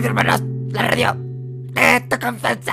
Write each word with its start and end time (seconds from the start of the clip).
Radio 0.00 0.18
Hermanos, 0.18 0.40
la 0.72 0.88
radio 0.88 1.12
de 1.14 2.00
tu 2.08 2.18
confianza. 2.18 2.72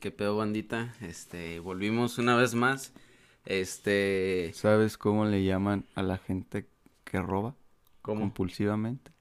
¿Qué 0.00 0.10
pedo, 0.10 0.36
bandita? 0.36 0.96
Este, 1.00 1.60
volvimos 1.60 2.18
una 2.18 2.34
vez 2.34 2.56
más. 2.56 2.92
Este, 3.44 4.50
¿Sabes 4.52 4.98
cómo 4.98 5.26
le 5.26 5.44
llaman 5.44 5.84
a 5.94 6.02
la 6.02 6.18
gente 6.18 6.66
que 7.04 7.22
roba 7.22 7.54
¿cómo? 8.00 8.22
compulsivamente? 8.22 9.12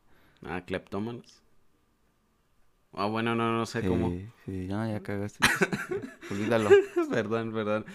Ah, 0.43 0.63
cleptómanos. 0.65 1.39
Ah, 2.93 3.05
bueno, 3.05 3.35
no, 3.35 3.55
no 3.55 3.67
sé 3.67 3.87
cómo. 3.87 4.09
Sí, 4.09 4.27
sí, 4.47 4.67
ya, 4.67 4.87
ya 4.87 5.03
cagaste. 5.03 5.37
Olvídalo. 6.31 6.71
perdón, 7.11 7.53
perdón. 7.53 7.85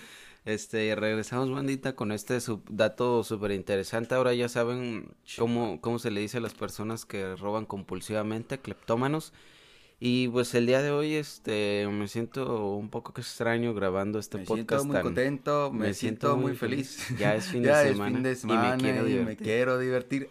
Este, 0.46 0.94
regresamos, 0.94 1.50
bandita, 1.50 1.94
con 1.96 2.12
este 2.12 2.40
sub- 2.40 2.64
dato 2.70 3.22
súper 3.24 3.50
interesante. 3.50 4.14
Ahora 4.14 4.32
ya 4.32 4.48
saben 4.48 5.08
cómo, 5.36 5.80
cómo 5.80 5.98
se 5.98 6.10
le 6.10 6.20
dice 6.20 6.38
a 6.38 6.40
las 6.40 6.54
personas 6.54 7.04
que 7.04 7.34
roban 7.36 7.66
compulsivamente, 7.66 8.58
cleptómanos. 8.58 9.32
Y 9.98 10.28
pues 10.28 10.54
el 10.54 10.66
día 10.66 10.82
de 10.82 10.90
hoy, 10.92 11.14
este, 11.14 11.88
me 11.90 12.06
siento 12.06 12.70
un 12.76 12.90
poco 12.90 13.12
extraño 13.20 13.74
grabando 13.74 14.18
este 14.20 14.38
Me 14.38 14.44
podcast 14.44 14.82
siento 14.82 14.84
muy 14.84 14.94
tan- 14.94 15.02
contento, 15.02 15.70
me, 15.72 15.88
me 15.88 15.94
siento 15.94 16.28
siento 16.28 16.36
muy 16.36 16.46
muy 16.52 16.56
feliz. 16.56 17.08
Ya 17.18 17.34
es 17.34 17.46
fin 17.50 17.62
de 17.62 17.68
Ya 17.70 17.82
semana 17.82 18.10
es 18.10 18.14
fin 18.14 18.22
de 18.22 18.28
y 18.30 18.32
me 18.32 18.36
semana 18.36 18.76
quiero 18.76 18.98
y 19.00 19.02
me 19.02 19.08
divertir. 19.18 19.46
quiero 19.46 19.78
divertir. 19.78 20.30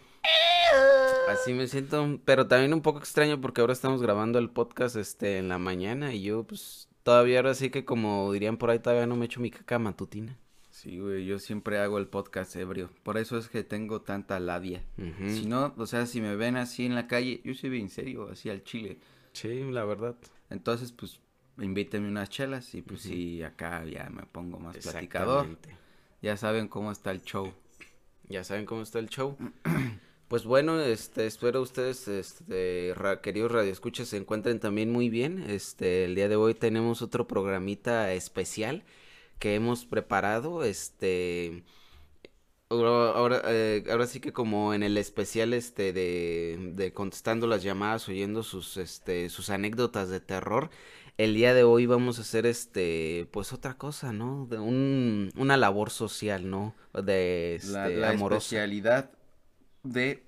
Así 1.28 1.52
me 1.52 1.66
siento, 1.66 2.20
pero 2.24 2.46
también 2.46 2.72
un 2.72 2.80
poco 2.80 3.00
extraño 3.00 3.40
porque 3.40 3.60
ahora 3.60 3.72
estamos 3.72 4.00
grabando 4.00 4.38
el 4.38 4.48
podcast 4.48 4.96
este 4.96 5.38
en 5.38 5.48
la 5.48 5.58
mañana 5.58 6.14
y 6.14 6.22
yo 6.22 6.44
pues 6.44 6.88
todavía 7.06 7.38
ahora 7.38 7.54
sí 7.54 7.70
que 7.70 7.84
como 7.84 8.32
dirían 8.32 8.56
por 8.56 8.68
ahí 8.68 8.80
todavía 8.80 9.06
no 9.06 9.14
me 9.14 9.26
echo 9.26 9.38
mi 9.38 9.52
caca 9.52 9.78
matutina. 9.78 10.36
Sí, 10.70 10.98
güey, 10.98 11.24
yo 11.24 11.38
siempre 11.38 11.78
hago 11.78 11.98
el 11.98 12.08
podcast 12.08 12.56
ebrio. 12.56 12.90
Por 13.04 13.16
eso 13.16 13.38
es 13.38 13.48
que 13.48 13.62
tengo 13.62 14.02
tanta 14.02 14.40
labia. 14.40 14.82
Si 15.28 15.46
no, 15.46 15.72
o 15.76 15.86
sea, 15.86 16.06
si 16.06 16.20
me 16.20 16.34
ven 16.34 16.56
así 16.56 16.84
en 16.84 16.96
la 16.96 17.06
calle, 17.06 17.40
yo 17.44 17.54
soy 17.54 17.70
bien 17.70 17.90
serio, 17.90 18.28
así 18.28 18.50
al 18.50 18.64
chile. 18.64 18.98
Sí, 19.32 19.62
la 19.70 19.84
verdad. 19.84 20.16
Entonces, 20.50 20.90
pues, 20.90 21.20
invítenme 21.58 22.08
unas 22.08 22.28
chelas 22.28 22.74
y 22.74 22.82
pues 22.82 23.02
sí, 23.02 23.40
acá 23.40 23.84
ya 23.84 24.10
me 24.10 24.24
pongo 24.24 24.58
más 24.58 24.76
platicador. 24.76 25.46
Ya 26.22 26.36
saben 26.36 26.66
cómo 26.66 26.90
está 26.90 27.12
el 27.12 27.22
show. 27.22 27.52
Ya 28.28 28.42
saben 28.42 28.66
cómo 28.66 28.82
está 28.82 28.98
el 28.98 29.08
show. 29.08 29.36
Pues 30.28 30.44
bueno, 30.44 30.80
este, 30.80 31.26
espero 31.26 31.62
ustedes, 31.62 32.08
este, 32.08 32.92
ra- 32.96 33.20
queridos 33.20 33.52
radioescuchas, 33.52 34.08
se 34.08 34.16
encuentren 34.16 34.58
también 34.58 34.90
muy 34.90 35.08
bien. 35.08 35.44
Este, 35.48 36.04
el 36.04 36.16
día 36.16 36.28
de 36.28 36.34
hoy 36.36 36.54
tenemos 36.54 37.00
otro 37.00 37.28
programita 37.28 38.12
especial 38.12 38.84
que 39.38 39.54
hemos 39.56 39.84
preparado. 39.86 40.64
Este, 40.64 41.64
ahora, 42.70 43.42
eh, 43.46 43.84
ahora 43.90 44.06
sí 44.06 44.20
que 44.20 44.32
como 44.32 44.74
en 44.74 44.82
el 44.82 44.96
especial, 44.98 45.52
este, 45.52 45.92
de, 45.92 46.72
de 46.74 46.92
contestando 46.92 47.46
las 47.46 47.62
llamadas, 47.62 48.08
oyendo 48.08 48.42
sus, 48.42 48.76
este, 48.76 49.28
sus 49.30 49.50
anécdotas 49.50 50.08
de 50.08 50.20
terror. 50.20 50.70
El 51.18 51.34
día 51.34 51.54
de 51.54 51.62
hoy 51.64 51.86
vamos 51.86 52.18
a 52.18 52.22
hacer 52.22 52.44
este, 52.46 53.26
pues 53.32 53.52
otra 53.52 53.78
cosa, 53.78 54.12
¿no? 54.12 54.46
De 54.50 54.58
un, 54.58 55.30
una 55.36 55.56
labor 55.56 55.90
social, 55.90 56.50
¿no? 56.50 56.74
De 56.92 57.54
este, 57.54 57.72
la 57.72 57.88
la 57.88 58.10
amorosa. 58.10 58.56
especialidad 58.56 59.10
de 59.92 60.24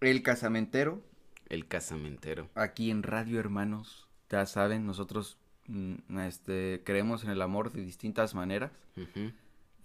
El 0.00 0.22
Casamentero, 0.22 1.02
El 1.48 1.66
casamentero. 1.68 2.48
aquí 2.54 2.90
en 2.90 3.02
Radio 3.02 3.38
Hermanos. 3.40 4.08
Ya 4.30 4.46
saben, 4.46 4.86
nosotros 4.86 5.36
mm, 5.66 6.18
este, 6.20 6.82
creemos 6.84 7.24
en 7.24 7.30
el 7.30 7.42
amor 7.42 7.72
de 7.72 7.82
distintas 7.84 8.34
maneras. 8.34 8.70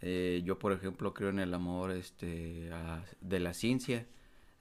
Eh, 0.02 0.42
yo, 0.45 0.60
por 0.60 0.72
ejemplo, 0.73 1.14
creo 1.14 1.30
en 1.30 1.40
el 1.40 1.54
amor 1.54 1.92
este, 1.92 2.72
a- 2.72 3.04
de 3.22 3.39
la 3.39 3.54
ciencia. 3.54 4.05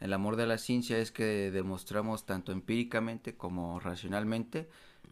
El 0.00 0.12
amor 0.12 0.37
de 0.37 0.47
la 0.47 0.59
ciencia 0.59 0.99
es 0.99 1.11
que 1.12 1.50
demostramos 1.50 2.27
tanto 2.27 2.53
empíricamente 2.53 3.34
como 3.37 3.81
racionalmente 3.81 4.69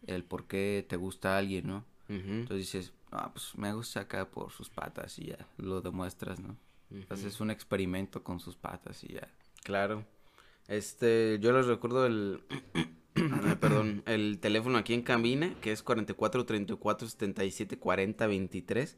el 0.06 0.24
por 0.24 0.46
qué 0.46 0.84
te 0.88 0.96
gusta 0.96 1.38
alguien, 1.38 1.66
¿no? 1.68 1.84
Entonces 2.40 2.58
dices, 2.72 2.92
ah, 3.12 3.30
pues 3.32 3.56
me 3.56 3.72
gusta 3.72 4.00
acá 4.00 4.28
por 4.30 4.50
sus 4.52 4.68
patas 4.68 5.18
y 5.18 5.26
ya 5.26 5.46
lo 5.56 5.80
demuestras, 5.80 6.38
¿no? 6.40 6.56
Haces 7.08 7.40
un 7.40 7.50
experimento 7.50 8.22
con 8.22 8.40
sus 8.40 8.56
patas 8.56 9.02
y 9.04 9.14
ya. 9.14 9.28
Claro. 9.62 10.04
Este, 10.68 11.38
yo 11.40 11.52
les 11.52 11.66
recuerdo 11.66 12.06
el, 12.06 12.42
perdón, 13.60 14.02
el 14.06 14.38
teléfono 14.40 14.78
aquí 14.78 14.94
en 14.94 15.02
cabina, 15.02 15.54
que 15.60 15.72
es 15.72 15.82
44 15.82 16.46
34 16.46 17.08
77 17.08 17.78
40 17.78 18.26
23. 18.26 18.96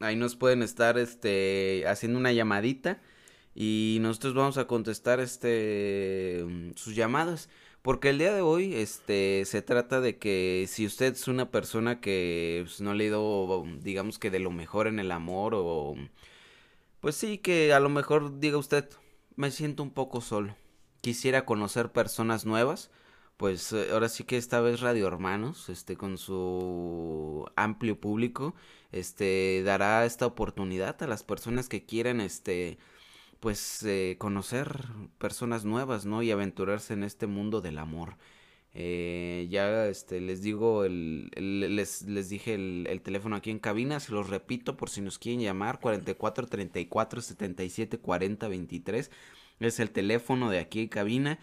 Ahí 0.00 0.16
nos 0.16 0.34
pueden 0.36 0.62
estar, 0.62 0.98
este, 0.98 1.84
haciendo 1.86 2.18
una 2.18 2.32
llamadita 2.32 3.00
y 3.54 3.98
nosotros 4.00 4.34
vamos 4.34 4.58
a 4.58 4.66
contestar, 4.66 5.20
este, 5.20 6.44
sus 6.74 6.94
llamadas. 6.96 7.48
Porque 7.82 8.10
el 8.10 8.18
día 8.18 8.32
de 8.32 8.42
hoy, 8.42 8.74
este, 8.74 9.44
se 9.44 9.60
trata 9.60 10.00
de 10.00 10.16
que 10.16 10.66
si 10.68 10.86
usted 10.86 11.14
es 11.14 11.26
una 11.26 11.50
persona 11.50 12.00
que 12.00 12.62
pues, 12.64 12.80
no 12.80 12.94
le 12.94 13.04
ha 13.04 13.06
ido, 13.08 13.64
digamos 13.80 14.20
que 14.20 14.30
de 14.30 14.38
lo 14.38 14.52
mejor 14.52 14.86
en 14.86 15.00
el 15.00 15.10
amor 15.10 15.54
o, 15.56 15.96
pues 17.02 17.16
sí, 17.16 17.38
que 17.38 17.74
a 17.74 17.80
lo 17.80 17.88
mejor 17.88 18.38
diga 18.38 18.58
usted, 18.58 18.88
me 19.36 19.50
siento 19.50 19.82
un 19.82 19.90
poco 19.90 20.20
solo. 20.20 20.56
Quisiera 21.00 21.44
conocer 21.44 21.92
personas 21.92 22.46
nuevas. 22.46 22.90
Pues 23.36 23.72
eh, 23.72 23.88
ahora 23.92 24.08
sí 24.08 24.22
que 24.24 24.36
esta 24.36 24.60
vez 24.60 24.80
Radio 24.80 25.08
Hermanos, 25.08 25.68
este, 25.68 25.96
con 25.96 26.16
su 26.16 27.44
amplio 27.56 27.98
público, 28.00 28.54
este, 28.92 29.62
dará 29.64 30.04
esta 30.06 30.26
oportunidad 30.26 31.02
a 31.02 31.08
las 31.08 31.24
personas 31.24 31.68
que 31.68 31.84
quieran, 31.84 32.20
este, 32.20 32.78
pues, 33.40 33.82
eh, 33.82 34.16
conocer 34.20 34.84
personas 35.18 35.64
nuevas, 35.64 36.06
¿no? 36.06 36.22
Y 36.22 36.30
aventurarse 36.30 36.94
en 36.94 37.02
este 37.02 37.26
mundo 37.26 37.60
del 37.60 37.78
amor. 37.78 38.16
Eh, 38.74 39.48
ya, 39.50 39.86
este, 39.88 40.20
les 40.20 40.40
digo, 40.42 40.84
el, 40.84 41.30
el- 41.34 41.76
les, 41.76 42.02
les 42.02 42.28
dije 42.30 42.54
el, 42.54 42.86
el 42.88 43.02
teléfono 43.02 43.36
aquí 43.36 43.50
en 43.50 43.58
cabina, 43.58 44.00
se 44.00 44.12
los 44.12 44.30
repito 44.30 44.76
por 44.78 44.88
si 44.88 45.00
nos 45.02 45.18
quieren 45.18 45.40
llamar, 45.42 45.78
44 45.80 46.46
34 46.46 47.20
77 47.20 47.98
40 47.98 48.48
23, 48.48 49.10
es 49.60 49.80
el 49.80 49.90
teléfono 49.90 50.48
de 50.50 50.58
aquí 50.58 50.80
en 50.80 50.88
cabina, 50.88 51.38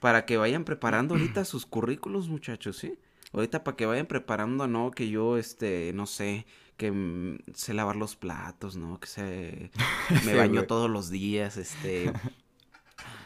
para 0.00 0.26
que 0.26 0.36
vayan 0.36 0.64
preparando 0.64 1.14
ahorita 1.14 1.44
sus 1.44 1.66
currículos, 1.66 2.28
muchachos, 2.28 2.76
¿sí? 2.78 2.94
Ahorita 3.32 3.62
para 3.64 3.76
que 3.76 3.86
vayan 3.86 4.06
preparando, 4.06 4.66
¿no? 4.66 4.90
Que 4.90 5.08
yo, 5.08 5.38
este, 5.38 5.92
no 5.94 6.06
sé, 6.06 6.44
que 6.76 6.90
mm, 6.90 7.38
sé 7.54 7.72
lavar 7.74 7.94
los 7.96 8.16
platos, 8.16 8.76
¿no? 8.76 8.98
Que 8.98 9.06
sé, 9.06 9.70
me 10.26 10.34
baño 10.34 10.64
todos 10.66 10.90
los 10.90 11.10
días, 11.10 11.56
este... 11.56 12.12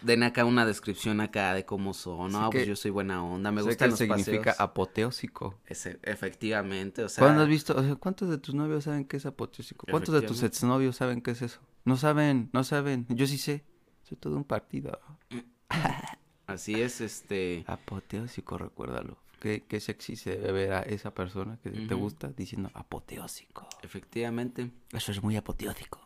Den 0.02 0.22
acá 0.22 0.44
una 0.44 0.64
descripción 0.66 1.20
acá 1.20 1.54
de 1.54 1.64
cómo 1.64 1.94
son, 1.94 2.32
no, 2.32 2.50
pues 2.50 2.64
que- 2.64 2.68
yo 2.68 2.76
soy 2.76 2.90
buena 2.90 3.24
onda, 3.24 3.50
me 3.52 3.62
gustan 3.62 3.90
los 3.90 3.98
significa 3.98 4.38
paseos. 4.52 4.60
apoteósico. 4.60 5.58
Ese- 5.66 5.98
efectivamente, 6.02 7.02
o 7.04 7.08
sea, 7.08 7.22
¿Cuándo 7.24 7.42
has 7.42 7.48
visto? 7.48 7.74
o 7.76 7.82
sea, 7.82 7.96
¿Cuántos 7.96 8.28
de 8.28 8.38
tus 8.38 8.54
novios 8.54 8.84
saben 8.84 9.04
qué 9.04 9.16
es 9.16 9.26
apoteósico? 9.26 9.86
¿Cuántos 9.90 10.14
de 10.14 10.22
tus 10.22 10.42
exnovios 10.42 10.96
saben 10.96 11.20
qué 11.22 11.32
es 11.32 11.42
eso? 11.42 11.60
No 11.84 11.96
saben, 11.96 12.50
no 12.52 12.64
saben. 12.64 13.06
Yo 13.08 13.26
sí 13.26 13.38
sé. 13.38 13.64
Soy 14.02 14.16
todo 14.16 14.36
un 14.36 14.44
partido. 14.44 15.00
así 16.46 16.80
es, 16.80 17.00
este, 17.00 17.64
Apoteósico, 17.66 18.58
recuérdalo. 18.58 19.18
Qué, 19.40 19.64
qué 19.68 19.80
sexy 19.80 20.16
se 20.16 20.30
debe 20.30 20.52
ver 20.52 20.72
a 20.72 20.80
esa 20.82 21.12
persona 21.12 21.58
que 21.62 21.70
te 21.70 21.94
gusta 21.94 22.28
diciendo 22.28 22.70
apoteósico. 22.74 23.68
efectivamente. 23.82 24.70
Eso 24.92 25.12
es 25.12 25.22
muy 25.22 25.36
apoteósico. 25.36 26.00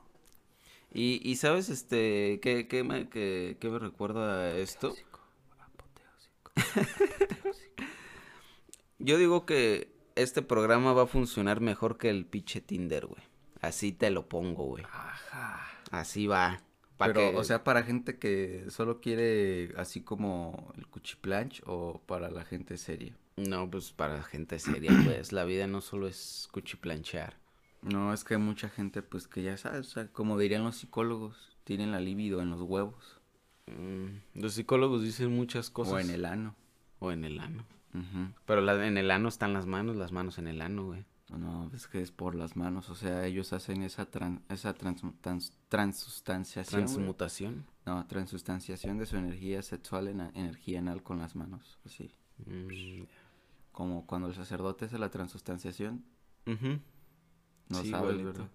Y, 0.92 1.20
y 1.28 1.36
sabes, 1.36 1.68
este, 1.68 2.40
¿qué, 2.42 2.66
qué 2.68 2.82
me, 2.84 3.08
qué, 3.08 3.56
qué 3.60 3.68
me 3.68 3.78
recuerda 3.78 4.56
esto? 4.56 4.88
Apoteósico. 5.60 6.50
Yo 8.98 9.16
digo 9.18 9.46
que 9.46 9.92
este 10.16 10.42
programa 10.42 10.92
va 10.92 11.02
a 11.04 11.06
funcionar 11.06 11.60
mejor 11.60 11.96
que 11.96 12.10
el 12.10 12.26
pinche 12.26 12.60
Tinder, 12.60 13.06
güey. 13.06 13.22
Así 13.60 13.92
te 13.92 14.10
lo 14.10 14.28
pongo, 14.28 14.64
güey. 14.64 14.84
Ajá. 14.84 15.66
Así 15.90 16.26
va. 16.26 16.62
Pero, 16.98 17.14
que- 17.14 17.36
o 17.36 17.44
sea, 17.44 17.64
para 17.64 17.82
gente 17.82 18.18
que 18.18 18.66
solo 18.68 19.00
quiere 19.00 19.72
así 19.76 20.02
como 20.02 20.72
el 20.76 20.86
cuchiplanch 20.86 21.62
o 21.66 22.02
para 22.06 22.30
la 22.30 22.44
gente 22.44 22.76
seria. 22.76 23.16
No, 23.36 23.70
pues 23.70 23.92
para 23.92 24.22
gente 24.22 24.58
seria, 24.58 24.90
pues. 25.04 25.32
La 25.32 25.44
vida 25.44 25.66
no 25.66 25.80
solo 25.80 26.06
es 26.06 26.48
cuchiplanchear. 26.52 27.38
No, 27.82 28.12
es 28.12 28.24
que 28.24 28.34
hay 28.34 28.40
mucha 28.40 28.68
gente, 28.68 29.02
pues, 29.02 29.26
que 29.26 29.42
ya 29.42 29.56
sabes, 29.56 29.86
o 29.86 29.90
sea, 29.90 30.08
como 30.08 30.38
dirían 30.38 30.64
los 30.64 30.76
psicólogos, 30.76 31.56
tienen 31.64 31.92
la 31.92 32.00
libido 32.00 32.40
en 32.42 32.50
los 32.50 32.60
huevos 32.62 33.16
Mm, 33.66 34.40
los 34.40 34.54
psicólogos 34.54 35.02
dicen 35.02 35.30
muchas 35.34 35.70
cosas. 35.70 35.94
o 35.94 35.98
en 36.00 36.10
el 36.10 36.24
ano. 36.24 36.56
O 36.98 37.12
en 37.12 37.24
el 37.24 37.38
ano. 37.38 37.64
Pero 38.44 38.60
la- 38.62 38.84
en 38.86 38.98
el 38.98 39.10
ano 39.12 39.28
están 39.28 39.52
las 39.52 39.66
manos, 39.66 39.94
las 39.96 40.10
manos 40.10 40.38
en 40.38 40.48
el 40.48 40.60
ano, 40.60 40.86
güey. 40.86 41.04
No, 41.28 41.70
es 41.72 41.86
que 41.86 42.00
es 42.02 42.10
por 42.10 42.34
las 42.34 42.56
manos, 42.56 42.90
o 42.90 42.96
sea, 42.96 43.24
ellos 43.26 43.52
hacen 43.52 43.82
esa 43.84 44.10
tran- 44.10 44.40
esa 44.48 44.74
trans- 44.74 45.02
trans- 45.20 45.52
transustanciación. 45.68 46.80
güey. 46.82 46.94
Transmutación. 46.94 47.64
No, 47.86 48.04
transustanciación 48.08 48.98
de 48.98 49.06
su 49.06 49.16
energía 49.16 49.62
sexual 49.62 50.08
en 50.08 50.20
a- 50.22 50.30
energía 50.34 50.80
anal 50.80 51.04
con 51.04 51.18
las 51.20 51.36
manos, 51.36 51.78
así. 51.86 52.10
Mm, 52.46 53.04
Como 53.70 54.04
cuando 54.06 54.26
el 54.26 54.34
sacerdote 54.34 54.86
hace 54.86 54.98
la 54.98 55.10
transustanciación. 55.10 56.04
No 57.70 57.82
Sí, 57.82 57.90
sabes. 57.90 58.22
¿verdad? 58.22 58.48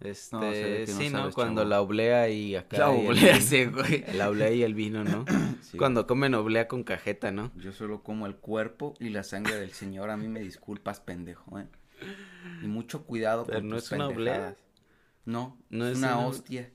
Este, 0.00 0.36
No, 0.36 0.52
sí, 0.86 1.08
¿no? 1.10 1.18
sabes, 1.18 1.34
Cuando 1.34 1.62
chavo. 1.62 1.70
la 1.70 1.80
oblea 1.80 2.28
y 2.28 2.56
acá. 2.56 2.78
La 2.78 2.90
oblea, 2.90 3.40
sí, 3.40 3.64
güey. 3.66 4.04
La 4.14 4.28
oblea 4.28 4.50
y 4.52 4.62
el 4.62 4.74
vino, 4.74 5.02
¿no? 5.04 5.24
Sí. 5.64 5.78
Cuando 5.78 6.06
comen 6.06 6.34
oblea 6.34 6.68
con 6.68 6.84
cajeta, 6.84 7.30
¿no? 7.32 7.50
Yo 7.56 7.72
solo 7.72 8.02
como 8.02 8.26
el 8.26 8.36
cuerpo 8.36 8.94
y 9.00 9.08
la 9.08 9.24
sangre 9.24 9.56
del 9.56 9.72
señor. 9.72 10.10
A 10.10 10.16
mí 10.18 10.28
me 10.28 10.40
disculpas, 10.40 11.00
pendejo, 11.00 11.58
¿eh? 11.58 11.66
Y 12.62 12.66
mucho 12.66 13.04
cuidado 13.06 13.44
Pero 13.46 13.60
con 13.60 13.68
no 13.70 13.76
tus 13.76 13.86
es 13.86 13.92
una 13.92 14.08
oblea. 14.08 14.56
No, 15.24 15.58
No 15.70 15.86
es 15.86 15.92
es 15.92 15.98
una 15.98 16.18
una- 16.18 16.26
hostia. 16.26 16.70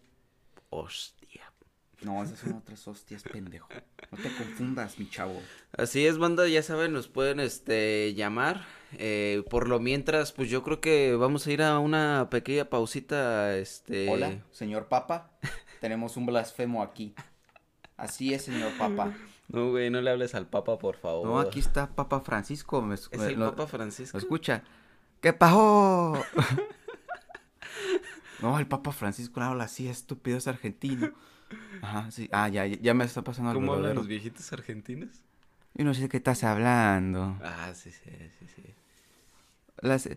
Hostia. 0.72 1.54
No, 2.02 2.24
esas 2.24 2.40
son 2.40 2.54
otras 2.54 2.88
hostias, 2.88 3.22
pendejo. 3.24 3.70
No 4.12 4.18
te 4.18 4.30
confundas, 4.36 4.98
mi 4.98 5.08
chavo. 5.10 5.40
Así 5.78 6.06
es, 6.08 6.18
banda, 6.18 6.48
ya 6.48 6.64
saben, 6.64 6.94
nos 6.94 7.08
pueden, 7.08 7.40
este, 7.40 8.14
llamar. 8.16 8.66
Eh, 8.98 9.44
por 9.52 9.68
lo 9.68 9.80
mientras, 9.80 10.32
pues 10.32 10.50
yo 10.50 10.64
creo 10.64 10.82
que 10.82 11.16
vamos 11.16 11.46
a 11.46 11.52
ir 11.52 11.62
a 11.62 11.78
una 11.78 12.28
pequeña 12.32 12.66
pausita, 12.66 13.56
este. 13.56 14.10
Hola, 14.10 14.40
señor 14.52 14.88
Papa. 14.88 15.30
Tenemos 15.80 16.18
un 16.18 16.26
blasfemo 16.26 16.82
aquí. 16.82 17.14
Así 17.98 18.34
es, 18.34 18.44
señor 18.46 18.72
Papa. 18.80 19.14
No, 19.48 19.70
güey, 19.72 19.92
no 19.92 20.02
le 20.02 20.10
hables 20.10 20.34
al 20.34 20.48
Papa, 20.48 20.80
por 20.80 20.96
favor. 20.96 21.28
No, 21.28 21.40
aquí 21.40 21.60
está 21.60 21.94
Papa 21.96 22.22
Francisco. 22.22 22.82
Me, 22.82 22.96
Es 22.96 23.12
me- 23.16 23.28
el 23.28 23.40
lo- 23.40 23.52
Papa 23.52 23.68
Francisco. 23.68 24.18
¿Lo 24.18 24.22
escucha? 24.22 24.64
¿Qué 25.22 25.34
pasó? 25.34 26.20
no, 28.42 28.58
el 28.60 28.68
Papa 28.68 28.92
Francisco 28.92 29.42
habla 29.42 29.66
así, 29.66 29.88
estúpido, 29.88 30.38
es 30.38 30.48
argentino. 30.48 31.12
Ajá, 31.82 32.12
sí. 32.12 32.30
Ah, 32.32 32.50
ya, 32.50 32.66
ya 32.66 32.94
me 32.94 33.06
está 33.06 33.24
pasando 33.24 33.52
el 33.52 33.56
¿Cómo 33.58 33.74
hablan 33.74 33.96
los 33.96 34.08
viejitos 34.08 34.52
argentinos? 34.54 35.10
Yo 35.76 35.86
no 35.86 35.94
sé 35.94 36.02
de 36.04 36.10
qué 36.10 36.18
estás 36.18 36.44
hablando. 36.44 37.38
Ah, 37.42 37.72
sí, 37.76 37.92
sí, 37.92 38.10
sí, 38.40 38.46
sí. 38.56 38.64
Las- 39.82 40.10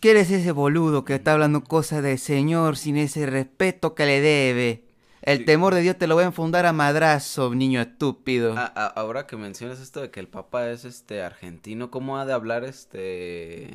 ¿Quién 0.00 0.16
es 0.16 0.30
ese 0.30 0.52
boludo 0.52 1.04
que 1.04 1.14
está 1.16 1.32
hablando 1.34 1.62
cosas 1.64 2.02
de 2.02 2.16
señor 2.16 2.76
sin 2.76 2.96
ese 2.96 3.26
respeto 3.26 3.94
que 3.94 4.06
le 4.06 4.20
debe? 4.20 4.84
El 5.20 5.38
Sí. 5.38 5.44
temor 5.44 5.74
de 5.74 5.82
Dios 5.82 5.98
te 5.98 6.06
lo 6.06 6.16
va 6.16 6.22
a 6.22 6.26
enfundar 6.26 6.64
a 6.66 6.72
madrazo, 6.72 7.54
niño 7.54 7.80
estúpido. 7.80 8.54
Ah, 8.56 8.72
ah, 8.74 8.92
ahora 8.96 9.26
que 9.26 9.36
mencionas 9.36 9.80
esto 9.80 10.00
de 10.00 10.10
que 10.10 10.18
el 10.18 10.28
Papa 10.28 10.68
es, 10.70 10.84
este, 10.84 11.22
argentino, 11.22 11.90
¿cómo 11.90 12.18
ha 12.18 12.24
de 12.26 12.32
hablar, 12.32 12.64
este, 12.64 13.68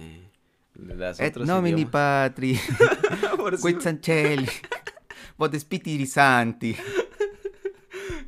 las 0.74 1.20
Et 1.22 1.32
otros 1.32 1.48
nomini 1.48 1.82
idiomas? 1.84 1.92
patri, 1.92 2.60
Por 3.38 3.58
eso- 5.38 5.38
quid 5.38 5.38
sancelli, 5.38 5.40
vot 5.40 5.56
spiriti 5.60 6.06
santi. 6.06 6.76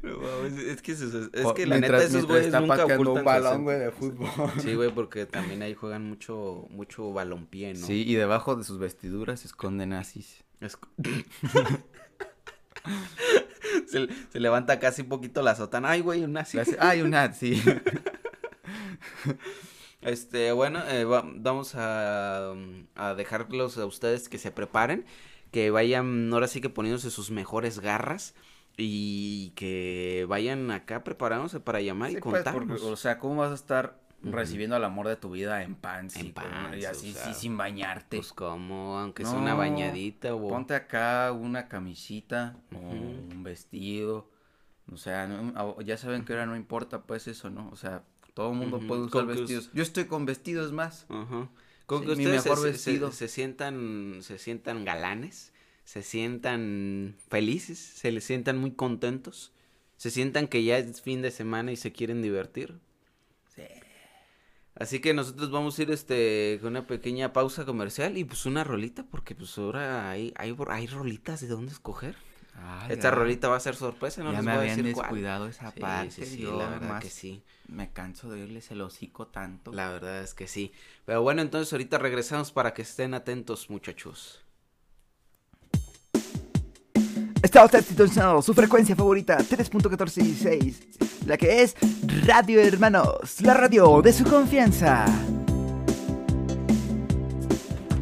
No 0.01 0.45
es 0.45 0.81
que, 0.81 0.93
es 0.93 1.01
O- 1.45 1.53
que 1.53 1.65
la 1.65 1.75
mientras- 1.77 2.03
neta 2.03 2.17
esos 2.17 2.25
güeyes 2.25 2.53
nunca 2.53 2.85
ocultan 2.85 3.17
un 3.17 3.23
balón, 3.25 3.63
güey, 3.63 3.79
de 3.79 3.91
fútbol. 3.91 4.29
Sí, 4.61 4.73
güey, 4.73 4.91
porque 4.93 5.25
también 5.25 5.61
ahí 5.61 5.73
juegan 5.73 6.07
mucho, 6.07 6.67
mucho 6.69 7.11
balompié, 7.13 7.73
¿no? 7.73 7.85
Sí, 7.85 8.03
y 8.07 8.15
debajo 8.15 8.55
de 8.55 8.63
sus 8.63 8.79
vestiduras 8.79 9.41
se 9.41 9.47
esconden 9.47 9.89
nazis. 9.89 10.43
Es- 10.61 10.77
se, 13.87 14.07
se 14.31 14.39
levanta 14.39 14.79
casi 14.79 15.01
un 15.03 15.09
poquito 15.09 15.41
la 15.41 15.55
sotana. 15.55 15.91
Ay, 15.91 16.01
güey, 16.01 16.23
un 16.23 16.33
nazi. 16.33 16.57
Ay, 16.79 17.01
un 17.01 17.11
nazi. 17.11 17.61
Este, 20.01 20.53
bueno, 20.53 20.81
eh, 20.87 21.03
va- 21.03 21.29
vamos 21.35 21.75
a, 21.75 22.53
a 22.95 23.15
dejarlos 23.15 23.77
a 23.77 23.85
ustedes 23.85 24.29
que 24.29 24.37
se 24.37 24.49
preparen, 24.49 25.03
que 25.51 25.71
vayan 25.71 26.31
ahora 26.33 26.47
sí 26.47 26.61
que 26.61 26.69
poniéndose 26.69 27.09
sus 27.11 27.31
mejores 27.31 27.79
garras 27.79 28.35
y 28.77 29.51
que 29.55 30.25
vayan 30.29 30.71
acá 30.71 31.03
preparándose 31.03 31.59
para 31.59 31.81
llamar 31.81 32.11
y 32.11 32.15
Sí, 32.15 32.21
pues, 32.21 32.43
contarnos. 32.43 32.79
porque, 32.79 32.93
o 32.93 32.95
sea, 32.95 33.19
¿cómo 33.19 33.35
vas 33.37 33.51
a 33.51 33.55
estar 33.55 33.99
recibiendo 34.21 34.75
al 34.75 34.83
amor 34.83 35.07
de 35.07 35.15
tu 35.15 35.31
vida 35.31 35.63
en 35.63 35.75
pants? 35.75 36.15
En 36.17 36.33
pants, 36.33 36.77
y 36.81 36.85
o 36.85 36.89
así, 36.89 37.13
sea, 37.13 37.33
sí, 37.33 37.39
sin 37.41 37.57
bañarte. 37.57 38.17
Pues 38.17 38.31
como, 38.33 38.97
aunque 38.99 39.25
sea 39.25 39.37
una 39.37 39.53
bañadita 39.53 40.33
o... 40.35 40.47
Ponte 40.47 40.75
acá 40.75 41.31
una 41.31 41.67
camisita 41.67 42.55
o 42.73 42.77
un 42.79 43.43
vestido. 43.43 44.29
O 44.91 44.97
sea, 44.97 45.27
no- 45.27 45.79
ya 45.81 45.97
saben 45.97 46.25
que 46.25 46.33
ahora 46.33 46.45
no 46.45 46.55
importa 46.55 47.01
pues 47.03 47.27
eso, 47.27 47.49
¿no? 47.49 47.69
O 47.71 47.75
sea, 47.75 48.03
todo 48.33 48.51
el 48.51 48.57
mundo 48.57 48.79
puede 48.79 49.01
usar 49.01 49.25
vestidos. 49.25 49.69
Yo 49.73 49.83
estoy 49.83 50.05
con 50.05 50.25
vestidos 50.25 50.71
más. 50.71 51.05
Ajá. 51.09 51.49
Con 51.89 52.01
que 52.05 52.15
mi 52.15 52.23
ustedes 52.25 52.43
se- 52.43 52.49
mejor 52.49 52.63
se, 52.65 52.71
vestido. 52.71 53.11
se- 53.11 53.17
se 53.17 53.27
sientan, 53.27 54.19
se 54.21 54.37
sientan 54.37 54.85
galanes, 54.85 55.51
se 55.83 56.01
sientan 56.03 57.15
felices, 57.29 57.79
se 57.79 58.11
les 58.11 58.23
sientan 58.23 58.57
muy 58.57 58.71
contentos, 58.71 59.51
se 59.97 60.11
sientan 60.11 60.47
que 60.47 60.63
ya 60.63 60.77
es 60.77 61.01
fin 61.01 61.21
de 61.21 61.31
semana 61.31 61.71
y 61.71 61.75
se 61.75 61.91
quieren 61.91 62.21
divertir. 62.21 62.79
Sí. 63.55 63.63
Así 64.75 64.99
que 65.01 65.13
nosotros 65.13 65.51
vamos 65.51 65.77
a 65.77 65.81
ir 65.81 65.91
este 65.91 66.57
con 66.61 66.69
una 66.71 66.87
pequeña 66.87 67.33
pausa 67.33 67.65
comercial 67.65 68.17
y 68.17 68.23
pues 68.23 68.45
una 68.45 68.63
rolita 68.63 69.03
porque 69.03 69.35
pues 69.35 69.57
ahora 69.57 70.09
hay 70.09 70.31
hay, 70.37 70.55
hay 70.69 70.87
rolitas 70.87 71.41
de 71.41 71.47
dónde 71.47 71.73
escoger. 71.73 72.15
Ay, 72.61 72.91
Esta 72.93 73.09
ya- 73.09 73.11
rolita 73.15 73.47
va 73.47 73.55
a 73.57 73.59
ser 73.59 73.75
sorpresa, 73.75 74.23
no 74.23 74.31
ya 74.31 74.37
les 74.37 74.45
me 74.45 74.51
voy 74.57 74.67
a 74.67 74.71
habían 74.73 74.91
cuál. 74.93 75.03
descuidado 75.05 75.47
esa 75.47 75.71
Sí, 75.71 75.79
parte. 75.79 76.11
sí, 76.11 76.25
sí, 76.25 76.37
yo 76.39 76.57
la 76.57 76.69
verdad 76.69 76.89
más 76.89 77.03
que 77.03 77.09
sí. 77.09 77.43
Me 77.67 77.91
canso 77.91 78.29
de 78.29 78.41
oírles 78.41 78.69
el 78.71 78.81
hocico 78.81 79.27
tanto. 79.27 79.71
La 79.71 79.89
verdad 79.89 80.21
es 80.23 80.33
que 80.33 80.47
sí. 80.47 80.71
Pero 81.05 81.21
bueno, 81.21 81.41
entonces 81.41 81.71
ahorita 81.71 81.97
regresamos 81.99 82.51
para 82.51 82.73
que 82.73 82.81
estén 82.81 83.13
atentos, 83.13 83.69
muchachos. 83.69 84.43
Está 87.41 87.63
usted 87.63 87.83
sintonizando 87.83 88.41
su 88.41 88.53
frecuencia 88.53 88.95
favorita 88.95 89.37
3.146, 89.37 91.25
la 91.25 91.37
que 91.37 91.61
es 91.61 91.75
Radio 92.25 92.59
Hermanos, 92.59 93.39
la 93.41 93.53
radio 93.53 94.01
de 94.01 94.11
su 94.13 94.23
confianza. 94.25 95.05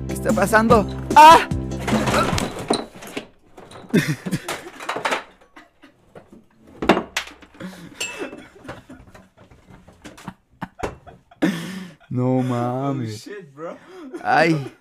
¿Qué 0.08 0.14
está 0.14 0.34
pasando? 0.34 0.88
¡Ah! 1.16 1.48
Mames. 12.50 13.30
Ay. 14.24 14.74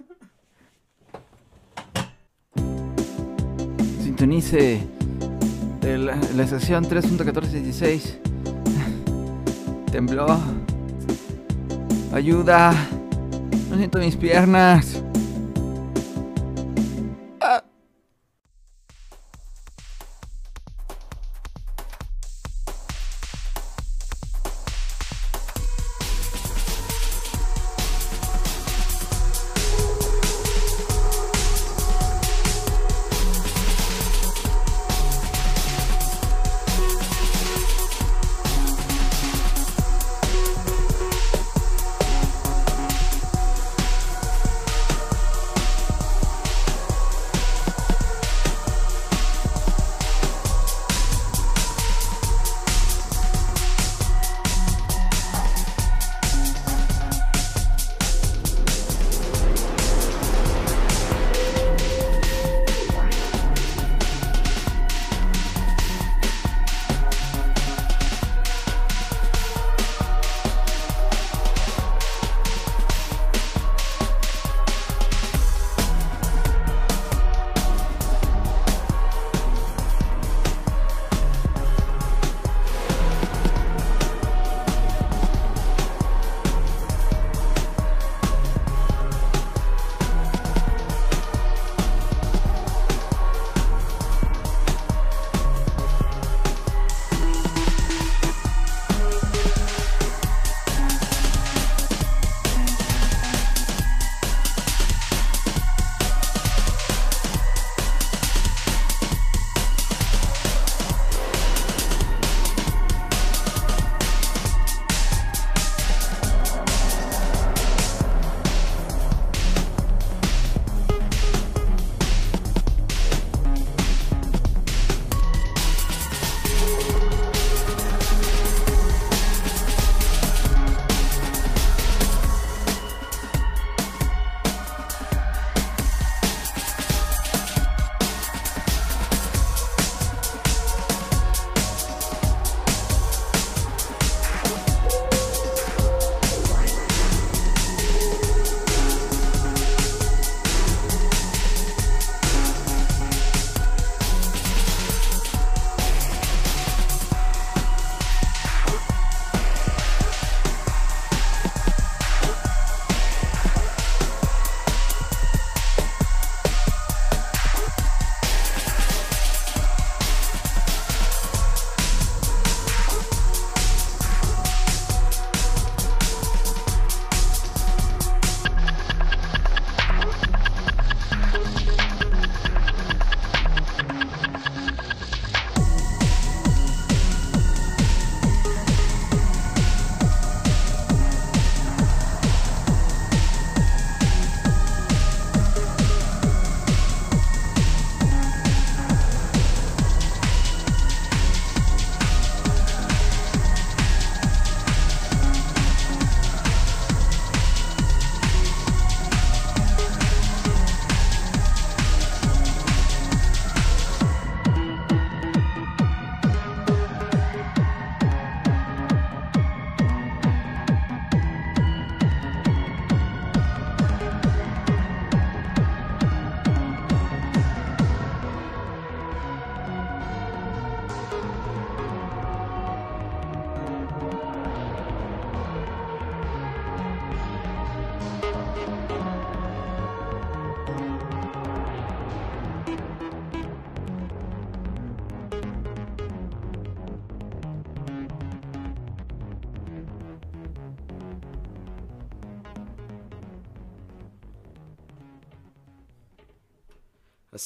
Sintonice 4.03 4.81
el- 5.83 6.07
la 6.07 6.43
estación 6.43 6.85
3.1416. 6.85 8.19
Tembló. 9.91 10.27
Ayuda. 12.13 12.73
No 13.71 13.77
siento 13.77 13.99
mis 13.99 14.17
piernas. 14.17 15.03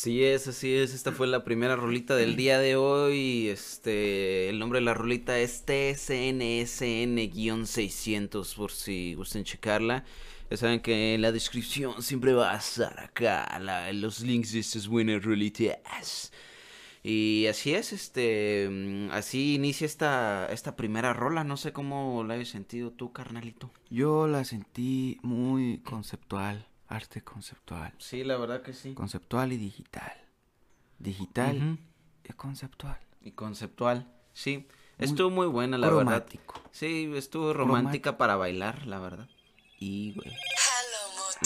Así 0.00 0.24
es, 0.24 0.48
así 0.48 0.74
es. 0.74 0.94
Esta 0.94 1.12
fue 1.12 1.26
la 1.26 1.44
primera 1.44 1.76
rolita 1.76 2.16
del 2.16 2.34
día 2.34 2.58
de 2.58 2.74
hoy. 2.74 3.48
Este, 3.48 4.48
el 4.48 4.58
nombre 4.58 4.78
de 4.78 4.86
la 4.86 4.94
rolita 4.94 5.38
es 5.38 5.66
TSNSN-600 5.66 8.54
por 8.56 8.72
si 8.72 9.12
gusten 9.12 9.44
checarla. 9.44 10.04
Ya 10.50 10.56
saben 10.56 10.80
que 10.80 11.16
en 11.16 11.20
la 11.20 11.32
descripción 11.32 12.02
siempre 12.02 12.32
va 12.32 12.54
a 12.54 12.56
estar 12.56 12.98
acá 12.98 13.58
la- 13.60 13.92
los 13.92 14.20
links 14.22 14.52
de 14.52 14.60
estas 14.60 14.88
buenas 14.88 15.22
rolitas. 15.22 16.32
Y 17.02 17.44
así 17.46 17.74
es, 17.74 17.92
este, 17.92 18.68
mm, 18.70 19.10
así 19.10 19.56
inicia 19.56 19.84
esta, 19.84 20.46
esta 20.50 20.76
primera 20.76 21.12
rola. 21.12 21.44
No 21.44 21.58
sé 21.58 21.74
cómo 21.74 22.24
la 22.24 22.32
hayas 22.34 22.48
sentido 22.48 22.90
tú, 22.90 23.12
carnalito. 23.12 23.70
Yo 23.90 24.26
la 24.26 24.46
sentí 24.46 25.18
muy 25.22 25.82
conceptual, 25.84 26.66
arte 26.90 27.22
conceptual. 27.22 27.92
Sí, 27.98 28.24
la 28.24 28.36
verdad 28.36 28.62
que 28.62 28.72
sí. 28.74 28.94
Conceptual 28.94 29.52
y 29.52 29.56
digital. 29.56 30.12
Digital 30.98 31.78
y 32.24 32.32
conceptual. 32.34 32.98
Y 33.22 33.32
conceptual, 33.32 34.12
sí. 34.34 34.66
Muy 34.98 35.06
Estuvo 35.08 35.30
muy 35.30 35.46
buena, 35.46 35.78
la 35.78 35.86
verdad. 35.88 36.02
Cromático. 36.02 36.60
Sí, 36.72 37.10
estuvo 37.14 37.52
romántica 37.54 38.18
para 38.18 38.36
bailar, 38.36 38.86
la 38.86 38.98
verdad. 38.98 39.28
Y, 39.78 40.12
güey. 40.14 40.30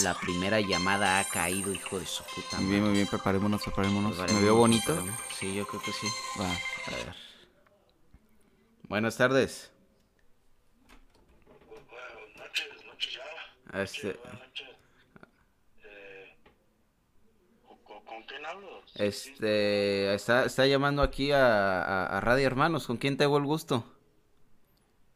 La 0.03 0.13
primera 0.19 0.59
llamada 0.59 1.19
ha 1.19 1.23
caído, 1.23 1.71
hijo 1.73 1.97
de 1.99 2.05
su 2.05 2.21
puta 2.25 2.57
Muy 2.57 2.65
bien, 2.71 2.81
madre. 2.81 2.81
muy 2.81 2.91
bien, 2.93 3.07
preparémonos, 3.07 3.63
preparémonos. 3.63 4.17
¿Me 4.33 4.41
veo 4.41 4.55
bonito? 4.57 4.83
preparémonos. 4.87 5.21
Sí, 5.39 5.55
yo 5.55 5.65
creo 5.65 5.81
que 5.81 5.93
sí. 5.93 6.07
Va. 6.37 6.49
A 6.51 6.91
ver. 6.97 7.15
Buenas 8.89 9.15
tardes. 9.15 9.71
Buenas 11.69 12.35
noches, 12.35 12.67
noches 12.85 13.13
ya. 13.13 13.81
Este, 13.81 14.13
Buenas 14.13 14.39
noches. 14.41 14.67
Eh, 15.85 16.35
¿con, 17.65 17.77
con 18.03 18.14
quién 18.25 18.45
hablo? 18.45 18.81
este, 18.95 20.13
está, 20.13 20.45
está 20.45 20.65
llamando 20.67 21.01
aquí 21.01 21.31
a, 21.31 21.81
a- 21.83 22.17
a 22.17 22.21
Radio 22.21 22.45
Hermanos. 22.47 22.87
¿Con 22.87 22.97
quién 22.97 23.17
tengo 23.17 23.37
el 23.37 23.43
gusto? 23.45 23.83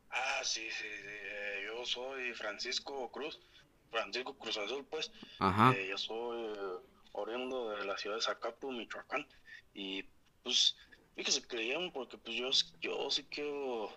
Ah, 0.10 0.42
sí, 0.44 0.62
sí, 0.72 0.88
sí. 1.02 1.08
eh, 1.08 1.64
yo 1.68 1.86
soy 1.86 2.34
Francisco 2.34 3.12
Cruz. 3.12 3.40
Francisco 3.92 4.38
Cruz 4.38 4.58
Azul, 4.58 4.86
pues. 4.90 5.12
Ajá. 5.40 5.74
Eh, 5.76 5.88
yo 5.90 5.98
soy 5.98 6.54
oriundo 7.14 7.72
de 7.72 7.86
la 7.86 7.98
ciudad 7.98 8.18
de 8.18 8.22
Zacapu, 8.22 8.72
Michoacán. 8.72 9.26
Y 9.74 10.04
pues, 10.44 10.76
fíjese 11.16 11.42
que 11.48 11.58
le 11.58 11.74
llamo 11.74 11.92
porque 11.94 12.18
pues 12.18 12.36
yo, 12.38 12.50
yo 12.82 13.10
sí 13.12 13.24
quiero 13.30 13.92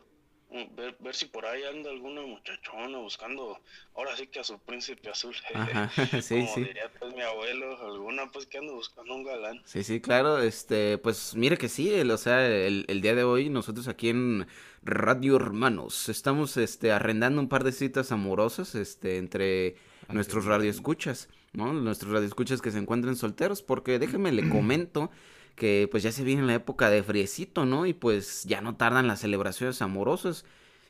ver, 0.77 0.97
ver 1.01 1.15
si 1.15 1.27
por 1.27 1.47
ahí 1.47 1.63
anda 1.65 1.91
alguna 1.91 2.23
muchachona 2.23 2.99
buscando, 2.99 3.59
ahora 3.95 4.17
sí 4.17 4.27
que 4.27 4.41
a 4.41 4.45
su 4.45 4.59
príncipe 4.59 5.09
azul. 5.11 5.35
Ajá, 5.55 5.91
sí, 6.23 6.41
Como 6.41 6.55
sí. 6.55 6.65
diría 6.65 6.91
pues 6.99 7.15
mi 7.15 7.23
abuelo, 7.23 7.79
alguna 7.85 8.31
pues 8.31 8.47
que 8.47 8.59
anda 8.59 8.73
buscando 8.73 9.15
un 9.15 9.25
galán. 9.25 9.61
Sí, 9.65 9.83
sí, 9.83 10.01
claro, 10.01 10.39
este, 10.41 10.99
pues 10.99 11.35
mire 11.35 11.57
que 11.59 11.69
sí, 11.69 11.93
el- 11.93 12.11
o 12.11 12.19
sea, 12.19 12.47
el, 12.47 12.85
el 12.89 13.01
día 13.01 13.15
de 13.15 13.25
hoy 13.25 13.49
nosotros 13.51 13.89
aquí 13.89 14.09
en 14.11 14.47
Radio 14.83 15.37
Hermanos 15.37 16.09
estamos, 16.09 16.57
este, 16.57 16.93
arrendando 16.93 17.41
un 17.41 17.49
par 17.49 17.65
de 17.65 17.73
citas 17.73 18.13
amorosas, 18.13 18.75
este, 18.75 19.17
entre 19.19 19.77
nuestros 20.09 20.45
radioescuchas, 20.45 21.29
¿no? 21.53 21.73
Nuestros 21.73 22.13
radioescuchas 22.13 22.61
que 22.61 22.71
se 22.71 22.79
encuentren 22.79 23.17
solteros, 23.17 23.63
porque 23.63 23.99
déjeme 23.99 24.33
le 24.33 24.49
comento 24.51 25.11
que 25.57 25.89
pues 25.91 26.03
ya 26.03 26.13
se 26.13 26.25
viene 26.25 26.43
la 26.43 26.55
época 26.55 26.91
de 26.91 27.03
friecito, 27.03 27.65
¿no? 27.65 27.87
Y 27.87 27.93
pues 27.95 28.45
ya 28.45 28.61
no 28.61 28.77
tardan 28.77 29.07
las 29.07 29.21
celebraciones 29.21 29.83
amorosas. 29.83 30.45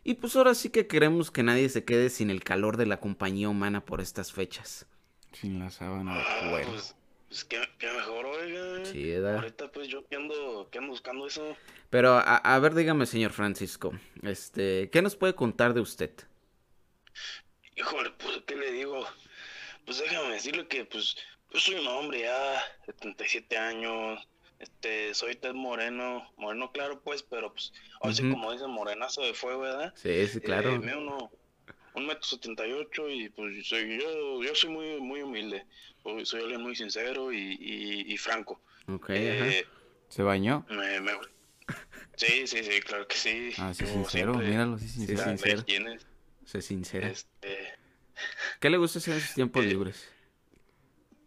Y 0.05 0.15
pues 0.15 0.35
ahora 0.37 0.55
sí 0.55 0.71
que 0.71 0.87
queremos 0.87 1.31
que 1.31 1.43
nadie 1.43 1.69
se 1.69 1.85
quede 1.85 2.11
sin 2.11 2.31
el 2.31 2.43
calor 2.43 2.77
de 2.77 2.87
la 2.87 2.99
compañía 3.01 3.49
humana 3.49 3.85
por 3.85 4.01
estas 4.01 4.33
fechas. 4.33 4.87
Sin 5.33 5.59
la 5.59 5.71
sábana 5.71 6.17
de 6.17 6.23
Ah, 6.27 6.49
cuero. 6.51 6.71
pues, 6.71 6.97
pues 7.29 7.45
que, 7.45 7.61
que 7.79 7.87
mejor, 7.93 8.27
oiga. 8.27 8.85
Sí, 8.85 9.11
¿verdad? 9.11 9.37
Ahorita 9.37 9.71
pues 9.73 9.89
yo 9.89 10.07
que 10.09 10.17
ando, 10.17 10.69
que 10.71 10.79
ando 10.79 10.91
buscando 10.91 11.27
eso. 11.27 11.57
Pero 11.91 12.15
a, 12.15 12.37
a 12.37 12.59
ver, 12.59 12.75
dígame, 12.75 13.07
señor 13.07 13.33
Francisco, 13.33 13.93
este, 14.23 14.91
¿qué 14.91 15.03
nos 15.03 15.15
puede 15.17 15.35
contar 15.35 15.73
de 15.75 15.81
usted? 15.81 16.11
Híjole, 17.77 18.11
pues, 18.19 18.43
¿qué 18.47 18.57
le 18.57 18.73
digo? 18.73 19.07
Pues 19.85 19.99
déjame 19.99 20.35
decirle 20.35 20.67
que, 20.69 20.85
pues, 20.85 21.17
yo 21.53 21.61
soy 21.61 21.75
un 21.77 21.87
hombre 21.87 22.21
ya, 22.21 22.63
77 22.87 23.57
años, 23.59 24.27
este, 24.63 25.13
soy 25.15 25.35
Ted 25.37 25.55
Moreno, 25.55 26.33
moreno 26.37 26.71
claro, 26.73 27.03
pues, 27.03 27.23
pero, 27.23 27.53
pues, 27.53 27.73
ahora 28.01 28.15
sí 28.15 28.23
Ujú. 28.23 28.31
como 28.33 28.53
dicen, 28.53 28.71
morenazo 28.71 29.23
de 29.23 29.35
fuego, 29.35 29.61
¿verdad? 29.63 29.93
Sí, 29.97 30.27
sí, 30.29 30.39
Eh, 30.39 30.41
claro. 30.41 30.79
mido 30.81 30.99
uno, 30.99 31.31
un 31.95 32.07
metro 32.07 32.23
setenta 32.23 32.67
y 32.67 32.73
ocho 32.73 33.11
y, 33.11 33.29
pues, 33.31 33.67
soy, 33.67 34.01
yo, 34.01 34.43
yo 34.43 34.55
soy 34.55 34.71
muy, 34.71 35.01
muy 35.01 35.23
humilde, 35.23 35.67
soy, 36.03 36.25
soy 36.25 36.43
alguien 36.43 36.63
muy 36.63 36.77
sincero 36.77 37.33
y, 37.33 37.57
y, 37.61 38.13
y 38.13 38.17
franco. 38.17 38.63
Ok, 38.87 39.11
ajá. 39.11 39.17
Eh, 39.49 39.67
¿Se 40.09 40.23
bañó? 40.23 40.65
me, 40.71 41.01
me- 41.01 41.13
Sí, 42.17 42.47
sí, 42.47 42.63
sí, 42.63 42.81
claro 42.81 43.07
que 43.09 43.17
sí. 43.17 43.51
Ah, 43.59 43.75
sí, 43.75 43.85
sincero, 43.87 44.35
siempre- 44.35 44.49
míralo, 44.51 44.79
sí, 44.79 44.89
Sí, 44.89 45.07
sincero. 45.07 45.65
Sé 46.45 46.63
sincera. 46.63 47.09
este, 47.09 47.75
¿Qué 48.61 48.71
le 48.71 48.77
gusta 48.77 48.99
hacer 49.01 49.15
en 49.15 49.21
sus 49.21 49.35
tiempos 49.35 49.65
eh, 49.65 49.69
libres? 49.69 50.12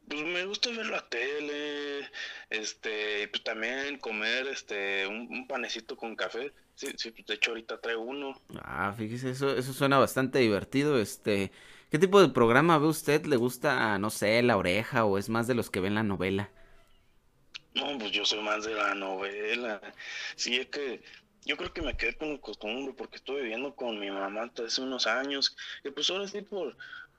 Pues 0.08 0.24
me 0.24 0.46
gusta 0.46 0.70
ver 0.70 0.86
la 0.86 1.08
tele, 1.10 2.10
este, 2.50 3.24
y 3.24 3.28
pues 3.28 3.44
también 3.44 3.98
comer, 3.98 4.48
este, 4.48 5.08
un, 5.08 5.28
un 5.32 5.48
panecito 5.48 5.98
con 5.98 6.16
café. 6.16 6.54
Sí, 6.76 6.88
sí, 6.98 7.12
de 7.26 7.34
hecho 7.34 7.52
ahorita 7.52 7.80
traigo 7.80 8.04
uno. 8.04 8.40
Ah, 8.62 8.94
fíjese, 8.96 9.32
eso, 9.32 9.56
eso 9.56 9.74
suena 9.74 9.98
bastante 9.98 10.40
divertido, 10.40 11.00
este, 11.00 11.52
¿qué 11.90 11.98
tipo 11.98 12.22
de 12.22 12.30
programa 12.30 12.78
ve 12.78 12.88
usted? 12.88 13.26
¿Le 13.26 13.38
gusta, 13.38 13.98
no 13.98 14.10
sé, 14.10 14.44
La 14.44 14.58
Oreja 14.58 15.06
o 15.06 15.18
es 15.18 15.30
más 15.30 15.48
de 15.48 15.56
los 15.56 15.70
que 15.70 15.80
ven 15.80 15.96
la 15.96 16.04
novela? 16.04 16.52
No, 17.74 17.98
pues 17.98 18.12
yo 18.12 18.26
soy 18.26 18.42
más 18.42 18.66
de 18.66 18.74
la 18.74 18.96
novela. 18.96 19.82
Sí, 20.36 20.56
es 20.58 20.68
que 20.68 21.02
yo 21.46 21.58
creo 21.58 21.74
que 21.74 21.82
me 21.82 21.96
quedé 21.96 22.16
con 22.16 22.32
la 22.32 22.40
costumbre 22.40 22.94
porque 22.98 23.18
estuve 23.18 23.42
viviendo 23.42 23.76
con 23.76 24.00
mi 24.00 24.10
mamá 24.10 24.44
hasta 24.44 24.64
hace 24.64 24.82
unos 24.82 25.08
años. 25.08 25.56
Y 25.84 25.92
pues 25.92 26.10
ahora 26.10 26.28
sí, 26.28 26.42
por, 26.42 26.76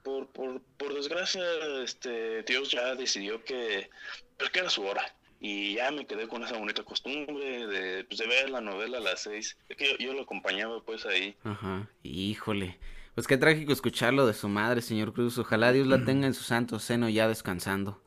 por, 0.07 0.27
por, 0.27 0.61
por 0.77 0.93
desgracia, 0.93 1.43
este, 1.83 2.41
Dios 2.43 2.71
ya 2.71 2.95
decidió 2.95 3.43
que, 3.43 3.89
pues 4.37 4.49
que 4.51 4.59
era 4.59 4.69
su 4.69 4.83
hora. 4.83 5.03
Y 5.41 5.75
ya 5.75 5.91
me 5.91 6.07
quedé 6.07 6.27
con 6.29 6.43
esa 6.43 6.57
bonita 6.57 6.83
costumbre 6.83 7.67
de, 7.67 8.05
pues, 8.05 8.17
de 8.17 8.25
ver 8.27 8.49
la 8.49 8.61
novela 8.61 8.99
a 8.99 9.01
las 9.01 9.21
seis. 9.23 9.57
Es 9.67 9.75
que 9.75 9.89
yo, 9.91 9.97
yo 9.97 10.13
lo 10.13 10.21
acompañaba 10.21 10.81
pues 10.83 11.05
ahí. 11.05 11.35
Ajá, 11.43 11.89
híjole. 12.03 12.79
Pues 13.15 13.27
qué 13.27 13.37
trágico 13.37 13.73
escucharlo 13.73 14.25
de 14.25 14.33
su 14.33 14.47
madre, 14.47 14.81
señor 14.81 15.11
Cruz. 15.13 15.37
Ojalá 15.37 15.73
Dios 15.73 15.87
la 15.87 16.05
tenga 16.05 16.25
en 16.27 16.33
su 16.33 16.43
santo 16.43 16.79
seno 16.79 17.09
ya 17.09 17.27
descansando. 17.27 18.01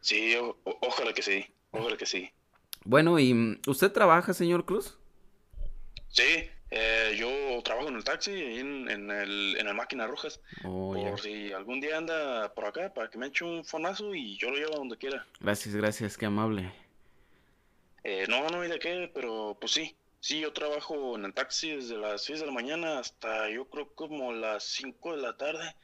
Sí, 0.00 0.34
o- 0.36 0.58
o- 0.64 0.78
ojalá 0.82 1.12
que 1.12 1.22
sí, 1.22 1.46
ojalá 1.70 1.96
que 1.96 2.06
sí. 2.06 2.30
Bueno, 2.84 3.18
¿y 3.20 3.32
mm, 3.32 3.60
usted 3.68 3.92
trabaja, 3.92 4.34
señor 4.34 4.64
Cruz? 4.64 4.98
Sí, 6.08 6.50
eh, 6.74 7.14
yo 7.18 7.62
trabajo 7.62 7.88
en 7.88 7.96
el 7.96 8.04
taxi, 8.04 8.32
en, 8.32 8.88
en 8.90 9.10
el, 9.10 9.56
en 9.58 9.68
el 9.68 9.74
Máquina 9.74 10.06
Rojas. 10.06 10.40
Oh, 10.64 10.96
ya. 10.96 11.10
Por 11.10 11.20
si 11.20 11.52
algún 11.52 11.80
día 11.80 11.98
anda 11.98 12.52
por 12.54 12.64
acá 12.64 12.92
para 12.94 13.10
que 13.10 13.18
me 13.18 13.26
eche 13.26 13.44
un 13.44 13.62
fonazo 13.64 14.14
y 14.14 14.38
yo 14.38 14.50
lo 14.50 14.56
llevo 14.56 14.74
a 14.74 14.78
donde 14.78 14.96
quiera. 14.96 15.26
Gracias, 15.40 15.74
gracias, 15.74 16.16
qué 16.16 16.24
amable. 16.26 16.72
Eh, 18.04 18.26
no, 18.28 18.48
no 18.48 18.62
hay 18.62 18.68
de 18.70 18.78
qué, 18.78 19.10
pero 19.14 19.56
pues 19.60 19.72
sí. 19.72 19.94
Sí, 20.20 20.40
yo 20.40 20.52
trabajo 20.52 21.16
en 21.16 21.24
el 21.24 21.34
taxi 21.34 21.72
desde 21.76 21.96
las 21.98 22.22
6 22.24 22.40
de 22.40 22.46
la 22.46 22.52
mañana 22.52 23.00
hasta 23.00 23.50
yo 23.50 23.66
creo 23.68 23.92
como 23.94 24.32
las 24.32 24.64
5 24.64 25.16
de 25.16 25.22
la 25.22 25.36
tarde. 25.36 25.74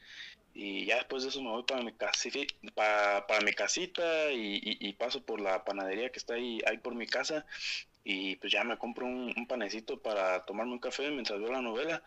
Y 0.55 0.87
ya 0.87 0.97
después 0.97 1.23
de 1.23 1.29
eso 1.29 1.43
me 1.43 1.51
voy 1.51 1.63
para 1.65 1.83
mi, 1.83 1.93
casi, 1.93 2.31
para, 2.75 3.27
para 3.27 3.41
mi 3.43 3.53
casita 3.53 4.33
y, 4.33 4.57
y- 4.57 4.89
y 4.89 4.93
paso 4.95 5.23
por 5.23 5.41
la 5.41 5.65
panadería 5.65 6.11
que 6.11 6.19
está 6.19 6.35
ahí, 6.35 6.61
ahí 6.67 6.79
por 6.79 6.95
mi 6.95 7.07
casa. 7.07 7.45
Y 8.05 8.37
pues 8.37 8.53
ya 8.53 8.65
me 8.65 8.79
compro 8.79 9.07
un, 9.07 9.33
un 9.37 9.47
panecito 9.47 10.01
para 10.01 10.45
tomarme 10.45 10.73
un 10.73 10.79
café 10.79 11.11
mientras 11.11 11.39
veo 11.41 11.53
la 11.53 11.61
novela. 11.61 12.03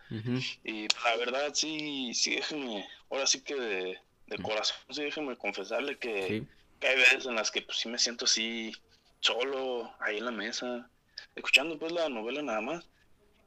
Y 0.64 0.88
la 1.04 1.16
verdad, 1.16 1.54
sí, 1.54 2.12
sí, 2.14 2.36
déjeme, 2.36 2.86
ahora 3.10 3.26
sí 3.26 3.42
que 3.42 3.54
de, 3.54 3.98
de 4.26 4.38
corazón, 4.42 4.76
sí, 4.90 5.02
déjeme 5.04 5.36
confesarle 5.36 5.98
que, 5.98 6.26
Sí. 6.26 6.46
que 6.80 6.88
hay 6.88 6.96
veces 6.96 7.26
en 7.26 7.36
las 7.36 7.50
que 7.50 7.62
pues 7.62 7.78
sí 7.78 7.88
me 7.88 7.98
siento 7.98 8.24
así, 8.24 8.72
solo, 9.20 9.94
ahí 10.00 10.18
en 10.18 10.24
la 10.24 10.32
mesa, 10.32 10.90
escuchando 11.36 11.78
pues 11.78 11.92
la 11.92 12.08
novela 12.08 12.42
nada 12.42 12.60
más. 12.60 12.88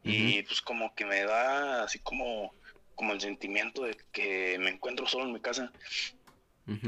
Y 0.07 0.43
pues 0.43 0.61
como 0.61 0.93
que 0.93 1.03
me 1.03 1.23
da 1.23 1.83
así 1.83 1.97
como, 1.99 2.53
como 2.93 3.11
el 3.13 3.19
sentimiento 3.19 3.83
de 3.83 3.97
que 4.11 4.57
me 4.59 4.69
encuentro 4.69 5.07
solo 5.07 5.25
en 5.25 5.33
mi 5.33 5.39
casa. 5.41 5.73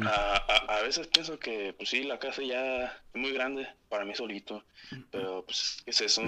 A, 0.06 0.36
a, 0.38 0.78
a 0.78 0.82
veces 0.82 1.08
pienso 1.08 1.38
que 1.40 1.74
pues 1.74 1.90
sí, 1.90 2.04
la 2.04 2.20
casa 2.20 2.42
ya 2.42 2.86
es 2.86 2.92
muy 3.22 3.32
grande 3.32 3.68
para 3.90 4.06
mí 4.06 4.16
solito, 4.16 4.64
pero 5.12 5.44
pues 5.46 5.82
¿qué 5.86 5.92
es 5.92 6.02
eso? 6.02 6.22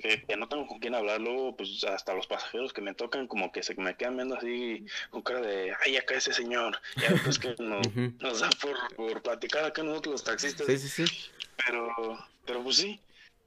Que, 0.00 0.22
que 0.24 0.36
no 0.36 0.46
tengo 0.48 0.66
con 0.66 0.78
quién 0.78 0.94
hablar, 0.94 1.20
luego 1.20 1.56
pues 1.56 1.82
hasta 1.84 2.14
los 2.14 2.26
pasajeros 2.26 2.72
que 2.72 2.82
me 2.82 2.94
tocan 2.94 3.26
como 3.26 3.50
que 3.50 3.62
se 3.62 3.74
me 3.76 3.96
quedan 3.96 4.16
viendo 4.16 4.36
así 4.36 4.84
con 5.10 5.22
cara 5.22 5.40
de, 5.40 5.72
ay, 5.84 5.96
acá 5.96 6.16
ese 6.16 6.32
señor, 6.34 6.78
ya 7.00 7.10
después 7.12 7.38
que 7.38 7.54
no- 7.58 7.80
nos 8.20 8.40
da 8.40 8.50
por, 8.60 8.76
por 8.94 9.22
platicar 9.22 9.64
acá 9.64 9.82
nosotros 9.82 10.12
los 10.12 10.24
taxistas, 10.24 10.66
Sí, 10.66 10.76
sí, 10.78 10.88
sí. 11.06 11.30
pero, 11.64 11.92
pero 12.44 12.62
pues 12.62 12.76
sí, 12.76 13.00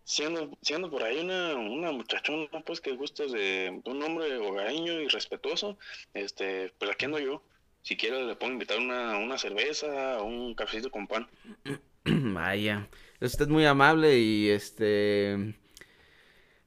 siendo, 0.04 0.58
siendo 0.62 0.90
por 0.90 1.04
ahí 1.04 1.20
una, 1.20 1.54
una 1.56 1.92
muchachona 1.92 2.48
pues 2.66 2.82
que 2.82 2.94
gusta 2.94 3.26
de 3.26 3.82
un 3.86 4.02
hombre 4.04 4.38
hogareño 4.38 5.02
y 5.02 5.08
respetuoso, 5.08 5.78
este, 6.14 6.74
pues 6.80 6.90
aquí 6.92 7.06
ando 7.06 7.20
yo. 7.20 7.44
Si 7.90 7.98
quiere 7.98 8.24
le 8.24 8.36
puedo 8.36 8.54
invitar 8.54 8.78
una, 8.78 9.18
una 9.18 9.40
cerveza 9.40 10.20
o 10.20 10.26
un 10.26 10.54
cafecito 10.54 10.92
con 10.92 11.08
pan. 11.08 11.26
Vaya, 12.06 12.88
es 13.20 13.32
usted 13.32 13.48
muy 13.48 13.66
amable 13.66 14.20
y 14.20 14.50
este... 14.50 15.56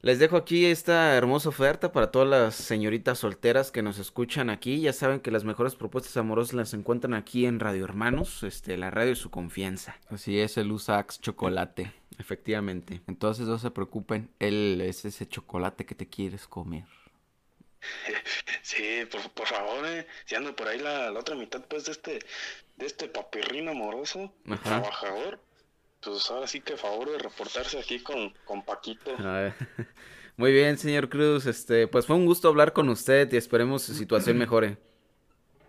Les 0.00 0.18
dejo 0.18 0.36
aquí 0.36 0.64
esta 0.66 1.14
hermosa 1.14 1.50
oferta 1.50 1.92
para 1.92 2.10
todas 2.10 2.28
las 2.28 2.56
señoritas 2.56 3.20
solteras 3.20 3.70
que 3.70 3.82
nos 3.82 4.00
escuchan 4.00 4.50
aquí. 4.50 4.80
Ya 4.80 4.92
saben 4.92 5.20
que 5.20 5.30
las 5.30 5.44
mejores 5.44 5.76
propuestas 5.76 6.16
amorosas 6.16 6.54
las 6.54 6.74
encuentran 6.74 7.14
aquí 7.14 7.46
en 7.46 7.60
Radio 7.60 7.84
Hermanos, 7.84 8.42
este, 8.42 8.76
la 8.76 8.90
radio 8.90 9.10
de 9.10 9.14
su 9.14 9.30
confianza. 9.30 10.00
Así 10.10 10.40
es, 10.40 10.58
el 10.58 10.72
Usax 10.72 11.20
chocolate. 11.20 11.92
Efectivamente. 12.18 13.00
Entonces 13.06 13.46
no 13.46 13.60
se 13.60 13.70
preocupen, 13.70 14.28
él 14.40 14.80
es 14.84 15.04
ese 15.04 15.28
chocolate 15.28 15.86
que 15.86 15.94
te 15.94 16.08
quieres 16.08 16.48
comer. 16.48 16.86
Sí, 18.62 19.04
por, 19.10 19.30
por 19.32 19.46
favor, 19.46 19.86
eh. 19.86 20.06
Si 20.24 20.34
ando 20.34 20.54
por 20.54 20.68
ahí 20.68 20.78
la, 20.78 21.10
la 21.10 21.18
otra 21.20 21.34
mitad, 21.34 21.62
pues, 21.66 21.84
de 21.84 21.92
este, 21.92 22.18
de 22.76 22.86
este 22.86 23.08
papirrín 23.08 23.68
amoroso, 23.68 24.32
Ajá. 24.48 24.62
trabajador, 24.62 25.40
pues 26.00 26.30
ahora 26.30 26.46
sí 26.46 26.60
que 26.60 26.76
favor 26.76 27.10
de 27.10 27.18
reportarse 27.18 27.78
aquí 27.78 28.00
con, 28.00 28.32
con 28.44 28.64
Paquito. 28.64 29.14
A. 29.18 29.54
Muy 30.36 30.52
bien, 30.52 30.78
señor 30.78 31.08
Cruz. 31.08 31.46
Este, 31.46 31.86
pues 31.86 32.06
fue 32.06 32.16
un 32.16 32.26
gusto 32.26 32.48
hablar 32.48 32.72
con 32.72 32.88
usted 32.88 33.32
y 33.32 33.36
esperemos 33.36 33.82
su 33.82 33.94
situación 33.94 34.38
mejore. 34.38 34.78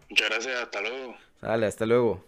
Muchas 0.10 0.30
gracias, 0.30 0.62
hasta 0.62 0.82
luego. 0.82 1.18
Sale, 1.42 1.66
hasta 1.66 1.86
luego. 1.86 2.26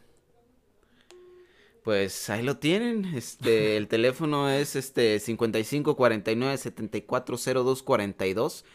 Pues 1.84 2.30
ahí 2.30 2.42
lo 2.42 2.58
tienen. 2.58 3.06
Este, 3.16 3.78
el 3.78 3.88
teléfono 3.88 4.50
es 4.50 4.76
este 4.76 5.20
55 5.20 5.96
49 5.96 6.58
74 6.58 7.38
02 7.38 7.84
42. 7.84 8.66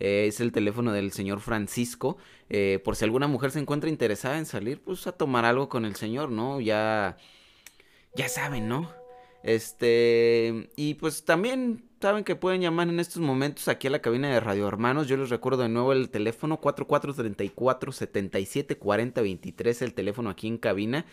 Eh, 0.00 0.26
es 0.26 0.40
el 0.40 0.50
teléfono 0.50 0.92
del 0.92 1.12
señor 1.12 1.40
Francisco. 1.40 2.16
Eh, 2.48 2.80
por 2.84 2.96
si 2.96 3.04
alguna 3.04 3.28
mujer 3.28 3.50
se 3.50 3.60
encuentra 3.60 3.90
interesada 3.90 4.38
en 4.38 4.46
salir, 4.46 4.80
pues 4.82 5.06
a 5.06 5.12
tomar 5.12 5.44
algo 5.44 5.68
con 5.68 5.84
el 5.84 5.94
señor, 5.94 6.30
¿no? 6.30 6.60
Ya, 6.60 7.16
ya 8.14 8.28
saben, 8.28 8.66
¿no? 8.68 8.90
Este, 9.42 10.70
y 10.76 10.94
pues 10.94 11.24
también 11.24 11.88
saben 12.00 12.24
que 12.24 12.36
pueden 12.36 12.60
llamar 12.60 12.88
en 12.88 13.00
estos 13.00 13.22
momentos 13.22 13.68
aquí 13.68 13.86
a 13.86 13.90
la 13.90 14.02
cabina 14.02 14.28
de 14.28 14.40
Radio 14.40 14.66
Hermanos. 14.68 15.06
Yo 15.06 15.16
les 15.16 15.30
recuerdo 15.30 15.62
de 15.62 15.68
nuevo 15.68 15.92
el 15.92 16.10
teléfono 16.10 16.60
4434 16.60 17.92
77 17.92 18.78
40 18.78 19.22
23, 19.22 19.82
el 19.82 19.94
teléfono 19.94 20.30
aquí 20.30 20.48
en 20.48 20.58
cabina. 20.58 21.06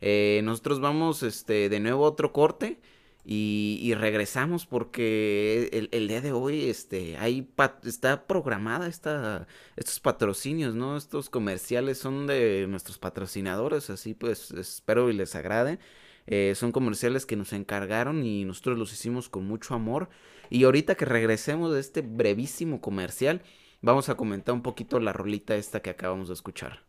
Eh, 0.00 0.40
nosotros 0.44 0.80
vamos 0.80 1.22
este, 1.22 1.68
de 1.68 1.80
nuevo 1.80 2.04
a 2.04 2.08
otro 2.08 2.32
corte 2.32 2.78
y, 3.26 3.94
regresamos 3.94 4.66
porque 4.66 5.88
el, 5.90 6.08
día 6.08 6.20
de 6.20 6.32
hoy 6.32 6.68
este, 6.68 7.16
hay 7.16 7.48
está 7.84 8.26
programada 8.26 8.86
esta, 8.86 9.46
estos 9.76 9.98
patrocinios, 10.00 10.74
¿no? 10.74 10.98
Estos 10.98 11.30
comerciales 11.30 11.96
son 11.96 12.26
de 12.26 12.66
nuestros 12.68 12.98
patrocinadores, 12.98 13.88
así 13.88 14.12
pues 14.12 14.50
espero 14.50 15.08
y 15.08 15.14
les 15.14 15.34
agrade. 15.34 15.78
Eh, 16.26 16.54
son 16.54 16.72
comerciales 16.72 17.24
que 17.26 17.36
nos 17.36 17.52
encargaron 17.52 18.24
y 18.24 18.44
nosotros 18.44 18.78
los 18.78 18.92
hicimos 18.92 19.30
con 19.30 19.46
mucho 19.46 19.74
amor. 19.74 20.10
Y 20.50 20.64
ahorita 20.64 20.94
que 20.94 21.06
regresemos 21.06 21.72
de 21.72 21.80
este 21.80 22.02
brevísimo 22.02 22.82
comercial, 22.82 23.42
vamos 23.80 24.10
a 24.10 24.16
comentar 24.16 24.54
un 24.54 24.62
poquito 24.62 25.00
la 25.00 25.14
rolita 25.14 25.56
esta 25.56 25.80
que 25.80 25.90
acabamos 25.90 26.28
de 26.28 26.34
escuchar. 26.34 26.84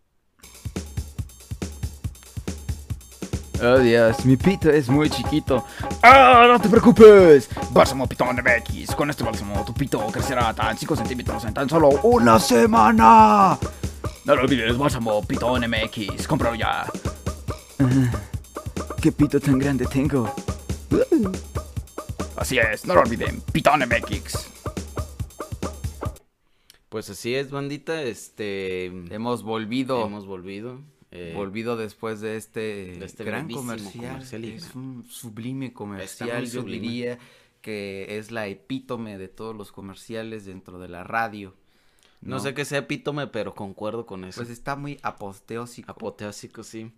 Oh 3.65 3.79
Dios, 3.79 4.23
mi 4.25 4.37
pito 4.37 4.69
es 4.69 4.89
muy 4.89 5.09
chiquito. 5.09 5.65
¡Ah, 6.03 6.45
no 6.47 6.59
te 6.59 6.69
preocupes! 6.69 7.49
Bálsamo 7.71 8.07
Pitón 8.07 8.35
MX. 8.35 8.93
Con 8.95 9.09
este 9.09 9.23
bálsamo 9.23 9.65
tu 9.65 9.73
pito 9.73 10.05
crecerá 10.11 10.53
tan 10.53 10.77
5 10.77 10.95
centímetros 10.95 11.45
en 11.45 11.53
tan 11.55 11.67
solo 11.67 11.89
una 12.03 12.37
semana. 12.37 13.57
No 14.23 14.35
lo 14.35 14.43
olvides, 14.43 14.77
bálsamo 14.77 15.23
Pitón 15.23 15.63
MX. 15.67 16.27
Cómpralo 16.27 16.55
ya. 16.55 16.85
Ah, 17.79 18.11
¿Qué 19.01 19.11
pito 19.11 19.39
tan 19.39 19.57
grande 19.57 19.87
tengo? 19.87 20.31
Uh. 20.91 21.31
Así 22.37 22.59
es, 22.59 22.85
no 22.85 22.93
lo 22.93 23.01
olviden, 23.01 23.41
Pitón 23.51 23.79
MX. 23.79 24.47
Pues 26.89 27.09
así 27.09 27.33
es, 27.33 27.49
bandita. 27.49 28.03
Este. 28.03 28.85
Hemos 28.85 29.41
volvido, 29.41 30.05
Hemos 30.05 30.27
volvido. 30.27 30.81
Eh, 31.15 31.33
volvido 31.33 31.77
después 31.77 32.21
de 32.21 32.37
este, 32.37 32.59
de 32.97 33.05
este 33.05 33.23
gran 33.23 33.49
comercial. 33.49 34.21
es 34.21 34.75
un 34.75 35.05
sublime 35.09 35.73
comercial, 35.73 36.43
yo 36.45 36.61
sublime. 36.61 36.79
diría 36.79 37.19
que 37.61 38.17
es 38.17 38.31
la 38.31 38.47
epítome 38.47 39.17
de 39.17 39.27
todos 39.27 39.55
los 39.55 39.71
comerciales 39.71 40.45
dentro 40.45 40.77
de 40.79 40.89
la 40.89 41.03
radio. 41.03 41.55
No, 42.21 42.39
sé 42.39 42.53
qué 42.53 42.65
sea 42.65 42.79
epítome, 42.79 43.27
pero 43.27 43.53
concuerdo 43.53 44.05
con 44.05 44.23
eso. 44.23 44.41
Pues 44.41 44.49
está 44.49 44.75
muy 44.75 44.99
apoteósico. 45.03 45.91
Apoteósico, 45.91 46.63
sí. 46.63 46.91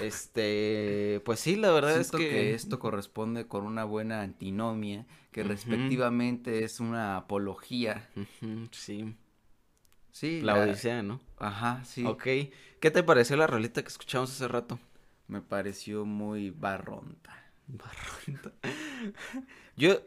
Este. 0.00 1.20
Pues 1.24 1.40
sí, 1.40 1.56
la 1.56 1.70
verdad 1.70 1.94
Siento 1.94 2.18
es 2.18 2.22
que. 2.22 2.30
que... 2.30 2.54
esto 2.54 2.78
corresponde 2.78 3.46
con 3.46 3.64
una 3.64 3.84
buena 3.84 4.22
antinomia, 4.22 5.06
que 5.30 5.42
respectivamente 5.42 6.64
es 6.64 6.80
una 6.80 7.16
apología. 7.16 8.08
Sí. 8.72 9.14
Sí, 10.14 10.40
La 10.42 10.54
Odisea, 10.60 11.02
¿no? 11.02 11.20
Ajá, 11.38 11.82
sí. 11.84 12.04
Ok. 12.04 12.22
¿Qué 12.22 12.90
te 12.92 13.02
pareció 13.02 13.36
la 13.36 13.48
rolita 13.48 13.82
que 13.82 13.88
escuchamos 13.88 14.30
hace 14.30 14.46
rato? 14.46 14.78
Me 15.26 15.40
pareció 15.40 16.04
muy 16.04 16.50
barronta. 16.56 17.34
Yo. 19.76 20.00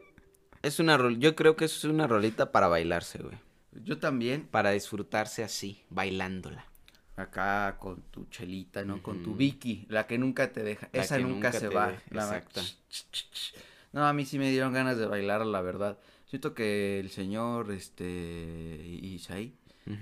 Es 0.62 0.80
una 0.80 0.96
rol... 0.96 1.18
Yo 1.18 1.36
creo 1.36 1.56
que 1.56 1.66
es 1.66 1.84
una 1.84 2.06
rolita 2.06 2.52
para 2.52 2.68
bailarse, 2.68 3.18
güey. 3.22 3.36
Yo 3.84 3.98
también, 3.98 4.46
Para 4.46 4.70
disfrutarse 4.70 5.44
así, 5.44 5.84
bailándola. 5.90 6.64
acá 7.14 7.76
con 7.78 8.00
tu 8.10 8.24
chelita, 8.30 8.84
¿no? 8.86 9.02
Con 9.02 9.22
tu. 9.22 9.34
Vicky, 9.34 9.84
la 9.90 10.06
que 10.06 10.16
nunca 10.16 10.54
te 10.54 10.62
deja. 10.62 10.88
La 10.90 11.02
Esa 11.02 11.18
nunca, 11.18 11.34
nunca 11.34 11.52
se 11.52 11.68
va. 11.68 11.88
deja, 11.88 12.02
la 12.10 12.22
exacta. 12.38 12.62
No, 13.92 14.06
a 14.06 14.14
mí 14.14 14.24
sí 14.24 14.38
me 14.38 14.50
dieron 14.50 14.72
ganas 14.72 14.96
de 14.96 15.04
bailar, 15.06 15.44
la 15.44 15.60
verdad. 15.60 15.98
Siento 16.24 16.54
que 16.54 16.98
el 16.98 17.10
señor, 17.10 17.70
este, 17.72 18.04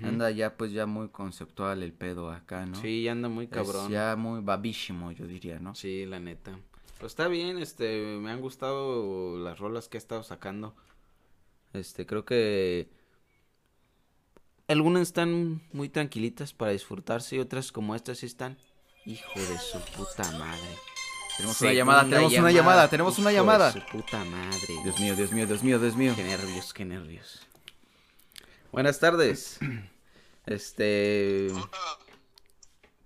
Anda 0.03 0.31
ya 0.31 0.57
pues 0.57 0.71
ya 0.71 0.85
muy 0.85 1.09
conceptual 1.09 1.83
el 1.83 1.93
pedo 1.93 2.31
acá, 2.31 2.65
¿no? 2.65 2.79
Sí, 2.81 3.03
ya 3.03 3.13
anda 3.13 3.29
muy 3.29 3.45
Es 3.45 3.51
cabrón. 3.51 3.89
ya 3.91 4.15
muy 4.17 4.41
babísimo, 4.41 5.11
yo 5.11 5.25
diría, 5.27 5.59
¿no? 5.59 5.75
Sí, 5.75 6.05
la 6.05 6.19
neta. 6.19 6.59
Pues 6.99 7.11
está 7.11 7.27
bien, 7.27 7.57
este, 7.59 8.17
me 8.19 8.31
han 8.31 8.41
gustado 8.41 9.37
las 9.37 9.59
rolas 9.59 9.87
que 9.87 9.97
ha 9.97 9.99
estado 9.99 10.23
sacando. 10.23 10.75
Este, 11.73 12.05
creo 12.05 12.25
que 12.25 12.89
algunas 14.67 15.03
están 15.03 15.61
muy 15.71 15.89
tranquilitas 15.89 16.53
para 16.53 16.71
disfrutarse 16.71 17.35
y 17.35 17.39
otras 17.39 17.71
como 17.71 17.95
estas 17.95 18.17
sí 18.19 18.25
están. 18.25 18.57
Hijo 19.05 19.39
de 19.39 19.57
su 19.57 19.79
puta 19.95 20.29
madre. 20.37 20.75
Tenemos 21.37 21.61
una 21.61 21.73
llamada, 21.73 22.03
tenemos 22.03 22.33
una 22.33 22.51
llamada, 22.51 22.89
tenemos 22.89 23.19
una 23.19 23.31
hijo 23.31 23.41
de 23.41 23.45
llamada. 23.47 23.71
su 23.71 23.79
puta 23.91 24.25
madre. 24.25 24.73
Dios 24.83 24.99
mío, 24.99 25.15
Dios 25.15 25.31
mío, 25.31 25.45
Dios 25.47 25.63
mío, 25.63 25.79
Dios 25.79 25.95
mío. 25.95 26.13
Qué 26.15 26.23
nervios, 26.23 26.73
qué 26.73 26.83
nervios. 26.83 27.46
Buenas 28.77 28.99
tardes. 28.99 29.57
Este, 30.45 31.47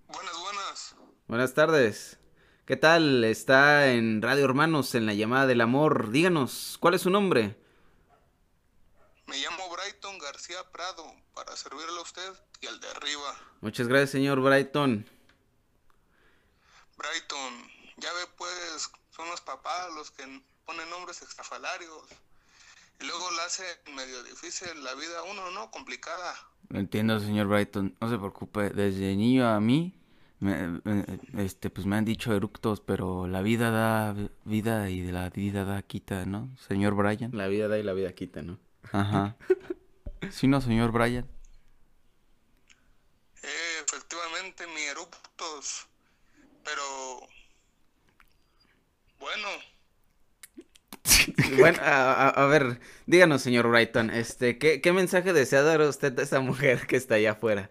Buenas, 0.07 0.37
buenas. 0.37 0.95
buenas 1.27 1.53
tardes. 1.53 2.19
¿Qué 2.65 2.75
tal? 2.75 3.23
Está 3.23 3.87
en 3.93 4.21
Radio 4.21 4.43
Hermanos 4.43 4.95
en 4.95 5.05
la 5.05 5.13
llamada 5.13 5.47
del 5.47 5.61
amor. 5.61 6.11
Díganos, 6.11 6.77
¿cuál 6.81 6.95
es 6.95 7.03
su 7.03 7.09
nombre? 7.09 7.55
Me 9.27 9.37
llamo 9.37 9.73
Brighton 9.73 10.19
García 10.19 10.61
Prado 10.73 11.05
para 11.33 11.55
servirle 11.55 11.97
a 11.97 12.01
usted 12.01 12.33
y 12.59 12.67
al 12.67 12.77
de 12.81 12.89
arriba. 12.89 13.39
Muchas 13.61 13.87
gracias, 13.87 14.09
señor 14.09 14.41
Brighton. 14.41 15.09
Brighton, 16.97 17.71
ya 17.95 18.11
ve 18.11 18.27
pues, 18.37 18.91
son 19.09 19.29
los 19.29 19.39
papás 19.39 19.89
los 19.95 20.11
que 20.11 20.25
ponen 20.65 20.89
nombres 20.89 21.21
extrafalarios. 21.21 22.09
Y 23.01 23.05
luego 23.05 23.31
le 23.31 23.41
hace 23.41 23.63
medio 23.95 24.23
difícil 24.23 24.83
la 24.83 24.93
vida 24.95 25.19
a 25.19 25.23
uno, 25.23 25.49
¿no? 25.51 25.71
Complicada. 25.71 26.35
Entiendo, 26.69 27.19
señor 27.19 27.47
Brighton, 27.47 27.95
no 27.99 28.09
se 28.09 28.17
preocupe. 28.17 28.69
Desde 28.69 29.15
niño 29.15 29.47
a 29.49 29.59
mí, 29.59 29.99
me- 30.39 30.79
me- 30.83 31.19
este, 31.43 31.69
pues 31.69 31.85
me 31.87 31.95
han 31.97 32.05
dicho 32.05 32.33
eructos, 32.33 32.79
pero 32.81 33.27
la 33.27 33.41
vida 33.41 33.71
da 33.71 34.15
vida 34.45 34.89
y 34.89 35.01
de 35.01 35.11
la 35.11 35.29
vida 35.29 35.65
da 35.65 35.81
quita, 35.81 36.25
¿no? 36.25 36.55
Señor 36.67 36.93
Brian. 36.95 37.31
La 37.33 37.47
vida 37.47 37.67
da 37.67 37.77
y 37.79 37.83
la 37.83 37.93
vida 37.93 38.13
quita, 38.13 38.41
¿no? 38.41 38.59
Ajá. 38.91 39.35
¿Sí, 40.31 40.47
no, 40.47 40.61
señor 40.61 40.91
Brian? 40.91 41.27
Eh, 43.43 43.83
efectivamente, 43.85 44.67
mi 44.67 44.81
eruptos. 44.81 45.87
Pero... 46.63 46.83
Bueno, 49.19 49.47
Bueno, 51.57 51.79
a, 51.81 52.45
ver, 52.45 52.79
díganos, 53.05 53.41
señor 53.41 53.67
Brighton, 53.67 54.09
este, 54.09 54.57
¿qué, 54.57 54.81
qué 54.81 54.91
mensaje 54.93 55.33
desea 55.33 55.61
dar 55.61 55.81
usted 55.81 56.17
a 56.19 56.23
esa 56.23 56.39
mujer 56.39 56.87
que 56.87 56.95
está 56.95 57.15
allá 57.15 57.31
afuera? 57.31 57.69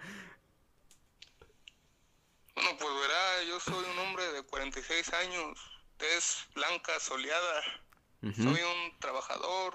bueno, 2.54 2.76
pues 2.78 2.90
verá, 2.92 3.44
yo 3.48 3.58
soy 3.60 3.84
un 3.92 3.98
hombre 4.00 4.24
de 4.32 4.42
46 4.42 5.12
años, 5.14 5.58
tez 5.96 6.46
blanca, 6.54 6.92
soleada. 7.00 7.62
Soy 8.36 8.60
un 8.60 8.98
trabajador, 8.98 9.74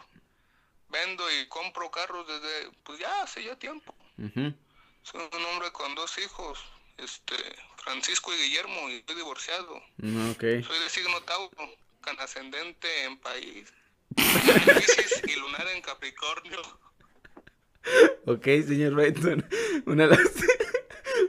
vendo 0.90 1.24
y 1.32 1.48
compro 1.48 1.90
carros 1.90 2.28
desde, 2.28 2.70
pues 2.84 3.00
ya 3.00 3.24
hace 3.24 3.44
ya 3.44 3.58
tiempo. 3.58 3.96
Ujú. 4.20 4.54
Soy 5.02 5.22
un 5.36 5.46
hombre 5.46 5.72
con 5.72 5.96
dos 5.96 6.16
hijos 6.20 6.60
este, 6.98 7.36
Francisco 7.78 8.34
y 8.34 8.38
Guillermo 8.38 8.90
y 8.90 8.96
estoy 8.98 9.16
divorciado. 9.16 9.82
Mm, 9.98 10.32
Ok. 10.32 10.42
Soy 10.42 10.80
de 10.80 10.90
signo 10.90 11.22
Tauro, 11.22 11.70
can 12.06 12.20
ascendente 12.20 13.04
en 13.04 13.18
país. 13.20 13.74
En 14.16 15.30
y 15.30 15.36
lunar 15.36 15.68
en 15.74 15.82
Capricornio. 15.82 16.62
Ok, 18.26 18.46
señor 18.68 18.94
Brighton. 18.94 19.48
Una 19.86 20.08
lástima. 20.08 20.54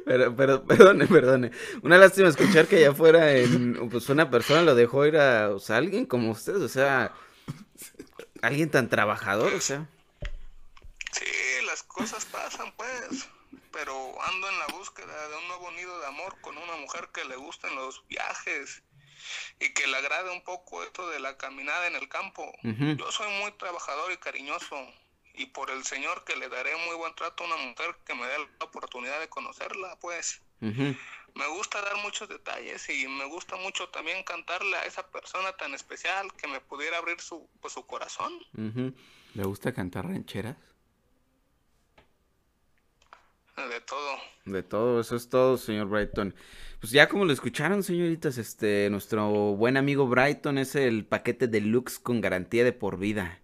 Pero, 0.05 0.37
pero, 0.37 0.65
perdone, 0.65 1.07
perdone. 1.07 1.51
Una 1.83 1.99
lástima 1.99 2.29
escuchar 2.29 2.67
que 2.67 2.77
allá 2.77 2.91
afuera 2.91 3.33
en, 3.33 3.89
pues 3.89 4.09
una 4.09 4.31
persona 4.31 4.63
lo 4.63 4.75
dejó 4.75 5.07
ir 5.07 5.17
a, 5.17 5.51
o 5.51 5.59
sea, 5.59 5.77
alguien 5.77 6.07
como 6.07 6.31
usted, 6.31 6.57
o 6.57 6.69
sea, 6.69 7.13
alguien 8.43 8.71
tan 8.71 8.89
trabajador, 8.89 9.53
o 9.55 9.61
sea. 9.61 9.89
Sí, 11.13 11.27
las 11.67 11.83
cosas 11.83 12.25
pasan 12.27 12.73
pues, 12.77 13.29
pero 13.73 13.95
ando 14.23 14.49
en 14.49 14.59
la 14.59 14.67
búsqueda 14.79 15.29
de 15.29 15.37
un 15.37 15.49
nuevo 15.49 15.71
nido 15.73 16.01
de 16.01 16.07
amor 16.07 16.37
con 16.41 16.57
una 16.57 16.77
mujer 16.77 17.09
que 17.13 17.25
le 17.25 17.37
gusten 17.37 17.75
los 17.75 18.07
viajes 18.09 18.83
y 19.61 19.73
que 19.73 19.87
le 19.87 19.97
agrade 19.97 20.31
un 20.31 20.43
poco 20.43 20.83
esto 20.83 21.09
de 21.09 21.21
la 21.21 21.37
caminada 21.37 21.87
en 21.87 21.97
el 21.97 22.09
campo. 22.09 22.51
Yo 22.63 23.11
soy 23.13 23.31
muy 23.41 23.53
trabajador 23.53 24.13
y 24.13 24.17
cariñoso 24.19 24.77
y 25.35 25.47
por 25.47 25.71
el 25.71 25.85
Señor 25.85 26.25
que 26.25 26.37
le 26.37 26.49
daré 26.49 26.75
muy 26.87 26.97
buen 26.97 27.15
trato 27.15 27.45
a 27.45 27.47
una 27.47 27.57
mujer 27.57 27.97
que 28.05 28.15
me 28.15 28.27
dé 28.27 28.39
la 28.39 28.65
oportunidad 28.65 29.21
de 29.21 29.29
conocerla, 29.29 29.99
pues. 30.01 30.43
Me 30.61 31.47
gusta 31.49 31.83
dar 31.83 31.97
muchos 31.97 32.29
detalles 32.31 32.89
y 32.89 33.07
me 33.07 33.27
gusta 33.27 33.57
mucho 33.57 33.91
también 33.91 34.25
cantarle 34.25 34.75
a 34.79 34.87
esa 34.87 35.07
persona 35.11 35.53
tan 35.53 35.75
especial 35.75 36.33
que 36.35 36.49
me 36.49 36.61
pudiera 36.61 36.97
abrir 36.97 37.21
su, 37.21 37.47
pues, 37.61 37.75
su 37.75 37.85
corazón. 37.87 38.33
¿Le 39.35 39.45
gusta 39.45 39.75
cantar 39.75 40.07
rancheras? 40.07 40.57
De 43.57 43.81
todo. 43.83 44.19
De 44.45 44.63
todo, 44.63 45.01
eso 45.01 45.17
es 45.17 45.29
todo, 45.29 45.59
señor 45.59 45.89
Brighton. 45.89 46.35
Pues 46.87 46.93
ya 46.93 47.09
como 47.09 47.25
lo 47.25 47.33
escucharon, 47.33 47.83
señoritas, 47.83 48.39
este, 48.39 48.89
nuestro 48.91 49.27
buen 49.57 49.77
amigo 49.77 50.07
Brighton 50.07 50.57
es 50.57 50.77
el 50.77 51.05
paquete 51.05 51.49
deluxe 51.49 51.99
con 51.99 52.21
garantía 52.21 52.63
de 52.63 52.73
por 52.73 52.97
vida. 52.97 53.41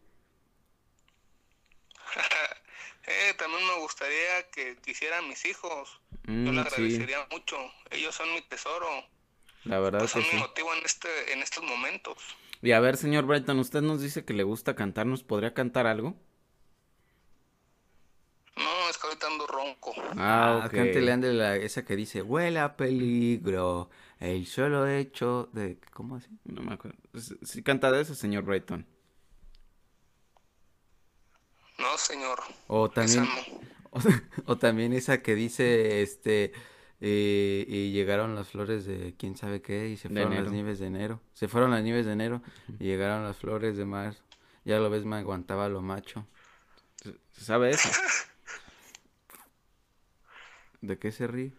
Eh, 3.06 3.34
también 3.36 3.66
me 3.66 3.78
gustaría 3.80 4.48
que 4.50 4.76
quisieran 4.76 5.28
mis 5.28 5.44
hijos. 5.44 6.00
Yo 6.44 6.52
Mm, 6.52 6.52
le 6.52 6.60
sí, 6.68 6.68
agradecería 6.68 7.26
mucho. 7.30 7.56
Ellos 7.90 8.14
son 8.14 8.32
mi 8.32 8.42
tesoro. 8.42 8.88
la 9.64 9.80
verdad 9.80 10.08
Pues 10.08 10.12
que 10.12 10.22
son 10.22 10.28
mi 10.28 10.34
sí. 10.36 10.36
motivo 10.38 10.74
en 10.74 10.84
este, 10.84 11.32
en 11.32 11.42
estos 11.42 11.64
momentos. 11.64 12.18
Y 12.62 12.72
a 12.72 12.80
ver, 12.80 12.96
señor 12.96 13.26
Brighton, 13.26 13.58
usted 13.58 13.82
nos 13.82 14.00
dice 14.00 14.24
que 14.24 14.32
le 14.32 14.42
gusta 14.42 14.74
cantar, 14.74 15.04
¿nos 15.06 15.22
podría 15.22 15.52
cantar 15.52 15.86
algo? 15.86 16.16
No, 18.56 18.88
es 18.88 18.96
que 18.98 19.06
ahorita 19.06 19.26
ando 19.26 19.46
ronco. 19.62 19.94
Ah, 20.16 20.64
ok. 20.66 20.72
cántele, 20.72 21.12
ande 21.12 21.32
la, 21.32 21.56
esa 21.56 21.84
que 21.84 21.96
dice, 21.96 22.22
huele 22.22 22.58
a 22.60 22.76
peligro, 22.76 23.90
el 24.18 24.46
solo 24.46 24.86
hecho 24.86 25.48
de... 25.52 25.78
¿Cómo 25.92 26.16
así? 26.16 26.28
No 26.44 26.62
me 26.62 26.74
acuerdo. 26.74 26.98
Sí, 27.42 27.62
canta 27.62 27.90
de 27.92 28.02
eso, 28.02 28.14
señor 28.14 28.44
Brighton. 28.44 28.86
No, 31.78 31.98
señor. 31.98 32.38
O 32.68 32.90
también, 32.90 33.26
o, 33.90 34.00
o 34.46 34.58
también 34.58 34.92
esa 34.92 35.22
que 35.22 35.34
dice, 35.34 36.02
este, 36.02 36.52
eh, 37.00 37.64
y 37.66 37.90
llegaron 37.92 38.34
las 38.36 38.48
flores 38.48 38.84
de 38.84 39.14
quién 39.18 39.36
sabe 39.36 39.60
qué 39.62 39.88
y 39.88 39.96
se 39.96 40.08
De 40.08 40.14
fueron 40.14 40.32
enero. 40.32 40.44
las 40.44 40.52
nieves 40.52 40.78
de 40.78 40.86
enero. 40.86 41.20
Se 41.32 41.48
fueron 41.48 41.70
las 41.72 41.82
nieves 41.82 42.06
de 42.06 42.12
enero 42.12 42.42
y 42.78 42.84
llegaron 42.84 43.24
las 43.24 43.36
flores 43.36 43.76
de 43.76 43.84
marzo. 43.84 44.22
Ya 44.64 44.78
lo 44.78 44.90
ves, 44.90 45.04
me 45.04 45.16
aguantaba 45.16 45.68
lo 45.68 45.82
macho. 45.82 46.26
¿Se 47.32 47.44
sabe 47.44 47.70
eso? 47.70 47.88
¿De 50.82 50.98
qué 50.98 51.12
se 51.12 51.28
ríe? 51.28 51.52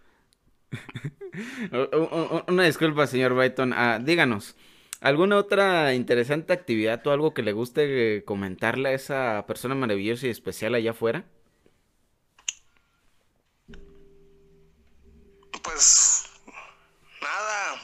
Una 2.48 2.64
disculpa, 2.64 3.08
señor 3.08 3.34
Brighton. 3.34 3.72
Ah, 3.74 4.00
díganos, 4.02 4.56
¿alguna 5.00 5.38
otra 5.38 5.94
interesante 5.94 6.52
actividad 6.52 7.06
o 7.08 7.12
algo 7.12 7.34
que 7.34 7.42
le 7.42 7.54
guste 7.54 8.18
eh, 8.18 8.26
comentarle 8.26 8.90
a 8.90 8.94
esa 8.94 9.46
persona 9.48 9.76
maravillosa 9.76 10.28
y 10.28 10.30
especial 10.30 10.76
allá 10.76 10.92
afuera? 10.92 11.24
Pues 15.64 16.30
nada, 17.22 17.82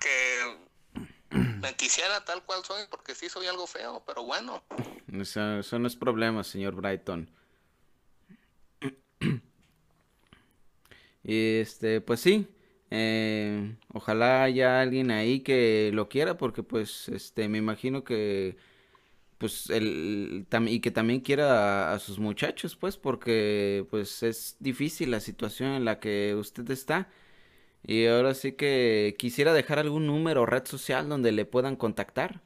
que 0.00 1.36
me 1.60 1.74
quisiera 1.74 2.24
tal 2.24 2.42
cual 2.44 2.64
soy, 2.64 2.84
porque 2.90 3.14
sí 3.14 3.28
soy 3.28 3.46
algo 3.46 3.66
feo, 3.66 4.02
pero 4.06 4.24
bueno. 4.24 4.64
Eso, 5.12 5.58
eso 5.58 5.78
no 5.78 5.86
es 5.86 5.96
problema, 5.96 6.42
señor 6.44 6.74
Brighton. 6.74 7.30
Y 11.26 11.58
este, 11.60 12.00
pues 12.00 12.20
sí, 12.20 12.48
eh, 12.90 13.76
ojalá 13.92 14.44
haya 14.44 14.80
alguien 14.80 15.10
ahí 15.10 15.40
que 15.40 15.90
lo 15.92 16.08
quiera, 16.08 16.36
porque 16.38 16.62
pues, 16.62 17.08
este, 17.08 17.48
me 17.48 17.58
imagino 17.58 18.04
que, 18.04 18.56
pues, 19.38 19.70
el, 19.70 20.46
y 20.68 20.80
que 20.80 20.90
también 20.92 21.20
quiera 21.20 21.90
a, 21.92 21.94
a 21.94 21.98
sus 22.00 22.18
muchachos, 22.20 22.76
pues, 22.76 22.96
porque, 22.98 23.86
pues, 23.90 24.22
es 24.22 24.56
difícil 24.60 25.10
la 25.12 25.20
situación 25.20 25.72
en 25.72 25.84
la 25.84 26.00
que 26.00 26.34
usted 26.36 26.70
está. 26.70 27.10
Y 27.84 28.06
ahora 28.06 28.34
sí 28.34 28.52
que 28.52 29.16
quisiera 29.18 29.52
dejar 29.54 29.78
algún 29.78 30.06
número 30.06 30.42
o 30.42 30.46
red 30.46 30.66
social 30.66 31.08
donde 31.08 31.32
le 31.32 31.46
puedan 31.46 31.76
contactar. 31.76 32.42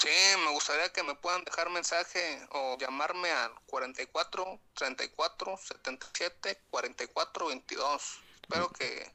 Sí, 0.00 0.08
me 0.42 0.50
gustaría 0.52 0.88
que 0.88 1.02
me 1.02 1.14
puedan 1.14 1.44
dejar 1.44 1.68
mensaje 1.68 2.40
o 2.52 2.78
llamarme 2.78 3.30
al 3.30 3.52
44 3.66 4.58
34 4.72 5.56
77 5.58 6.58
44 6.70 7.48
22. 7.48 8.20
Espero 8.40 8.70
que 8.70 9.12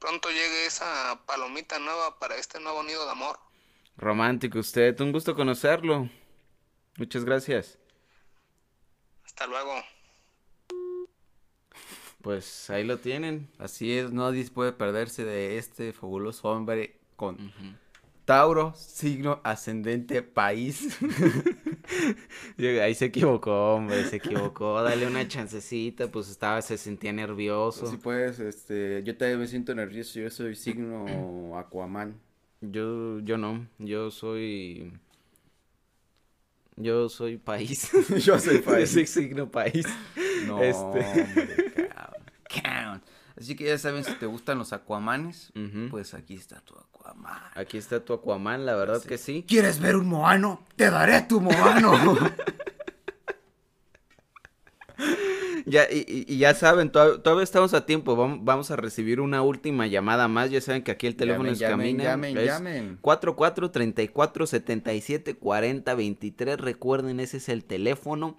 pronto 0.00 0.28
llegue 0.30 0.66
esa 0.66 1.22
palomita 1.26 1.78
nueva 1.78 2.18
para 2.18 2.34
este 2.34 2.58
nuevo 2.58 2.82
nido 2.82 3.04
de 3.04 3.12
amor. 3.12 3.38
Romántico 3.96 4.58
usted, 4.58 5.00
un 5.00 5.12
gusto 5.12 5.36
conocerlo. 5.36 6.10
Muchas 6.96 7.24
gracias. 7.24 7.78
Hasta 9.24 9.46
luego. 9.46 9.80
Pues 12.20 12.68
ahí 12.70 12.82
lo 12.82 12.98
tienen. 12.98 13.48
Así 13.60 13.96
es, 13.96 14.10
nadie 14.10 14.50
puede 14.50 14.72
perderse 14.72 15.24
de 15.24 15.56
este 15.56 15.92
fabuloso 15.92 16.48
hombre 16.48 16.98
con 17.14 17.52
Tauro, 18.26 18.74
signo 18.76 19.40
ascendente, 19.44 20.20
país. 20.20 20.98
Ahí 22.58 22.94
se 22.96 23.04
equivocó, 23.06 23.74
hombre, 23.76 24.04
se 24.04 24.16
equivocó. 24.16 24.82
Dale 24.82 25.06
una 25.06 25.28
chancecita, 25.28 26.10
pues 26.10 26.28
estaba, 26.28 26.60
se 26.60 26.76
sentía 26.76 27.12
nervioso. 27.12 27.86
Si 27.86 27.96
puedes, 27.96 28.40
este, 28.40 29.02
yo 29.04 29.16
también 29.16 29.38
me 29.40 29.46
siento 29.46 29.74
nervioso, 29.76 30.18
yo 30.18 30.28
soy 30.30 30.56
signo 30.56 31.06
Aquaman. 31.56 32.20
Yo, 32.60 33.20
yo 33.20 33.38
no, 33.38 33.66
yo 33.78 34.10
soy... 34.10 34.92
Yo 36.76 37.08
soy 37.08 37.38
país. 37.38 37.90
Yo 38.24 38.38
soy 38.38 38.58
país. 38.58 38.90
Yo 38.90 38.94
soy 38.94 39.06
signo 39.06 39.50
país. 39.50 39.86
No, 40.46 40.62
Este. 40.62 40.76
hombre. 40.76 41.48
Así 43.38 43.54
que 43.54 43.64
ya 43.64 43.76
saben, 43.78 44.02
si 44.04 44.12
te 44.14 44.24
gustan 44.26 44.56
los 44.58 44.72
Aquamanes, 44.72 45.52
pues 45.90 46.14
aquí 46.14 46.34
está 46.34 46.60
tu 46.60 46.74
Aquaman. 46.74 47.42
Aquí 47.54 47.76
está 47.76 48.00
tu 48.04 48.14
Aquaman, 48.14 48.64
la 48.64 48.74
verdad 48.76 49.02
que 49.02 49.18
sí. 49.18 49.44
¿Quieres 49.46 49.78
ver 49.78 49.96
un 49.96 50.06
moano? 50.08 50.64
Te 50.76 50.90
daré 50.90 51.22
tu 51.22 51.40
moano. 51.40 51.92
Ya, 55.68 55.82
y, 55.90 56.24
y- 56.28 56.38
ya 56.38 56.54
saben, 56.54 56.90
toda- 56.90 57.20
todavía 57.20 57.42
estamos 57.42 57.74
a 57.74 57.84
tiempo. 57.86 58.14
Vamos, 58.14 58.38
vamos 58.44 58.70
a 58.70 58.76
recibir 58.76 59.20
una 59.20 59.42
última 59.42 59.88
llamada 59.88 60.28
más. 60.28 60.48
Ya 60.50 60.60
saben 60.60 60.82
que 60.84 60.92
aquí 60.92 61.08
el 61.08 61.16
teléfono 61.16 61.50
Llamen, 61.50 61.52
es 61.54 61.58
llamen, 61.58 61.78
camina. 61.96 62.04
llamen, 62.04 62.38
es 62.38 62.44
llamen. 62.46 62.98
44 63.00 63.70
34 63.72 64.46
77 64.46 65.34
40 65.36 65.94
23. 65.96 66.60
Recuerden, 66.60 67.18
ese 67.18 67.38
es 67.38 67.48
el 67.48 67.64
teléfono. 67.64 68.36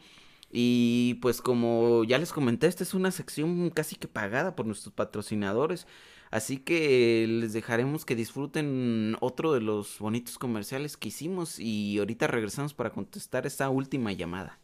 Y 0.51 1.15
pues 1.21 1.41
como 1.41 2.03
ya 2.03 2.17
les 2.17 2.31
comenté, 2.31 2.67
esta 2.67 2.83
es 2.83 2.93
una 2.93 3.11
sección 3.11 3.69
casi 3.69 3.95
que 3.95 4.07
pagada 4.07 4.55
por 4.55 4.65
nuestros 4.65 4.93
patrocinadores. 4.93 5.87
Así 6.29 6.57
que 6.57 7.25
les 7.27 7.53
dejaremos 7.53 8.05
que 8.05 8.15
disfruten 8.15 9.15
otro 9.21 9.53
de 9.53 9.61
los 9.61 9.99
bonitos 9.99 10.37
comerciales 10.37 10.97
que 10.97 11.09
hicimos. 11.09 11.59
Y 11.59 11.99
ahorita 11.99 12.27
regresamos 12.27 12.73
para 12.73 12.91
contestar 12.91 13.45
esta 13.45 13.69
última 13.69 14.11
llamada. 14.11 14.59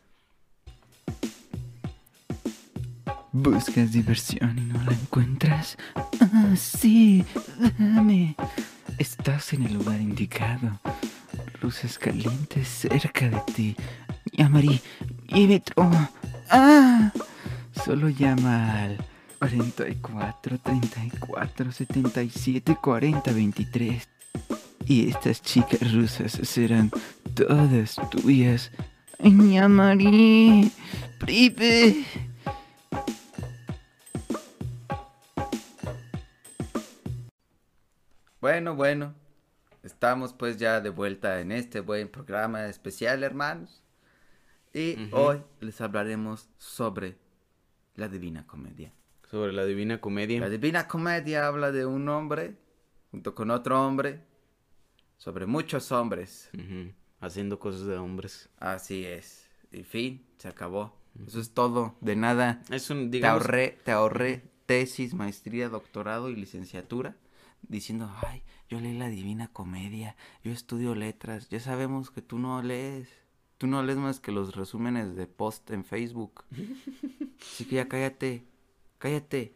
¿Buscas 3.31 3.91
diversión 3.91 4.59
y 4.59 4.61
no 4.61 4.83
la 4.83 4.91
encuentras? 4.91 5.75
Ah, 6.19 6.55
sí. 6.55 7.25
Estás 8.99 9.53
en 9.53 9.63
el 9.63 9.73
lugar 9.73 9.99
indicado. 9.99 10.79
Luces 11.61 11.97
calientes 11.97 12.67
cerca 12.67 13.29
de 13.29 13.41
ti. 13.55 13.75
Llamaré 14.33 14.81
milímetro. 15.33 15.73
Oh, 15.77 16.09
¡Ah! 16.49 17.11
Solo 17.83 18.09
llama 18.09 18.83
al 18.83 18.97
44 19.39 20.59
34 20.59 21.71
77 21.71 22.77
40 22.81 23.31
23. 23.31 24.09
Y 24.85 25.09
estas 25.09 25.41
chicas 25.41 25.93
rusas 25.93 26.31
serán 26.43 26.91
todas 27.35 27.95
tuyas. 28.11 28.71
Ñamari, 29.19 30.71
Pripe. 31.19 32.05
Bueno, 38.41 38.75
bueno, 38.75 39.15
estamos 39.83 40.33
pues 40.33 40.57
ya 40.57 40.81
de 40.81 40.89
vuelta 40.89 41.39
en 41.39 41.53
este 41.53 41.79
buen 41.79 42.09
programa 42.09 42.65
especial, 42.65 43.23
hermanos. 43.23 43.82
Y 44.73 44.97
hoy 45.11 45.41
les 45.61 45.79
hablaremos 45.81 46.49
sobre 46.57 47.15
la 47.95 48.07
Divina 48.07 48.47
Comedia. 48.47 48.91
Sobre 49.29 49.53
la 49.53 49.65
Divina 49.65 49.95
La 49.95 50.01
Comedia. 50.01 50.49
Divina 50.49 50.87
Comedia 50.87 51.45
habla 51.45 51.71
de 51.71 51.85
un 51.85 52.09
hombre 52.09 52.55
junto 53.11 53.35
con 53.35 53.51
otro 53.51 53.85
hombre 53.85 54.21
sobre 55.17 55.45
muchos 55.45 55.91
hombres. 55.91 56.49
Haciendo 57.19 57.59
cosas 57.59 57.85
de 57.85 57.97
hombres. 57.97 58.49
Así 58.57 59.05
es. 59.05 59.47
Y 59.71 59.83
fin, 59.83 60.25
se 60.37 60.47
acabó. 60.47 60.97
Eso 61.27 61.39
es 61.39 61.51
todo. 61.51 61.95
De 62.01 62.15
nada. 62.15 62.63
Es 62.71 62.89
un, 62.89 63.11
Te 63.11 63.25
ahorré, 63.25 63.77
te 63.83 63.91
ahorré 63.91 64.41
tesis, 64.65 65.13
maestría, 65.13 65.69
doctorado 65.69 66.29
y 66.29 66.35
licenciatura 66.35 67.15
diciendo, 67.61 68.11
ay, 68.27 68.43
yo 68.69 68.79
leí 68.79 68.97
la 68.97 69.09
Divina 69.09 69.47
Comedia, 69.47 70.15
yo 70.43 70.51
estudio 70.51 70.95
letras, 70.95 71.49
ya 71.49 71.59
sabemos 71.59 72.11
que 72.11 72.21
tú 72.21 72.39
no 72.39 72.61
lees, 72.61 73.07
tú 73.63 73.67
no 73.67 73.81
lees 73.81 73.97
más 73.97 74.19
que 74.19 74.33
los 74.33 74.57
resúmenes 74.57 75.15
de 75.15 75.25
post 75.25 75.71
en 75.71 75.85
Facebook. 75.85 76.43
Así 77.41 77.63
que 77.63 77.75
ya 77.77 77.87
cállate, 77.87 78.43
cállate. 78.97 79.53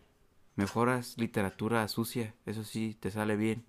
Mejoras 0.56 1.18
literatura 1.18 1.86
sucia, 1.90 2.34
eso 2.46 2.64
sí, 2.64 2.96
te 3.02 3.12
sale 3.12 3.36
bien. 3.36 3.66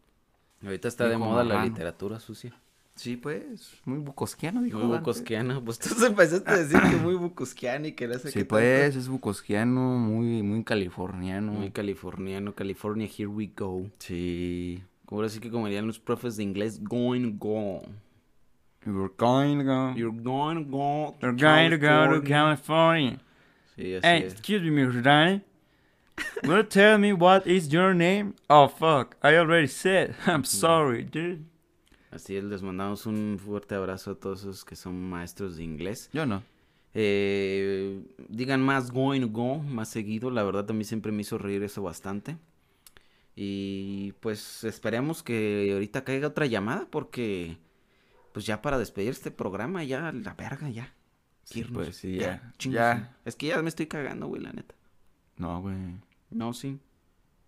ahorita 0.62 0.86
está 0.86 1.08
de 1.08 1.18
moda 1.18 1.42
la 1.42 1.64
literatura 1.64 2.20
sucia. 2.20 2.54
Sí, 2.94 3.16
pues, 3.16 3.80
muy 3.84 3.98
bucosquiano, 3.98 4.62
dijo. 4.62 4.78
Muy 4.78 4.86
Dante. 4.86 5.00
bucosquiana. 5.00 5.60
Pues 5.60 5.80
tú 5.80 6.04
empezaste 6.06 6.48
a 6.48 6.56
decir 6.58 6.80
que 6.88 6.96
muy 6.98 7.14
bucosquiana 7.16 7.88
y 7.88 7.92
que 7.92 8.06
no 8.06 8.14
sé 8.20 8.30
Sí, 8.30 8.38
qué 8.38 8.44
pues, 8.44 8.82
tanto. 8.84 8.98
es 9.00 9.08
bucosquiano, 9.08 9.80
muy, 9.98 10.44
muy 10.44 10.62
californiano. 10.62 11.50
Muy 11.50 11.72
californiano. 11.72 12.54
California, 12.54 13.08
here 13.08 13.26
we 13.26 13.50
go. 13.56 13.90
Sí. 13.98 14.80
Ahora 15.10 15.28
sí 15.30 15.40
que 15.40 15.50
como 15.50 15.66
dirían 15.66 15.88
los 15.88 15.98
profes 15.98 16.36
de 16.36 16.44
inglés, 16.44 16.80
going 16.84 17.38
go. 17.38 17.82
You're 18.86 19.10
going 19.16 19.58
to 19.58 19.64
go. 19.64 19.92
You're 19.96 20.12
going 20.12 20.64
to 20.64 20.70
go. 20.70 21.14
to 21.20 21.26
You're 21.26 21.32
going 21.34 21.70
to 21.70 21.78
go 21.78 22.06
to 22.12 22.20
California. 22.20 22.26
California. 22.26 23.18
Sí, 23.76 23.94
así 23.94 24.00
Hey, 24.04 24.22
es. 24.24 24.32
excuse 24.32 24.62
me, 24.62 24.70
Mr. 24.70 25.02
Danny. 25.02 25.40
Will 26.42 26.56
you 26.58 26.62
tell 26.64 26.98
me 26.98 27.12
what 27.12 27.46
is 27.46 27.72
your 27.72 27.94
name? 27.94 28.34
Oh, 28.50 28.66
fuck. 28.68 29.16
I 29.22 29.36
already 29.36 29.68
said. 29.68 30.14
I'm 30.26 30.44
sorry, 30.44 31.04
dude. 31.04 31.44
Así 32.10 32.36
es, 32.36 32.44
les 32.44 32.62
mandamos 32.62 33.06
un 33.06 33.38
fuerte 33.38 33.74
abrazo 33.74 34.12
a 34.12 34.14
todos 34.14 34.40
esos 34.40 34.64
que 34.64 34.74
son 34.74 35.08
maestros 35.10 35.56
de 35.58 35.64
inglés. 35.64 36.08
Yo 36.12 36.24
no. 36.24 36.42
Eh, 36.94 38.00
digan 38.28 38.62
más 38.62 38.90
going 38.90 39.20
to 39.20 39.28
go, 39.28 39.58
más 39.58 39.90
seguido. 39.90 40.30
La 40.30 40.42
verdad, 40.42 40.68
mí 40.70 40.84
siempre 40.84 41.12
me 41.12 41.20
hizo 41.22 41.36
reír 41.38 41.62
eso 41.62 41.82
bastante. 41.82 42.36
Y 43.36 44.12
pues 44.20 44.64
esperemos 44.64 45.22
que 45.22 45.70
ahorita 45.72 46.02
caiga 46.02 46.28
otra 46.28 46.46
llamada 46.46 46.88
porque 46.90 47.58
pues 48.32 48.46
ya 48.46 48.62
para 48.62 48.78
despedir 48.78 49.10
este 49.10 49.30
programa, 49.30 49.82
ya 49.84 50.12
la 50.12 50.34
verga, 50.34 50.68
ya. 50.68 50.92
Sí, 51.44 51.60
Irnos. 51.60 51.84
pues, 51.84 51.96
sí, 51.96 52.16
ya. 52.18 52.52
Ya. 52.58 53.16
Es 53.24 53.34
que 53.36 53.46
ya 53.46 53.62
me 53.62 53.68
estoy 53.68 53.86
cagando, 53.86 54.26
güey, 54.26 54.42
la 54.42 54.52
neta. 54.52 54.74
No, 55.36 55.60
güey. 55.62 55.76
No, 56.30 56.52
sí. 56.52 56.78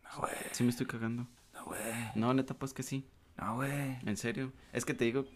No, 0.04 0.20
güey. 0.20 0.32
Sí 0.52 0.62
me 0.64 0.70
estoy 0.70 0.86
cagando. 0.86 1.26
No, 1.52 1.64
güey. 1.66 1.80
No, 2.14 2.32
neta, 2.32 2.54
pues 2.54 2.72
que 2.72 2.82
sí. 2.82 3.06
No, 3.36 3.56
güey. 3.56 3.98
En 4.06 4.16
serio. 4.16 4.52
Es 4.72 4.84
que 4.84 4.94
te 4.94 5.04
digo. 5.04 5.26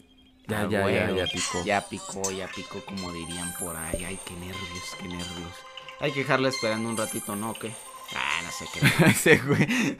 Ya, 0.47 0.61
Ah, 0.63 0.63
ya, 0.65 0.71
ya, 0.71 0.83
güey, 1.11 1.17
ya 1.17 1.27
picó. 1.27 1.65
Ya 1.65 1.81
picó, 1.89 2.31
ya 2.31 2.49
picó, 2.49 2.85
como 2.85 3.11
dirían 3.13 3.51
por 3.59 3.75
ahí. 3.77 4.05
Ay, 4.05 4.19
qué 4.27 4.35
nervios, 4.35 4.97
qué 5.01 5.09
nervios. 5.09 5.55
Hay 6.01 6.13
que 6.13 6.21
dejarla 6.21 6.49
esperando 6.49 6.89
un 6.91 6.97
ratito, 6.97 7.35
¿no? 7.37 7.51
¿O 7.53 7.55
qué? 7.55 7.73
Ah, 8.15 8.41
no 8.45 8.51
sé 8.51 8.67
qué. 8.73 8.81
Ese 9.11 9.39
güey. 9.39 9.99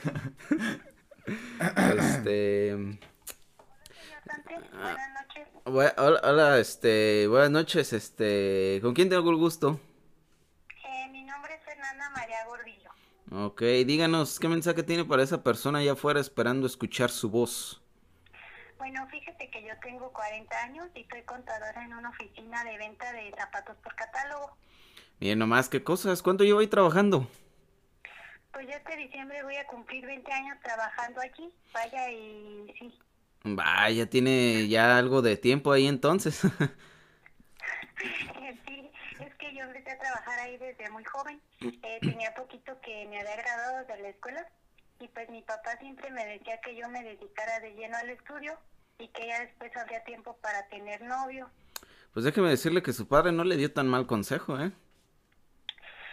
este. 2.01 2.75
Buenas 2.75 2.99
noches. 4.47 4.71
bue- 4.73 5.14
Hola, 5.67 5.95
hola, 6.23 6.59
este. 6.59 7.27
Buenas 7.27 7.51
noches, 7.51 7.95
este. 7.95 8.81
¿Con 8.83 8.93
quién 8.93 9.09
tengo 9.09 9.31
el 9.31 9.37
gusto? 9.37 9.81
Eh, 10.85 11.09
mi 11.11 11.25
nombre 11.25 11.55
es 11.55 11.65
Fernanda 11.65 12.11
María 12.11 12.45
Gordillo. 12.45 12.91
Ok, 13.33 13.63
díganos, 13.87 14.39
¿qué 14.39 14.49
mensaje 14.49 14.83
tiene 14.83 15.07
para 15.07 15.23
esa 15.23 15.43
persona 15.43 15.79
allá 15.79 15.93
afuera 15.93 16.21
esperando 16.21 16.67
escuchar 16.67 17.09
su 17.09 17.31
voz? 17.31 17.83
Bueno, 18.77 19.07
fíjate 19.09 19.49
que 19.49 19.63
yo 19.63 19.73
tengo 19.83 20.13
40 20.13 20.55
años 20.65 20.89
y 20.95 21.05
soy 21.05 21.23
contadora 21.23 21.83
en 21.83 21.95
una 21.95 22.11
oficina 22.11 22.63
de 22.63 22.77
venta 22.77 23.11
de 23.13 23.33
zapatos 23.35 23.75
por 23.79 23.95
catálogo. 23.95 24.55
Bien, 25.19 25.39
nomás, 25.39 25.71
¿qué 25.71 25.83
cosas? 25.83 26.23
¿Cuánto 26.23 26.45
llevo 26.45 26.59
ahí 26.59 26.67
trabajando? 26.67 27.27
Pues 28.53 28.69
ya 28.69 28.77
este 28.77 28.97
diciembre 28.99 29.43
voy 29.43 29.57
a 29.57 29.67
cumplir 29.67 30.05
20 30.05 30.31
años 30.31 30.59
trabajando 30.63 31.23
allí. 31.23 31.51
Vaya 31.73 32.11
y 32.11 32.71
sí. 32.79 32.99
Vaya, 33.45 34.09
tiene 34.09 34.69
ya 34.69 34.97
algo 34.97 35.21
de 35.21 35.37
tiempo 35.37 35.73
ahí 35.73 35.87
entonces. 35.87 36.41
Sí, 38.67 38.91
es 39.21 39.35
que 39.37 39.55
yo 39.55 39.63
empecé 39.63 39.93
a 39.93 39.99
trabajar 39.99 40.39
ahí 40.41 40.59
desde 40.59 40.91
muy 40.91 41.05
joven. 41.05 41.41
Eh, 41.61 41.99
tenía 42.01 42.35
poquito 42.35 42.79
que 42.83 43.07
me 43.07 43.21
había 43.21 43.37
graduado 43.37 43.87
de 43.87 44.03
la 44.03 44.09
escuela 44.09 44.47
y 45.01 45.09
pues 45.09 45.31
mi 45.31 45.41
papá 45.43 45.77
siempre 45.79 46.11
me 46.11 46.27
decía 46.27 46.61
que 46.61 46.77
yo 46.77 46.89
me 46.89 47.03
dedicara 47.03 47.61
de 47.61 47.75
lleno 47.75 47.97
al 47.97 48.11
estudio 48.11 48.59
y 48.99 49.09
que 49.09 49.27
ya 49.27 49.41
después 49.41 49.75
habría 49.77 50.05
tiempo 50.05 50.37
para 50.43 50.67
tener 50.69 51.03
novio. 51.03 51.49
Pues 52.13 52.25
déjeme 52.25 52.51
decirle 52.51 52.83
que 52.83 52.93
su 52.93 53.09
padre 53.09 53.33
no 53.33 53.45
le 53.45 53.57
dio 53.57 53.73
tan 53.73 53.89
mal 53.89 54.07
consejo, 54.07 54.61
¿eh? 54.61 54.73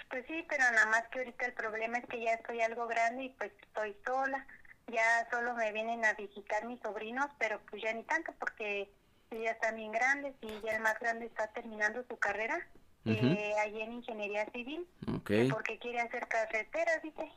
Pues 0.09 0.25
sí, 0.27 0.45
pero 0.49 0.63
nada 0.71 0.87
más 0.87 1.03
que 1.09 1.19
ahorita 1.19 1.45
el 1.45 1.53
problema 1.53 1.97
es 1.97 2.05
que 2.07 2.23
ya 2.23 2.33
estoy 2.33 2.61
algo 2.61 2.87
grande 2.87 3.23
y 3.25 3.29
pues 3.29 3.51
estoy 3.61 3.95
sola. 4.05 4.45
Ya 4.91 5.27
solo 5.31 5.53
me 5.55 5.71
vienen 5.71 6.03
a 6.05 6.13
visitar 6.13 6.65
mis 6.65 6.79
sobrinos, 6.81 7.27
pero 7.39 7.59
pues 7.69 7.81
ya 7.81 7.93
ni 7.93 8.03
tanto 8.03 8.33
porque 8.39 8.89
ya 9.31 9.51
están 9.51 9.75
bien 9.77 9.91
grandes 9.91 10.35
y 10.41 10.47
ya 10.65 10.75
el 10.75 10.81
más 10.81 10.99
grande 10.99 11.25
está 11.25 11.47
terminando 11.47 12.03
su 12.09 12.17
carrera 12.17 12.67
eh, 13.05 13.53
allí 13.63 13.81
en 13.81 13.93
ingeniería 13.93 14.45
civil 14.51 14.85
Ok. 15.15 15.31
porque 15.51 15.79
quiere 15.79 16.01
hacer 16.01 16.27
carreteras, 16.27 17.01
dice. 17.01 17.31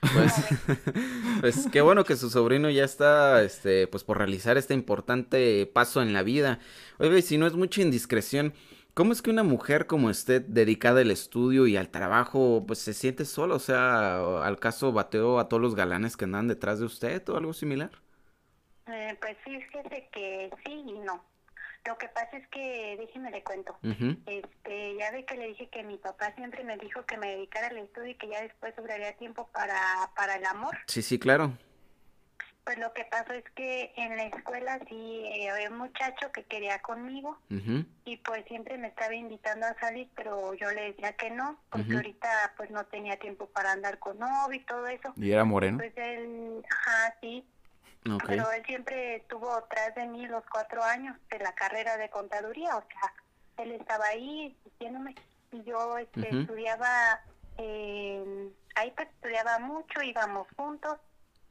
Pues, 0.00 0.32
pues 1.40 1.68
qué 1.72 1.80
bueno 1.80 2.04
que 2.04 2.16
su 2.16 2.30
sobrino 2.30 2.70
ya 2.70 2.84
está, 2.84 3.42
este, 3.42 3.88
pues 3.88 4.04
por 4.04 4.18
realizar 4.18 4.56
este 4.56 4.74
importante 4.74 5.66
paso 5.66 6.02
en 6.02 6.12
la 6.12 6.22
vida. 6.22 6.60
Y 7.00 7.22
si 7.22 7.38
no 7.38 7.46
es 7.46 7.54
mucha 7.54 7.80
indiscreción, 7.82 8.54
¿cómo 8.98 9.12
es 9.12 9.22
que 9.22 9.30
una 9.30 9.44
mujer 9.44 9.86
como 9.86 10.08
usted, 10.08 10.42
dedicada 10.42 11.02
al 11.02 11.12
estudio 11.12 11.68
y 11.68 11.76
al 11.76 11.88
trabajo, 11.88 12.64
pues 12.66 12.80
se 12.80 12.92
siente 12.92 13.24
sola? 13.26 13.54
O 13.54 13.60
sea, 13.60 14.42
¿al 14.44 14.58
caso 14.58 14.90
bateó 14.90 15.38
a 15.38 15.48
todos 15.48 15.62
los 15.62 15.76
galanes 15.76 16.16
que 16.16 16.24
andan 16.24 16.48
detrás 16.48 16.80
de 16.80 16.86
usted 16.86 17.28
o 17.28 17.36
algo 17.36 17.52
similar? 17.52 17.92
Eh, 18.88 19.16
pues 19.20 19.36
fíjese 19.44 20.08
que 20.10 20.50
sí 20.66 20.72
y 20.84 20.98
no. 20.98 21.24
Lo 21.86 21.96
que 21.96 22.08
pasa 22.08 22.38
es 22.38 22.48
que, 22.48 22.96
déjeme 22.98 23.30
le 23.30 23.44
cuento. 23.44 23.78
Este, 24.26 24.96
ya 24.98 25.12
ve 25.12 25.24
que 25.24 25.36
le 25.36 25.46
dije 25.46 25.68
que 25.68 25.84
mi 25.84 25.96
papá 25.98 26.34
siempre 26.34 26.64
me 26.64 26.76
dijo 26.76 27.06
que 27.06 27.18
me 27.18 27.28
dedicara 27.36 27.68
al 27.68 27.78
estudio 27.78 28.10
y 28.10 28.14
que 28.16 28.26
ya 28.26 28.42
después 28.42 28.74
sobraría 28.74 29.12
tiempo 29.12 29.48
para, 29.52 30.10
para 30.16 30.34
el 30.34 30.44
amor. 30.44 30.76
Sí, 30.88 31.02
sí, 31.02 31.20
claro. 31.20 31.52
Pues 32.68 32.80
lo 32.80 32.92
que 32.92 33.06
pasó 33.06 33.32
es 33.32 33.44
que 33.54 33.94
en 33.96 34.14
la 34.14 34.24
escuela 34.24 34.78
sí 34.90 35.24
eh, 35.24 35.48
había 35.48 35.70
un 35.70 35.78
muchacho 35.78 36.30
que 36.34 36.44
quería 36.44 36.78
conmigo 36.82 37.38
y 38.04 38.18
pues 38.18 38.44
siempre 38.44 38.76
me 38.76 38.88
estaba 38.88 39.14
invitando 39.14 39.64
a 39.64 39.74
salir, 39.80 40.06
pero 40.14 40.52
yo 40.52 40.70
le 40.72 40.92
decía 40.92 41.14
que 41.14 41.30
no, 41.30 41.58
porque 41.70 41.94
ahorita 41.94 42.28
pues 42.58 42.70
no 42.70 42.84
tenía 42.84 43.18
tiempo 43.18 43.46
para 43.46 43.72
andar 43.72 43.98
con 43.98 44.18
novio 44.18 44.60
y 44.60 44.64
todo 44.66 44.86
eso. 44.86 45.14
¿Y 45.16 45.32
era 45.32 45.46
moreno? 45.46 45.78
Pues 45.78 45.94
él, 45.96 46.62
ajá, 46.70 47.14
sí, 47.22 47.42
pero 48.26 48.52
él 48.52 48.62
siempre 48.66 49.16
estuvo 49.16 49.48
tras 49.70 49.94
de 49.94 50.04
mí 50.04 50.26
los 50.26 50.44
cuatro 50.52 50.84
años 50.84 51.16
de 51.30 51.38
la 51.38 51.54
carrera 51.54 51.96
de 51.96 52.10
contaduría, 52.10 52.76
o 52.76 52.82
sea, 52.82 53.64
él 53.64 53.72
estaba 53.72 54.08
ahí 54.08 54.54
diciéndome. 54.66 55.14
Y 55.52 55.62
yo 55.62 55.96
este, 55.96 56.38
estudiaba, 56.38 57.18
eh, 57.56 58.50
ahí 58.74 58.92
pues 58.94 59.08
estudiaba 59.08 59.58
mucho, 59.58 60.02
íbamos 60.02 60.46
juntos 60.54 60.98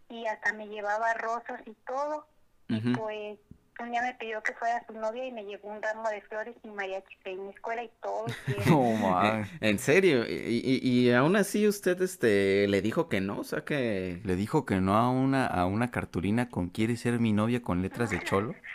y 0.09 0.25
hasta 0.25 0.53
me 0.53 0.67
llevaba 0.67 1.13
rosas 1.15 1.61
y 1.65 1.73
todo, 1.85 2.27
Ujú. 2.69 2.93
pues 2.93 3.37
un 3.79 3.91
día 3.91 4.01
me 4.01 4.15
pidió 4.15 4.41
que 4.41 4.53
fuera 4.53 4.83
su 4.87 4.93
novia 4.93 5.25
y 5.25 5.31
me 5.31 5.45
llevó 5.45 5.69
un 5.69 5.81
ramo 5.81 6.09
de 6.09 6.21
flores 6.23 6.55
y 6.63 6.67
mariachis 6.69 7.17
en 7.25 7.45
mi 7.45 7.51
escuela 7.53 7.83
y 7.83 7.91
todo. 8.01 8.25
y- 8.47 8.69
No, 8.69 8.81
mames. 8.93 9.47
En 9.61 9.77
serio, 9.77 10.25
y, 10.27 10.61
y, 10.63 10.79
y 11.07 11.11
aún 11.13 11.35
así 11.35 11.67
usted, 11.67 12.01
este, 12.01 12.67
le 12.67 12.81
dijo 12.81 13.07
que 13.07 13.21
no, 13.21 13.39
o 13.39 13.43
sea 13.43 13.63
que... 13.63 14.19
Le 14.23 14.35
dijo 14.35 14.65
que 14.65 14.75
no 14.81 14.97
a 14.97 15.09
una, 15.11 15.45
a 15.45 15.65
una 15.67 15.91
cartulina 15.91 16.49
con 16.49 16.69
quiere 16.69 16.95
ser 16.97 17.19
mi 17.19 17.33
novia 17.33 17.61
con 17.61 17.81
letras 17.83 18.09
de 18.09 18.19
cholo. 18.23 18.55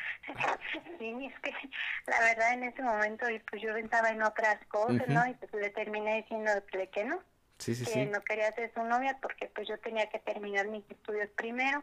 Sí, 0.98 1.26
es 1.26 1.40
que 1.40 1.50
la 2.06 2.20
verdad 2.20 2.54
en 2.54 2.62
ese 2.62 2.80
momento 2.80 3.28
y 3.28 3.40
pues 3.40 3.60
yo 3.60 3.74
pensaba 3.74 4.10
en 4.10 4.22
otras 4.22 4.56
cosas. 4.68 5.02
¿no? 5.08 5.26
Y 5.26 5.34
pues 5.34 5.52
le 5.52 5.70
terminé 5.70 6.22
diciéndole 6.22 6.88
que 6.92 7.04
no, 7.04 7.18
Sí, 7.58 7.74
sí, 7.74 7.84
que 7.84 7.90
sí. 7.90 8.06
no 8.06 8.20
quería 8.22 8.52
ser 8.54 8.72
su 8.74 8.82
novia 8.82 9.18
porque 9.22 9.50
pues 9.54 9.68
yo 9.68 9.78
tenía 9.78 10.08
que 10.08 10.18
terminar 10.18 10.66
mis 10.68 10.84
estudios 10.90 11.28
primero. 11.36 11.82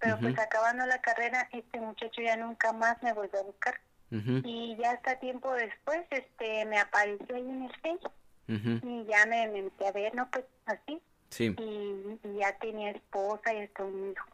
Pero 0.00 0.18
pues 0.18 0.38
acabando 0.38 0.84
la 0.84 1.00
carrera, 1.00 1.48
este 1.52 1.80
muchacho 1.80 2.20
ya 2.20 2.36
nunca 2.36 2.72
más 2.72 3.02
me 3.02 3.12
volvió 3.14 3.40
a 3.40 3.44
buscar. 3.44 3.80
Y 4.10 4.76
ya 4.76 4.92
hasta 4.92 5.18
tiempo 5.18 5.52
después, 5.54 6.02
este, 6.10 6.64
me 6.66 6.78
apareció 6.78 7.34
ahí 7.34 7.42
en 7.42 7.62
el 7.62 7.72
Face 7.80 8.06
ujú. 8.48 8.86
y 8.86 9.04
ya 9.06 9.26
me, 9.26 9.48
me 9.48 9.62
metí 9.62 9.84
a 9.84 9.92
ver, 9.92 10.14
¿no? 10.14 10.30
Pues 10.30 10.44
así. 10.66 11.00
Sí. 11.30 11.56
Y, 11.58 12.28
y 12.28 12.38
ya 12.38 12.56
tenía 12.58 12.90
esposa 12.90 13.54
y 13.54 13.62
hasta 13.62 13.82
un 13.82 14.12
hijo. 14.12 14.26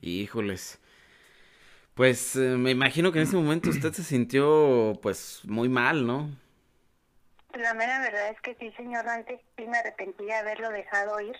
Híjoles. 0.00 0.78
Pues 1.94 2.36
eh, 2.36 2.56
me 2.56 2.70
imagino 2.70 3.10
que 3.10 3.18
en 3.18 3.24
ese 3.24 3.36
momento 3.36 3.70
usted 3.70 3.92
se 3.92 4.04
sintió 4.04 4.98
pues 5.02 5.40
muy 5.44 5.68
mal, 5.68 6.06
¿no? 6.06 6.30
La 7.56 7.74
mera 7.74 8.00
verdad 8.00 8.28
es 8.28 8.40
que 8.40 8.54
sí, 8.56 8.70
señor 8.72 9.04
Dante, 9.04 9.42
sí 9.56 9.66
me 9.66 9.78
arrepentí 9.78 10.24
de 10.24 10.34
haberlo 10.34 10.70
dejado 10.70 11.20
ir. 11.20 11.36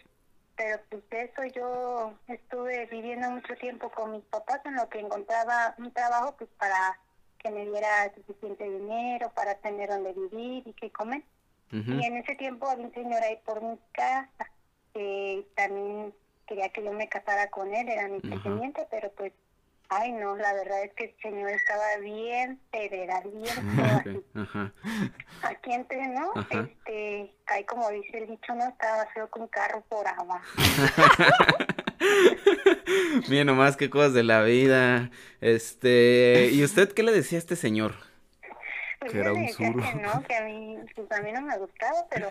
Pero 0.56 0.80
pues 0.88 1.08
de 1.10 1.24
eso 1.24 1.44
yo 1.54 2.14
estuve 2.28 2.86
viviendo 2.86 3.30
mucho 3.30 3.54
tiempo 3.56 3.90
con 3.90 4.12
mis 4.12 4.24
papás 4.24 4.60
en 4.64 4.76
lo 4.76 4.88
que 4.88 5.00
encontraba 5.00 5.74
un 5.76 5.92
trabajo 5.92 6.34
pues 6.38 6.48
para 6.58 6.98
que 7.38 7.50
me 7.50 7.66
diera 7.66 8.10
suficiente 8.14 8.64
dinero, 8.64 9.30
para 9.34 9.56
tener 9.56 9.90
donde 9.90 10.14
vivir 10.14 10.66
y 10.66 10.72
qué 10.72 10.90
comer. 10.90 11.22
Y 11.70 12.06
en 12.06 12.16
ese 12.16 12.36
tiempo 12.36 12.68
había 12.68 12.86
un 12.86 12.94
señor 12.94 13.22
ahí 13.22 13.38
por 13.44 13.60
mi 13.60 13.78
casa 13.92 14.50
que 14.94 15.46
también 15.54 16.14
quería 16.46 16.70
que 16.70 16.82
yo 16.82 16.92
me 16.92 17.08
casara 17.08 17.50
con 17.50 17.74
él, 17.74 17.88
era 17.88 18.08
mi 18.08 18.20
pretendiente, 18.20 18.86
pero 18.90 19.10
pues, 19.12 19.32
ay 19.88 20.12
no, 20.12 20.36
la 20.36 20.52
verdad 20.54 20.84
es 20.84 20.92
que 20.94 21.04
el 21.04 21.14
señor 21.22 21.50
estaba 21.50 21.96
bien 22.00 22.60
federal, 22.70 23.22
bien. 23.32 24.24
Ajá. 24.34 24.72
Aquí 25.42 25.72
entre, 25.72 26.06
¿no? 26.08 26.32
Ajá. 26.34 26.60
Este, 26.68 27.34
ahí 27.46 27.64
como 27.64 27.88
dice 27.90 28.18
el 28.18 28.26
dicho, 28.28 28.54
no 28.54 28.68
estaba 28.68 29.06
feo 29.14 29.28
con 29.30 29.48
carro 29.48 29.82
por 29.88 30.06
abajo. 30.06 30.44
Mira 33.28 33.44
nomás 33.44 33.76
qué 33.76 33.90
cosas 33.90 34.12
de 34.14 34.22
la 34.22 34.42
vida. 34.42 35.10
Este, 35.40 36.50
¿y 36.52 36.62
usted 36.64 36.92
qué 36.92 37.02
le 37.02 37.12
decía 37.12 37.38
a 37.38 37.40
este 37.40 37.56
señor? 37.56 37.94
Pues 39.00 39.12
Que 39.12 39.18
yo 39.18 39.22
era 39.24 39.32
un 39.32 39.46
decía 39.46 39.72
zurdo. 39.72 39.82
que 39.82 39.94
no, 40.02 40.22
que 40.24 40.36
a 40.36 40.44
mí, 40.44 40.78
pues 40.94 41.10
a 41.12 41.20
mí 41.22 41.32
no 41.32 41.42
me 41.42 41.56
gustaba, 41.58 42.06
pero 42.10 42.30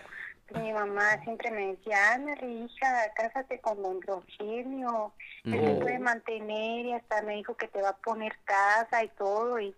mi 0.54 0.72
mamá 0.72 1.18
siempre 1.24 1.50
me 1.50 1.68
decía, 1.74 2.12
ándale 2.12 2.46
hija, 2.46 3.12
cásate 3.14 3.60
con 3.60 3.82
don 3.82 4.00
Rogelio, 4.02 5.12
él 5.44 5.50
te 5.52 5.70
Ujú. 5.72 5.80
puede 5.80 5.98
mantener 5.98 6.86
y 6.86 6.92
hasta 6.92 7.22
me 7.22 7.34
dijo 7.34 7.56
que 7.56 7.68
te 7.68 7.82
va 7.82 7.90
a 7.90 7.96
poner 7.96 8.36
casa 8.44 9.02
y 9.02 9.08
todo 9.10 9.58
y 9.58 9.74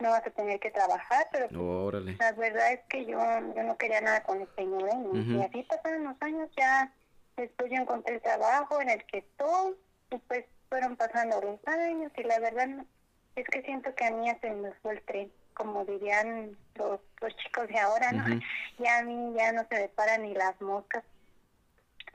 no 0.00 0.10
vas 0.10 0.26
a 0.26 0.30
tener 0.30 0.60
que 0.60 0.70
trabajar, 0.70 1.26
pero 1.32 1.48
pues, 1.48 1.58
la 2.18 2.32
verdad 2.32 2.72
es 2.72 2.80
que 2.88 3.04
yo, 3.04 3.18
yo 3.54 3.62
no 3.64 3.76
quería 3.76 4.00
nada 4.00 4.22
con 4.22 4.40
el 4.40 4.48
señor, 4.54 4.88
¿eh? 4.88 4.96
¿no? 4.96 5.10
Ujú. 5.10 5.38
y 5.38 5.42
así 5.42 5.62
pasaron 5.64 6.04
los 6.04 6.16
años, 6.20 6.48
ya 6.56 6.92
después 7.36 7.70
yo 7.70 7.76
encontré 7.82 8.14
el 8.16 8.20
trabajo 8.22 8.80
en 8.80 8.90
el 8.90 9.04
que 9.06 9.18
estoy, 9.18 9.76
después 10.10 10.44
fueron 10.68 10.96
pasando 10.96 11.40
los 11.40 11.58
años 11.66 12.12
y 12.16 12.22
la 12.24 12.38
verdad 12.38 12.66
no- 12.68 12.86
es 13.36 13.44
que 13.48 13.62
siento 13.62 13.94
que 13.94 14.04
a 14.04 14.10
mí 14.10 14.28
se 14.40 14.50
me 14.50 14.72
fue 14.82 14.94
el 14.94 15.02
tren, 15.02 15.32
como 15.58 15.84
dirían 15.84 16.56
los, 16.76 17.00
los 17.20 17.36
chicos 17.36 17.68
de 17.68 17.78
ahora, 17.78 18.12
¿no? 18.12 18.24
Ya 18.78 18.98
a 18.98 19.02
mí 19.02 19.34
ya 19.36 19.52
no 19.52 19.66
se 19.68 19.74
me 19.74 19.88
paran 19.88 20.22
ni 20.22 20.32
las 20.34 20.58
moscas. 20.62 21.04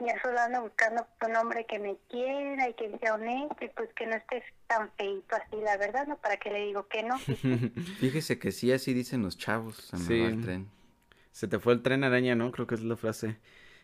Ya 0.00 0.20
solo 0.22 0.40
ando 0.40 0.62
buscando 0.62 1.06
un 1.24 1.36
hombre 1.36 1.66
que 1.66 1.78
me 1.78 1.96
quiera 2.10 2.68
y 2.68 2.74
que 2.74 2.98
sea 2.98 3.14
honesto 3.14 3.64
y 3.64 3.68
pues 3.68 3.88
que 3.94 4.06
no 4.06 4.16
esté 4.16 4.42
tan 4.66 4.90
feito 4.92 5.36
así, 5.36 5.56
la 5.62 5.76
verdad, 5.76 6.06
¿no? 6.08 6.16
Para 6.16 6.36
que 6.38 6.50
le 6.50 6.66
digo 6.66 6.88
que 6.88 7.04
no. 7.04 7.16
Fíjese 8.00 8.38
que 8.40 8.50
sí, 8.50 8.72
así 8.72 8.92
dicen 8.92 9.22
los 9.22 9.38
chavos. 9.38 9.76
Se 9.76 9.96
me 9.96 10.02
Sí. 10.02 10.20
va 10.20 10.26
el 10.28 10.40
tren. 10.42 10.70
Se 11.30 11.46
te 11.46 11.58
fue 11.60 11.74
el 11.74 11.82
tren 11.82 12.02
araña, 12.02 12.34
¿no? 12.34 12.50
Creo 12.50 12.66
que 12.66 12.74
es 12.74 12.82
la 12.82 12.96
frase. 12.96 13.36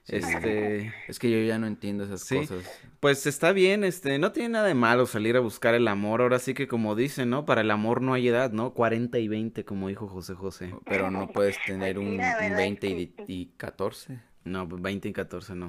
Este, 0.07 0.93
Es 1.09 1.19
que 1.19 1.31
yo 1.31 1.39
ya 1.47 1.59
no 1.59 1.67
entiendo 1.67 2.05
esas 2.05 2.23
Sí. 2.23 2.37
cosas. 2.37 2.65
pues 3.01 3.27
está 3.27 3.53
bien, 3.53 3.85
este, 3.85 4.19
no 4.19 4.33
tiene 4.33 4.51
nada 4.51 4.67
de 4.67 4.75
malo 4.75 5.07
salir 5.07 5.37
a 5.37 5.41
buscar 5.41 5.75
el 5.75 5.87
amor. 5.89 6.21
Ahora 6.23 6.39
sí 6.39 6.53
que 6.55 6.67
como 6.69 6.97
dicen, 6.97 7.31
¿no? 7.31 7.45
Para 7.45 7.61
el 7.61 7.71
amor 7.71 8.03
no 8.03 8.15
hay 8.15 8.29
edad, 8.29 8.51
¿no? 8.53 8.75
40 8.75 9.19
y 9.19 9.29
20, 9.29 9.65
como 9.65 9.89
dijo 9.89 10.09
José 10.09 10.35
José. 10.35 10.75
Pero 10.87 11.11
no 11.11 11.29
puedes 11.29 11.57
tener 11.65 11.99
un, 11.99 12.07
un 12.13 12.17
verdad 12.19 12.43
es 12.51 12.57
20 12.57 12.87
y, 12.89 13.15
y 13.29 13.47
14. 13.57 14.19
No, 14.45 14.67
20 14.67 15.09
y 15.09 15.13
14 15.13 15.55
no. 15.55 15.67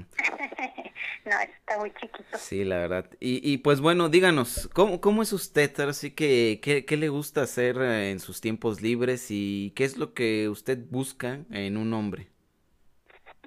no, 1.25 1.39
está 1.39 1.77
muy 1.79 1.91
chiquito. 1.91 2.37
Sí, 2.37 2.63
la 2.63 2.77
verdad. 2.77 3.09
Y, 3.19 3.47
y 3.49 3.57
pues 3.59 3.81
bueno, 3.81 4.09
díganos, 4.09 4.69
¿cómo, 4.73 5.01
cómo 5.01 5.21
es 5.21 5.33
usted? 5.33 5.71
Ahora 5.79 5.93
sí 5.93 6.11
que, 6.11 6.59
¿qué, 6.63 6.85
qué 6.85 6.97
le 6.97 7.09
gusta 7.09 7.41
hacer 7.43 7.77
eh, 7.81 8.11
en 8.11 8.19
sus 8.19 8.41
tiempos 8.41 8.81
libres 8.81 9.27
y 9.29 9.71
qué 9.75 9.83
es 9.83 9.97
lo 9.97 10.13
que 10.13 10.47
usted 10.49 10.79
busca 10.89 11.41
en 11.51 11.77
un 11.77 11.93
hombre? 11.93 12.27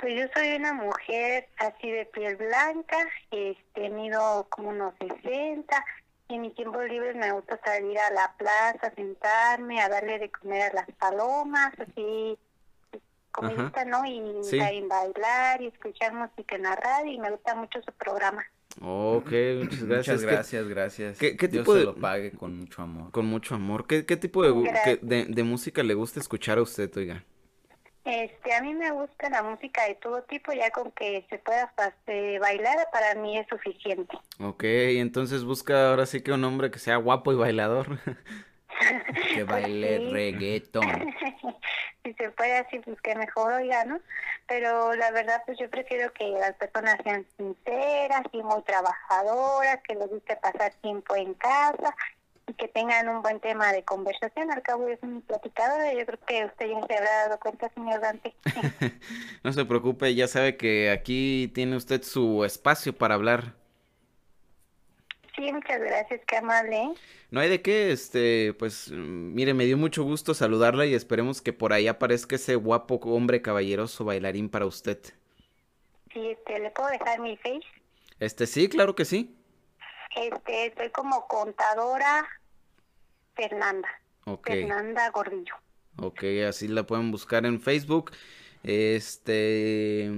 Pues 0.04 0.20
yo 0.20 0.26
soy 0.34 0.54
una 0.56 0.74
mujer 0.74 1.48
así 1.56 1.90
de 1.90 2.04
piel 2.04 2.36
blanca, 2.36 2.98
este, 3.30 3.88
mido 3.88 4.46
como 4.50 4.68
unos 4.68 4.92
60. 5.00 5.84
y 6.28 6.34
En 6.34 6.42
mis 6.42 6.54
tiempos 6.54 6.84
libres 6.90 7.16
me 7.16 7.32
gusta 7.32 7.58
salir 7.64 7.96
a 7.98 8.10
la 8.12 8.34
plaza, 8.36 8.92
sentarme, 8.94 9.80
a 9.80 9.88
darle 9.88 10.18
de 10.18 10.30
comer 10.30 10.70
a 10.70 10.74
las 10.74 10.90
palomas, 10.98 11.72
así, 11.78 12.36
comidita, 13.32 13.86
¿no? 13.86 14.04
Y 14.04 14.20
Sí. 14.44 14.58
también 14.58 14.88
bailar 14.88 15.62
y 15.62 15.68
escuchar 15.68 16.12
música 16.12 16.56
en 16.56 16.64
la 16.64 16.76
radio 16.76 17.10
y 17.10 17.18
me 17.18 17.30
gusta 17.30 17.54
mucho 17.54 17.80
su 17.80 17.92
programa. 17.92 18.44
Ok, 18.82 19.30
muchas 19.62 19.84
gracias. 19.84 19.88
Muchas 19.88 20.20
¿Qué- 20.20 20.26
gracias, 20.26 20.68
gracias. 20.68 21.18
qué- 21.18 21.36
qué 21.38 21.48
Dios 21.48 21.66
se 21.66 21.82
lo 21.82 21.94
pague 21.94 22.32
con 22.32 22.58
mucho 22.58 22.82
amor. 22.82 23.10
Con 23.10 23.24
mucho 23.24 23.54
amor. 23.54 23.86
¿Qué, 23.86 24.04
qué 24.04 24.18
tipo 24.18 24.42
de, 24.42 24.98
de, 25.00 25.24
de 25.24 25.42
música 25.44 25.82
le 25.82 25.94
gusta 25.94 26.20
escuchar 26.20 26.58
a 26.58 26.62
usted, 26.62 26.94
oiga? 26.94 27.24
Este, 28.04 28.52
a 28.52 28.60
mí 28.60 28.74
me 28.74 28.90
gusta 28.90 29.30
la 29.30 29.42
música 29.42 29.86
de 29.86 29.94
todo 29.94 30.22
tipo, 30.24 30.52
ya 30.52 30.70
con 30.70 30.92
que 30.92 31.26
se 31.30 31.38
pueda 31.38 31.72
este, 31.88 32.38
bailar, 32.38 32.76
para 32.92 33.14
mí 33.14 33.38
es 33.38 33.46
suficiente. 33.48 34.18
Ok, 34.40 34.64
entonces 34.64 35.44
busca 35.44 35.88
ahora 35.88 36.04
sí 36.04 36.22
que 36.22 36.32
un 36.32 36.44
hombre 36.44 36.70
que 36.70 36.78
sea 36.78 36.96
guapo 36.96 37.32
y 37.32 37.36
bailador. 37.36 37.98
Que 39.32 39.44
baile 39.44 39.98
sí. 39.98 40.10
reggaetón. 40.10 40.84
si 42.04 42.12
se 42.14 42.30
puede 42.30 42.58
así, 42.58 42.80
pues 42.80 43.00
que 43.00 43.14
mejor, 43.14 43.52
oiga, 43.52 43.84
¿no? 43.84 44.00
Pero 44.46 44.94
la 44.94 45.10
verdad, 45.12 45.42
pues 45.46 45.58
yo 45.58 45.70
prefiero 45.70 46.12
que 46.12 46.28
las 46.30 46.54
personas 46.54 46.98
sean 47.04 47.24
sinceras 47.36 48.22
y 48.32 48.42
muy 48.42 48.62
trabajadoras, 48.62 49.80
que 49.86 49.94
les 49.94 50.08
guste 50.08 50.36
pasar 50.36 50.74
tiempo 50.82 51.14
en 51.16 51.34
casa 51.34 51.94
y 52.46 52.54
que 52.54 52.68
tengan 52.68 53.08
un 53.08 53.22
buen 53.22 53.40
tema 53.40 53.72
de 53.72 53.82
conversación. 53.84 54.50
Al 54.50 54.62
cabo, 54.62 54.86
soy 55.00 55.08
muy 55.08 55.22
platicadora, 55.22 55.92
yo 55.94 56.04
creo 56.06 56.18
que 56.26 56.44
usted 56.44 56.68
ya 56.68 56.86
se 56.86 56.94
habrá 56.94 57.10
dado 57.26 57.38
cuenta, 57.40 57.70
señor 57.74 58.00
Dante. 58.00 58.34
No 59.42 59.52
se 59.52 59.64
preocupe, 59.64 60.14
ya 60.14 60.28
sabe 60.28 60.56
que 60.56 60.90
aquí 60.90 61.50
tiene 61.54 61.76
usted 61.76 62.02
su 62.02 62.44
espacio 62.44 62.96
para 62.96 63.14
hablar. 63.14 63.54
sí, 65.36 65.52
muchas 65.52 65.80
gracias, 65.80 66.20
qué 66.26 66.36
amable, 66.36 66.76
¿eh? 66.76 66.94
No 67.30 67.40
hay 67.40 67.48
de 67.48 67.62
qué, 67.62 67.90
este, 67.90 68.54
pues, 68.54 68.90
mire, 68.92 69.54
me 69.54 69.64
dio 69.64 69.76
mucho 69.76 70.04
gusto 70.04 70.34
saludarla 70.34 70.86
y 70.86 70.94
esperemos 70.94 71.42
que 71.42 71.52
por 71.52 71.72
ahí 71.72 71.88
aparezca 71.88 72.36
ese 72.36 72.54
guapo 72.54 73.00
hombre 73.02 73.42
caballeroso 73.42 74.04
bailarín 74.04 74.48
para 74.48 74.66
usted. 74.66 74.98
Sí, 76.12 76.28
este, 76.28 76.60
¿le 76.60 76.70
puedo 76.70 76.88
dejar 76.90 77.18
mi 77.20 77.36
face? 77.36 77.64
Este, 78.20 78.46
sí, 78.46 78.68
claro 78.68 78.94
que 78.94 79.04
sí. 79.04 79.36
Este, 80.16 80.66
estoy 80.66 80.90
como 80.90 81.26
contadora 81.26 82.26
Fernanda, 83.34 83.88
Ok, 84.26 84.46
Fernanda 84.46 85.10
Gordillo. 85.10 85.54
ok, 85.98 86.22
así 86.48 86.68
la 86.68 86.84
pueden 86.84 87.10
buscar 87.10 87.44
en 87.46 87.60
Facebook. 87.60 88.12
Este, 88.62 90.10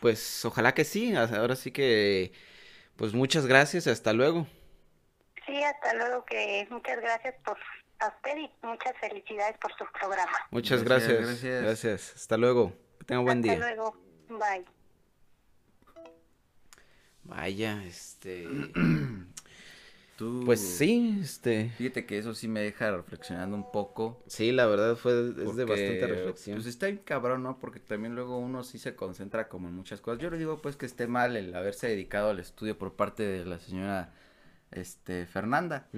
pues, 0.00 0.44
ojalá 0.44 0.74
que 0.74 0.84
sí, 0.84 1.14
ahora 1.16 1.56
sí 1.56 1.70
que, 1.72 2.32
pues, 2.96 3.12
muchas 3.14 3.46
gracias, 3.46 3.86
hasta 3.86 4.12
luego. 4.12 4.46
Sí, 5.46 5.62
hasta 5.62 5.94
luego, 5.94 6.24
que 6.24 6.66
muchas 6.70 7.00
gracias 7.00 7.34
por 7.44 7.58
a 8.00 8.08
usted 8.08 8.36
y 8.38 8.50
muchas 8.66 8.92
felicidades 9.00 9.56
por 9.58 9.72
su 9.76 9.84
programa. 9.98 10.36
Muchas 10.50 10.82
Gracias, 10.82 11.12
gracias, 11.12 11.28
gracias. 11.28 11.62
gracias, 11.62 12.12
hasta 12.16 12.36
luego, 12.36 12.72
que 12.98 13.04
tenga 13.06 13.22
buen 13.22 13.38
hasta 13.38 13.52
día. 13.52 13.58
luego, 13.60 13.96
bye. 14.28 14.64
Vaya, 17.24 17.82
este, 17.84 18.46
Tú, 20.16 20.42
pues 20.46 20.60
sí, 20.60 21.18
este, 21.20 21.70
Fíjate 21.76 22.06
que 22.06 22.18
eso 22.18 22.34
sí 22.34 22.46
me 22.46 22.60
deja 22.60 22.92
reflexionando 22.92 23.56
un 23.56 23.72
poco. 23.72 24.22
sí, 24.28 24.52
la 24.52 24.66
verdad 24.66 24.94
fue, 24.94 25.12
es 25.30 25.34
de 25.36 25.44
porque, 25.44 25.64
bastante 25.64 26.06
reflexión. 26.06 26.56
Pues 26.56 26.66
está 26.66 26.86
bien 26.86 27.00
cabrón, 27.04 27.42
¿no? 27.42 27.58
Porque 27.58 27.80
también 27.80 28.14
luego 28.14 28.38
uno 28.38 28.62
sí 28.62 28.78
se 28.78 28.94
concentra 28.94 29.48
como 29.48 29.68
en 29.68 29.74
muchas 29.74 30.00
cosas. 30.00 30.22
Yo 30.22 30.30
le 30.30 30.38
digo 30.38 30.62
pues 30.62 30.76
que 30.76 30.86
esté 30.86 31.08
mal 31.08 31.36
el 31.36 31.52
haberse 31.56 31.88
dedicado 31.88 32.30
al 32.30 32.38
estudio 32.38 32.78
por 32.78 32.94
parte 32.94 33.24
de 33.24 33.44
la 33.44 33.58
señora 33.58 34.12
este 34.70 35.26
Fernanda. 35.26 35.88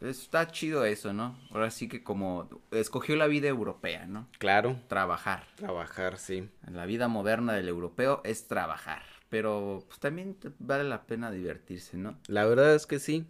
Está 0.00 0.46
chido 0.46 0.86
eso, 0.86 1.12
¿no? 1.12 1.38
Ahora 1.50 1.70
sí 1.70 1.86
que 1.86 2.02
como 2.02 2.48
escogió 2.70 3.14
la 3.16 3.26
vida 3.26 3.48
europea, 3.48 4.06
¿no? 4.06 4.26
Claro, 4.38 4.80
Trabajar. 4.88 5.46
trabajar, 5.56 6.16
sí. 6.16 6.48
La 6.66 6.86
vida 6.86 7.08
moderna 7.08 7.52
del 7.52 7.68
europeo 7.68 8.22
es 8.24 8.46
trabajar. 8.46 9.02
Pero 9.30 9.84
pues 9.88 10.00
también 10.00 10.36
vale 10.58 10.84
la 10.84 11.06
pena 11.06 11.30
divertirse, 11.30 11.96
¿no? 11.96 12.18
La 12.28 12.44
verdad 12.46 12.74
es 12.74 12.86
que 12.86 12.98
sí. 12.98 13.26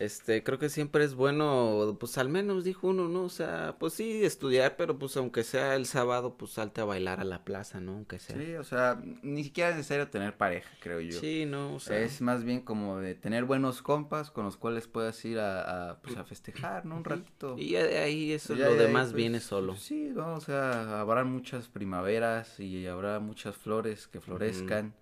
Este, 0.00 0.42
creo 0.42 0.58
que 0.58 0.70
siempre 0.70 1.04
es 1.04 1.14
bueno, 1.14 1.96
pues 2.00 2.16
al 2.16 2.30
menos 2.30 2.64
dijo 2.64 2.88
uno, 2.88 3.06
¿no? 3.08 3.24
O 3.24 3.28
sea, 3.28 3.76
pues 3.78 3.92
sí, 3.92 4.24
estudiar, 4.24 4.76
pero 4.76 4.98
pues 4.98 5.14
aunque 5.18 5.44
sea 5.44 5.76
el 5.76 5.84
sábado, 5.84 6.38
pues 6.38 6.52
salte 6.52 6.80
a 6.80 6.84
bailar 6.84 7.20
a 7.20 7.24
la 7.24 7.44
plaza, 7.44 7.80
¿no? 7.80 7.92
Aunque 7.92 8.18
sea. 8.18 8.36
Sí, 8.36 8.54
o 8.54 8.64
sea, 8.64 8.98
ni 9.22 9.44
siquiera 9.44 9.70
es 9.70 9.76
necesario 9.76 10.08
tener 10.08 10.38
pareja, 10.38 10.70
creo 10.80 11.00
yo. 11.00 11.20
Sí, 11.20 11.44
no, 11.44 11.74
o 11.74 11.80
sea. 11.80 11.98
Es 11.98 12.22
más 12.22 12.44
bien 12.44 12.62
como 12.62 12.98
de 12.98 13.14
tener 13.14 13.44
buenos 13.44 13.82
compas 13.82 14.30
con 14.30 14.46
los 14.46 14.56
cuales 14.56 14.88
puedas 14.88 15.22
ir 15.26 15.38
a, 15.38 15.90
a, 15.90 16.00
pues, 16.00 16.16
a 16.16 16.24
festejar, 16.24 16.86
¿no? 16.86 16.96
Un 16.96 17.04
ratito. 17.04 17.56
Y 17.58 17.70
ya 17.72 17.84
de 17.84 17.98
ahí 17.98 18.32
eso, 18.32 18.54
Ya 18.54 18.66
lo 18.66 18.74
de 18.76 18.80
ahí, 18.80 18.86
demás 18.86 19.08
pues, 19.08 19.16
viene 19.16 19.40
solo. 19.40 19.76
Sí, 19.76 20.10
no, 20.14 20.34
o 20.34 20.40
sea, 20.40 20.98
habrá 21.00 21.24
muchas 21.24 21.68
primaveras 21.68 22.58
y 22.58 22.86
habrá 22.86 23.20
muchas 23.20 23.54
flores 23.54 24.08
que 24.08 24.20
florezcan. 24.20 24.94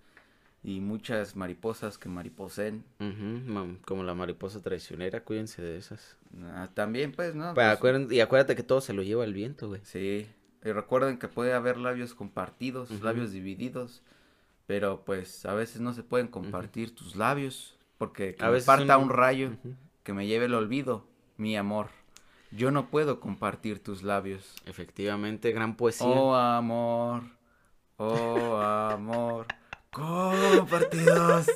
Y 0.63 0.81
muchas 0.81 1.37
mariposas 1.37 1.99
que 1.99 2.09
mariposen. 2.09 2.85
Como 3.85 4.03
la 4.03 4.15
mariposa 4.15 4.61
traicionera, 4.63 5.23
cuídense 5.25 5.63
de 5.63 5.77
esas. 5.79 6.17
Ah, 6.53 6.69
también, 6.75 7.13
pues, 7.13 7.35
¿no? 7.35 7.55
Pues, 7.55 7.67
acuérden- 7.67 8.13
y 8.13 8.21
acuérdate 8.21 8.57
que 8.57 8.63
todo 8.63 8.81
se 8.81 8.93
lo 8.93 9.03
lleva 9.03 9.25
el 9.25 9.33
viento, 9.35 9.69
güey. 9.69 9.81
Sí, 9.85 10.27
y 10.65 10.73
recuerden 10.73 11.19
que 11.19 11.29
puede 11.29 11.53
haber 11.55 11.79
labios 11.79 12.15
compartidos, 12.15 12.91
labios 13.03 13.31
divididos, 13.33 14.03
pero 14.67 15.05
pues 15.05 15.47
a 15.47 15.55
veces 15.55 15.81
no 15.81 15.95
se 15.95 16.03
pueden 16.03 16.29
compartir 16.29 16.95
tus 16.95 17.17
labios, 17.17 17.77
porque 17.97 18.35
que 18.35 18.45
A 18.45 18.49
me 18.49 18.53
veces 18.55 18.67
parta 18.67 18.99
un 18.99 19.09
rayo, 19.11 19.53
que 20.03 20.13
me 20.13 20.27
lleve 20.27 20.47
el 20.47 20.55
olvido, 20.55 21.07
mi 21.37 21.57
amor. 21.57 21.89
Yo 22.51 22.71
no 22.71 22.89
puedo 22.91 23.21
compartir 23.21 23.83
tus 23.83 24.03
labios. 24.03 24.55
Efectivamente, 24.67 25.53
gran 25.53 25.77
poesía. 25.77 26.07
Oh 26.07 26.35
amor, 26.35 27.23
oh 27.99 28.57
amor, 28.57 29.47
compartidos. 29.99 31.47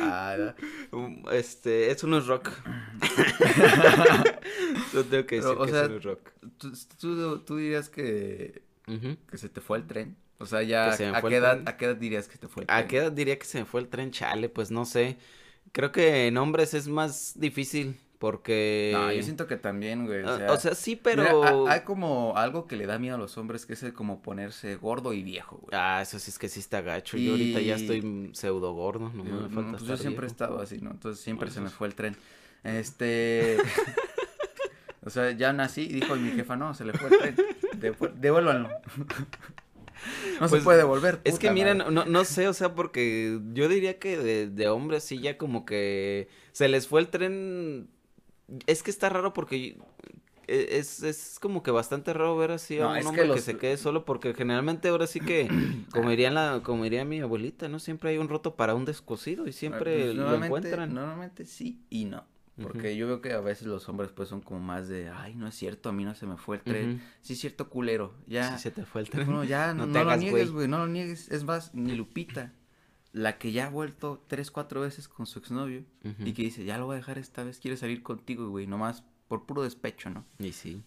Ah, 0.00 0.54
Um, 0.90 1.24
Este, 1.32 1.90
eso 1.90 2.06
no 2.06 2.18
es 2.18 2.26
rock. 2.26 2.50
Tengo 4.92 5.26
que 5.26 5.36
decir 5.36 5.42
Pero, 5.42 5.60
o 5.60 5.64
que 5.66 5.72
sea, 5.72 5.80
eso 5.82 5.88
no 5.90 5.96
es 5.96 6.04
rock. 6.04 6.30
¿tú, 6.58 6.72
tú, 7.00 7.38
tú 7.40 7.56
dirías 7.56 7.88
que, 7.88 8.62
que 9.30 9.38
se 9.38 9.48
te 9.48 9.60
fue 9.60 9.78
el 9.78 9.86
tren? 9.86 10.16
O 10.38 10.46
sea, 10.46 10.62
ya, 10.62 10.92
¿a 10.92 10.96
qué, 10.96 11.36
edad. 11.36 11.62
¿a 11.66 11.76
qué 11.76 11.86
edad 11.86 11.96
dirías 11.96 12.28
que 12.28 12.38
te 12.38 12.48
fue 12.48 12.64
el 12.64 12.70
¿A 12.70 12.76
tren? 12.76 12.88
qué 12.88 12.96
edad 12.98 13.12
diría 13.12 13.38
que 13.38 13.44
se 13.46 13.58
me 13.60 13.64
fue 13.64 13.80
el 13.80 13.88
tren? 13.88 14.10
Chale, 14.10 14.48
pues 14.48 14.70
no 14.70 14.84
sé. 14.84 15.16
Creo 15.72 15.90
que 15.90 16.26
en 16.28 16.36
hombres 16.36 16.74
es 16.74 16.86
más 16.86 17.32
difícil 17.36 17.96
porque... 18.24 18.90
No, 18.94 19.12
yo 19.12 19.22
siento 19.22 19.46
que 19.46 19.58
también, 19.58 20.06
güey. 20.06 20.22
O 20.22 20.28
Ah, 20.30 20.38
sea, 20.38 20.52
o 20.52 20.56
sea, 20.56 20.74
sí, 20.74 20.96
pero... 20.96 21.44
ha- 21.44 21.70
hay 21.74 21.80
como 21.80 22.34
algo 22.38 22.66
que 22.66 22.74
le 22.76 22.86
da 22.86 22.98
miedo 22.98 23.16
a 23.16 23.18
los 23.18 23.36
hombres, 23.36 23.66
que 23.66 23.74
es 23.74 23.82
el 23.82 23.92
como 23.92 24.22
ponerse 24.22 24.76
gordo 24.76 25.12
y 25.12 25.22
viejo, 25.22 25.58
güey. 25.58 25.78
Ah, 25.78 26.00
eso 26.00 26.18
sí 26.18 26.30
es 26.30 26.38
que 26.38 26.48
sí 26.48 26.60
está 26.60 26.80
gacho. 26.80 27.18
Yo 27.18 27.32
ahorita 27.32 27.60
ya 27.60 27.76
Y- 27.76 27.80
estoy 27.82 28.30
pseudo 28.32 28.72
gordo, 28.72 29.10
no 29.14 29.24
me 29.24 29.30
no, 29.30 29.50
falta 29.50 29.70
pues 29.72 29.82
yo 29.82 29.96
siempre 29.98 30.26
he 30.26 30.30
estado 30.30 30.58
así, 30.58 30.78
¿no? 30.80 30.90
Entonces 30.92 31.22
siempre 31.22 31.48
Bueno, 31.48 31.54
se 31.54 31.60
me 31.60 31.68
fue 31.68 31.86
el 31.86 31.94
tren. 31.94 32.16
Este... 32.62 33.58
o 35.04 35.10
sea, 35.10 35.32
ya 35.32 35.52
nací 35.52 35.82
y 35.82 35.92
dijo 35.92 36.16
mi 36.16 36.30
jefa, 36.30 36.56
no, 36.56 36.72
se 36.72 36.86
le 36.86 36.94
fue 36.94 37.10
el 37.10 37.18
tren. 37.18 37.36
Devu- 37.78 38.14
devuélvanlo. 38.14 38.70
no 40.40 40.48
se 40.48 40.50
Pues, 40.50 40.64
puede 40.64 40.78
devolver. 40.78 41.20
Es 41.24 41.38
que 41.38 41.50
miren, 41.50 41.78
no, 41.78 42.04
no 42.06 42.24
sé, 42.24 42.48
o 42.48 42.54
sea, 42.54 42.74
porque 42.74 43.38
yo 43.52 43.68
diría 43.68 43.98
que 43.98 44.16
de, 44.16 44.48
de 44.48 44.68
hombres 44.68 45.04
sí 45.04 45.18
ya 45.20 45.36
como 45.36 45.64
que 45.66 46.28
se 46.52 46.68
les 46.68 46.88
fue 46.88 47.00
el 47.00 47.08
tren. 47.08 47.88
Es 48.66 48.82
que 48.82 48.90
está 48.90 49.08
raro 49.08 49.32
porque 49.32 49.76
e- 50.46 50.68
es, 50.78 51.02
es 51.02 51.38
como 51.40 51.62
que 51.62 51.70
bastante 51.70 52.12
raro 52.12 52.36
ver 52.36 52.50
así 52.52 52.78
a 52.78 52.84
No, 52.86 52.90
un 52.92 52.94
que 53.00 53.06
hombre 53.06 53.30
que, 53.30 53.40
se 53.40 53.56
quede 53.56 53.76
solo 53.76 54.04
porque 54.04 54.34
generalmente 54.34 54.88
ahora 54.88 55.06
sí 55.06 55.20
que, 55.20 55.48
como 55.92 56.10
diría, 56.10 56.30
la, 56.30 56.60
como 56.62 56.84
diría 56.84 57.04
mi 57.04 57.20
abuelita, 57.20 57.68
¿no? 57.68 57.78
Siempre 57.78 58.10
hay 58.10 58.18
un 58.18 58.28
roto 58.28 58.54
para 58.56 58.74
un 58.74 58.84
descosido 58.84 59.46
y 59.48 59.52
siempre 59.52 60.04
Pues, 60.04 60.14
lo 60.16 60.34
encuentran. 60.44 60.94
Normalmente 60.94 61.44
sí 61.46 61.80
y 61.90 62.04
no. 62.04 62.24
Porque 62.62 62.96
yo 62.96 63.08
veo 63.08 63.20
que 63.20 63.32
a 63.32 63.40
veces 63.40 63.66
los 63.66 63.88
hombres 63.88 64.12
pues 64.14 64.28
son 64.28 64.40
como 64.40 64.60
más 64.60 64.86
de, 64.86 65.08
ay, 65.08 65.34
no 65.34 65.48
es 65.48 65.56
cierto, 65.56 65.88
a 65.88 65.92
mí 65.92 66.04
no 66.04 66.14
se 66.14 66.24
me 66.26 66.36
fue 66.36 66.56
el 66.58 66.62
tren. 66.62 66.90
Ujú. 66.90 67.00
Sí 67.20 67.32
es 67.32 67.40
cierto, 67.40 67.68
culero. 67.68 68.14
Ya, 68.28 68.56
Sí 68.56 68.62
se 68.62 68.70
te 68.70 68.84
fue 68.84 69.00
el 69.00 69.10
tren. 69.10 69.28
No, 69.28 69.42
ya, 69.42 69.74
No 69.76 69.86
no, 69.86 69.92
te 69.92 69.98
no 69.98 70.04
lo 70.04 70.10
hagas, 70.10 70.20
niegues, 70.20 70.50
güey. 70.50 70.52
güey, 70.52 70.68
no 70.68 70.78
lo 70.78 70.86
niegues. 70.86 71.28
Es 71.32 71.42
más, 71.42 71.74
ni 71.74 71.96
Lupita, 71.96 72.52
la 73.14 73.38
que 73.38 73.52
ya 73.52 73.66
ha 73.66 73.70
vuelto 73.70 74.22
tres, 74.26 74.50
cuatro 74.50 74.82
veces 74.82 75.08
con 75.08 75.24
su 75.24 75.38
exnovio 75.38 75.84
y 76.18 76.32
que 76.34 76.42
dice, 76.42 76.64
ya 76.66 76.76
lo 76.76 76.84
voy 76.86 76.94
a 76.94 76.98
dejar 76.98 77.16
esta 77.16 77.44
vez, 77.44 77.58
quiere 77.60 77.76
salir 77.78 78.02
contigo, 78.02 78.48
güey, 78.50 78.66
nomás 78.66 79.04
por 79.28 79.46
puro 79.46 79.62
despecho, 79.62 80.10
¿no? 80.10 80.26
Y 80.38 80.52
sí. 80.52 80.82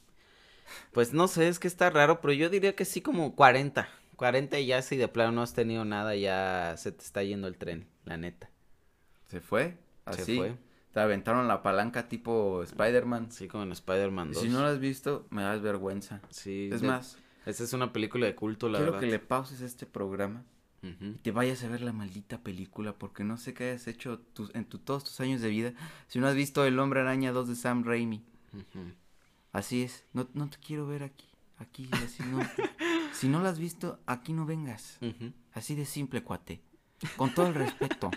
Pues 0.91 1.13
no 1.13 1.28
sé, 1.28 1.47
es 1.47 1.57
que 1.59 1.67
está 1.67 1.89
raro, 1.89 2.21
pero 2.21 2.34
yo 2.34 2.49
diría 2.49 2.75
que 2.75 2.86
sí 2.86 3.01
como 3.01 3.36
40. 3.36 3.88
40 4.17 4.59
y 4.59 4.67
ya 4.67 4.82
si 4.82 4.97
de 4.97 5.07
plano 5.07 5.32
no 5.32 5.41
has 5.41 5.53
tenido 5.53 5.86
nada, 5.86 6.15
ya 6.15 6.75
se 6.78 6.91
te 6.91 7.03
está 7.03 7.23
yendo 7.23 7.47
el 7.47 7.57
tren, 7.57 7.88
la 8.05 8.17
neta. 8.17 8.49
Se 9.28 9.39
fue, 9.41 9.78
Se 10.13 10.21
así. 10.21 10.38
fue. 10.38 10.55
Te 10.91 10.99
aventaron 10.99 11.47
la 11.47 11.61
palanca 11.61 12.07
tipo 12.09 12.63
Spider-Man. 12.63 13.28
Así 13.30 13.47
como 13.47 13.63
en 13.63 13.71
Spider-Man 13.71 14.30
Y 14.32 14.34
2. 14.34 14.43
si 14.43 14.49
no 14.49 14.61
lo 14.61 14.67
has 14.67 14.80
visto, 14.80 15.28
me 15.30 15.43
das 15.43 15.61
vergüenza. 15.61 16.21
Sí, 16.30 16.69
Es 16.71 16.82
de- 16.82 16.88
más, 16.88 17.17
Esta 17.45 17.63
es 17.63 17.71
una 17.73 17.93
película 17.93 18.25
de 18.25 18.36
culto, 18.36 18.67
la 18.67 18.80
quiero 18.80 18.93
verdad. 18.93 19.05
que 19.05 19.11
le 19.11 19.19
pauses 19.19 19.61
este 19.61 19.86
programa 19.86 20.43
Ujú. 20.95 21.05
y 21.15 21.19
te 21.19 21.31
vayas 21.31 21.63
a 21.63 21.67
ver 21.69 21.81
la 21.81 21.93
maldita 21.93 22.39
película 22.39 22.93
porque 22.93 23.23
no 23.23 23.38
sé 23.38 23.53
qué 23.53 23.71
hayas 23.71 23.88
hecho 23.88 24.19
tus- 24.33 24.53
en 24.55 24.65
tu- 24.65 24.79
todos 24.79 25.03
tus 25.03 25.19
años 25.19 25.41
de 25.41 25.49
vida 25.49 25.73
si 26.07 26.19
no 26.19 26.27
has 26.27 26.35
visto 26.35 26.63
El 26.65 26.79
Hombre 26.79 27.01
Araña 27.01 27.31
2 27.31 27.47
de 27.49 27.55
Sam 27.55 27.83
Raimi. 27.83 28.23
Así 29.51 29.83
es, 29.83 30.03
no, 30.13 30.27
no 30.33 30.49
te 30.49 30.57
quiero 30.57 30.85
ver 30.88 31.03
aquí, 31.03 31.25
aquí, 31.57 31.89
así 32.03 32.23
no. 32.23 32.39
si 33.13 33.27
no 33.27 33.39
lo 33.39 33.47
has 33.47 33.59
visto, 33.59 33.99
aquí 34.05 34.33
no 34.33 34.45
vengas. 34.45 34.97
Así 35.53 35.75
de 35.75 35.85
simple, 35.85 36.23
cuate. 36.23 36.61
Con 37.15 37.33
todo 37.33 37.47
el 37.47 37.53
respeto, 37.55 38.11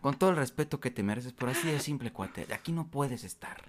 con 0.00 0.18
todo 0.18 0.30
el 0.30 0.36
respeto 0.36 0.80
que 0.80 0.90
te 0.90 1.02
mereces, 1.02 1.32
por 1.32 1.48
así 1.48 1.68
de 1.68 1.80
simple, 1.80 2.12
cuate. 2.12 2.46
Aquí 2.52 2.72
no 2.72 2.88
puedes 2.88 3.24
estar. 3.24 3.62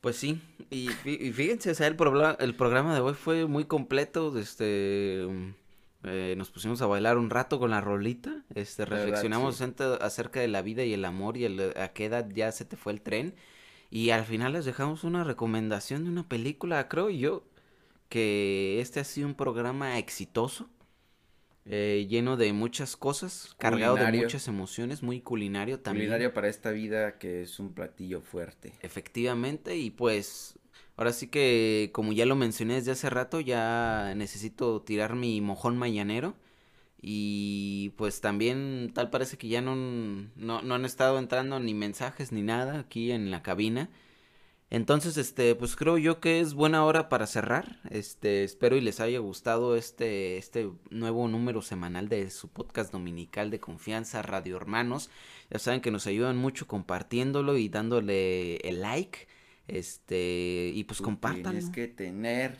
Pues 0.00 0.16
sí, 0.16 0.40
y, 0.70 0.88
fí- 0.88 1.18
y 1.20 1.32
fíjense, 1.32 1.70
o 1.70 1.74
sea, 1.74 1.86
el, 1.86 1.96
el 2.40 2.54
programa 2.56 2.94
de 2.94 3.00
hoy 3.00 3.14
fue 3.14 3.46
muy 3.46 3.64
completo, 3.64 4.36
este, 4.38 5.26
eh, 6.04 6.34
nos 6.36 6.50
pusimos 6.50 6.82
a 6.82 6.86
bailar 6.86 7.18
un 7.18 7.30
rato 7.30 7.58
con 7.58 7.70
la 7.70 7.80
rolita, 7.80 8.44
este, 8.54 8.84
verdad, 8.84 8.98
reflexionamos 8.98 9.56
sí. 9.56 9.64
acerca 10.00 10.40
de 10.40 10.48
la 10.48 10.62
vida 10.62 10.84
y 10.84 10.92
el 10.92 11.04
amor 11.04 11.36
y 11.36 11.44
el- 11.44 11.72
a 11.76 11.88
qué 11.92 12.06
edad 12.06 12.28
ya 12.30 12.52
se 12.52 12.64
te 12.64 12.76
fue 12.76 12.92
el 12.92 13.00
tren, 13.00 13.34
y 13.90 14.10
al 14.10 14.24
final 14.24 14.52
les 14.54 14.64
dejamos 14.64 15.04
una 15.04 15.24
recomendación 15.24 16.04
de 16.04 16.10
una 16.10 16.28
película, 16.28 16.88
creo 16.88 17.10
yo, 17.10 17.44
que 18.08 18.80
este 18.80 19.00
ha 19.00 19.04
sido 19.04 19.26
un 19.26 19.34
programa 19.34 19.98
exitoso, 19.98 20.68
eh, 21.66 22.06
lleno 22.10 22.36
de 22.36 22.52
muchas 22.52 22.96
cosas, 22.96 23.54
cargado 23.58 23.96
de 23.96 24.12
muchas 24.12 24.48
emociones, 24.48 25.02
muy 25.02 25.20
culinario 25.22 25.80
también. 25.80 26.06
Culinario 26.06 26.34
para 26.34 26.48
esta 26.48 26.70
vida 26.70 27.18
que 27.18 27.42
es 27.42 27.58
un 27.58 27.72
platillo 27.72 28.20
fuerte. 28.20 28.74
Efectivamente, 28.82 29.76
y 29.76 29.90
pues 29.90 30.58
ahora 30.96 31.12
sí 31.12 31.28
que 31.28 31.90
como 31.92 32.12
ya 32.12 32.26
lo 32.26 32.36
mencioné 32.36 32.74
desde 32.74 32.92
hace 32.92 33.10
rato, 33.10 33.40
ya 33.40 34.14
necesito 34.16 34.82
tirar 34.82 35.14
mi 35.14 35.40
mojón 35.40 35.76
mañanero. 35.78 36.34
Y 37.02 37.90
pues 37.96 38.20
también 38.22 38.92
tal 38.94 39.10
parece 39.10 39.36
que 39.36 39.48
ya 39.48 39.60
no, 39.60 39.76
no, 39.76 40.62
no 40.62 40.74
han 40.74 40.84
estado 40.86 41.18
entrando 41.18 41.60
ni 41.60 41.74
mensajes 41.74 42.32
ni 42.32 42.42
nada 42.42 42.80
aquí 42.80 43.12
en 43.12 43.30
la 43.30 43.42
cabina. 43.42 43.90
Entonces, 44.70 45.16
este, 45.18 45.54
pues 45.54 45.76
creo 45.76 45.98
yo 45.98 46.18
que 46.18 46.40
es 46.40 46.54
buena 46.54 46.84
hora 46.84 47.08
para 47.08 47.26
cerrar. 47.28 47.78
Este, 47.90 48.42
espero 48.42 48.76
y 48.76 48.80
les 48.80 48.98
haya 49.00 49.20
gustado 49.20 49.76
este, 49.76 50.36
este 50.36 50.68
nuevo 50.90 51.28
número 51.28 51.62
semanal 51.62 52.08
de 52.08 52.30
su 52.30 52.48
podcast 52.48 52.90
dominical 52.92 53.50
de 53.50 53.60
confianza, 53.60 54.22
Radio 54.22 54.56
Hermanos. 54.56 55.10
Ya 55.50 55.60
saben 55.60 55.80
que 55.80 55.92
nos 55.92 56.06
ayudan 56.08 56.36
mucho 56.36 56.66
compartiéndolo 56.66 57.56
y 57.56 57.68
dándole 57.68 58.56
el 58.68 58.80
like. 58.82 59.28
Este, 59.66 60.70
y 60.74 60.84
pues 60.84 60.98
Tú 60.98 61.04
compártanlo. 61.04 61.50
Tienes 61.50 61.70
que 61.70 61.88
tener 61.88 62.56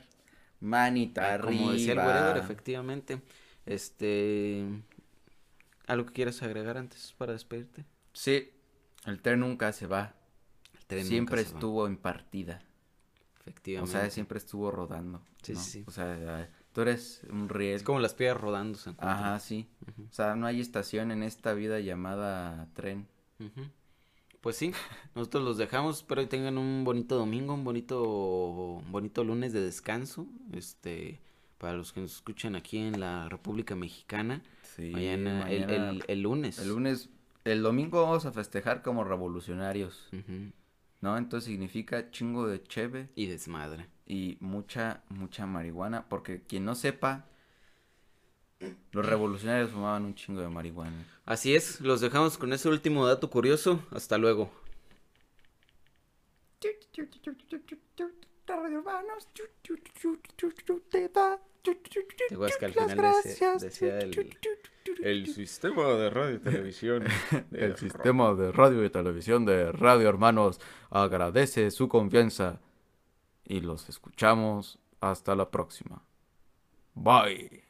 manita 0.61 1.30
Ah, 1.30 1.34
arriba. 1.34 1.61
Como 1.61 1.72
decía 1.72 1.92
el 1.92 1.98
wherever, 1.98 2.36
efectivamente. 2.38 3.20
Este, 3.66 4.64
¿algo 5.86 6.07
que 6.07 6.12
quieras 6.12 6.42
agregar 6.42 6.76
antes 6.76 7.14
para 7.16 7.32
despedirte? 7.32 7.84
Sí, 8.12 8.50
el 9.07 9.20
tren 9.20 9.40
nunca 9.40 9.72
se 9.72 9.86
va. 9.86 10.14
El 10.74 10.84
tren 10.86 11.05
siempre 11.07 11.36
nunca 11.36 11.48
se 11.48 11.52
va, 11.55 11.59
estuvo 11.59 11.86
en 11.86 11.96
partida. 11.96 12.62
O 12.64 13.40
efectivamente. 13.40 13.92
sea, 13.92 14.11
siempre 14.11 14.38
estuvo 14.38 14.70
rodando. 14.70 15.22
Sí, 15.42 15.52
¿no? 15.52 15.61
sí, 15.61 15.70
sí. 15.70 15.84
O 15.86 15.90
sea, 15.90 16.48
tú 16.72 16.80
eres 16.80 17.22
un 17.30 17.48
riel. 17.50 17.76
Es 17.76 17.82
como 17.82 18.00
las 18.00 18.14
piedras 18.14 18.40
rodando. 18.40 18.78
se 18.78 18.90
encuentran. 18.90 19.18
Ajá, 19.24 19.40
sí. 19.40 19.68
O 20.09 20.12
sea, 20.12 20.34
no 20.36 20.46
hay 20.46 20.61
estación 20.61 21.11
en 21.11 21.22
esta 21.22 21.52
vida 21.52 21.80
llamada 21.80 22.68
tren. 22.74 23.07
Pues 24.45 24.57
sí, 24.57 24.72
nosotros 25.14 25.42
los 25.42 25.57
dejamos, 25.57 25.97
espero 25.99 26.20
que 26.22 26.28
tengan 26.28 26.59
un 26.59 26.84
bonito 26.84 27.16
domingo, 27.16 27.55
un 27.55 27.64
bonito, 27.64 28.03
un 28.05 28.92
bonito 28.92 29.24
lunes 29.24 29.53
de 29.55 29.62
descanso, 29.62 30.26
este, 30.53 31.18
para 31.57 31.72
los 31.72 31.92
que 31.95 32.03
nos 32.03 32.14
escuchan 32.16 32.55
aquí 32.55 32.76
en 32.76 33.01
la 33.01 33.28
República 33.30 33.74
Mexicana, 33.74 34.42
Sí, 34.76 34.90
mañana, 34.90 35.51
el, 35.51 35.61
mañana- 35.66 35.90
el, 35.90 36.05
el 36.09 36.20
lunes. 36.22 36.59
el 36.59 36.68
lunes, 36.68 37.09
el 37.45 37.62
domingo 37.62 38.03
vamos 38.03 38.26
a 38.26 38.32
festejar 38.32 38.82
como 38.82 39.03
revolucionarios, 39.03 40.11
¿no? 41.01 41.16
Entonces 41.16 41.49
significa 41.51 42.11
chingo 42.11 42.47
de 42.47 42.62
cheve 42.62 43.09
Y 43.16 43.24
desmadre. 43.26 43.86
y 44.07 44.36
mucha, 44.40 45.03
mucha 45.09 45.47
marihuana, 45.47 46.07
porque 46.09 46.42
quien 46.42 46.66
no 46.66 46.74
sepa, 46.74 47.24
los 48.92 49.07
revolucionarios 49.07 49.70
fumaban 49.70 50.05
un 50.05 50.14
chingo 50.14 50.40
de 50.40 50.48
marihuana. 50.48 51.05
Así 51.24 51.55
es, 51.55 51.80
los 51.80 52.00
dejamos 52.00 52.38
con 52.38 52.52
ese 52.52 52.68
último 52.68 53.07
dato 53.07 53.30
curioso, 53.30 53.84
hasta 53.90 54.18
luego. 54.18 54.50
¿Te 62.28 62.36
que 62.59 62.66
al 62.66 62.72
final 62.72 63.14
decía, 63.22 63.57
decía 63.57 63.98
el, 63.98 64.36
el 65.02 65.26
sistema 65.26 65.88
de 65.94 66.11
radio 66.11 66.36
y 66.36 66.38
televisión? 66.38 67.05
de 67.50 67.64
El 67.64 67.76
sistema 67.76 68.34
de 68.34 68.52
radio 68.52 68.84
y 68.84 68.90
televisión 68.90 69.44
de 69.44 69.72
Radio 69.72 70.09
Hermanos 70.09 70.61
agradece 70.90 71.70
su 71.70 71.88
confianza 71.88 72.61
y 73.44 73.61
los 73.61 73.88
escuchamos 73.88 74.78
hasta 75.00 75.34
la 75.34 75.50
próxima. 75.50 76.02
Bye. 76.94 77.64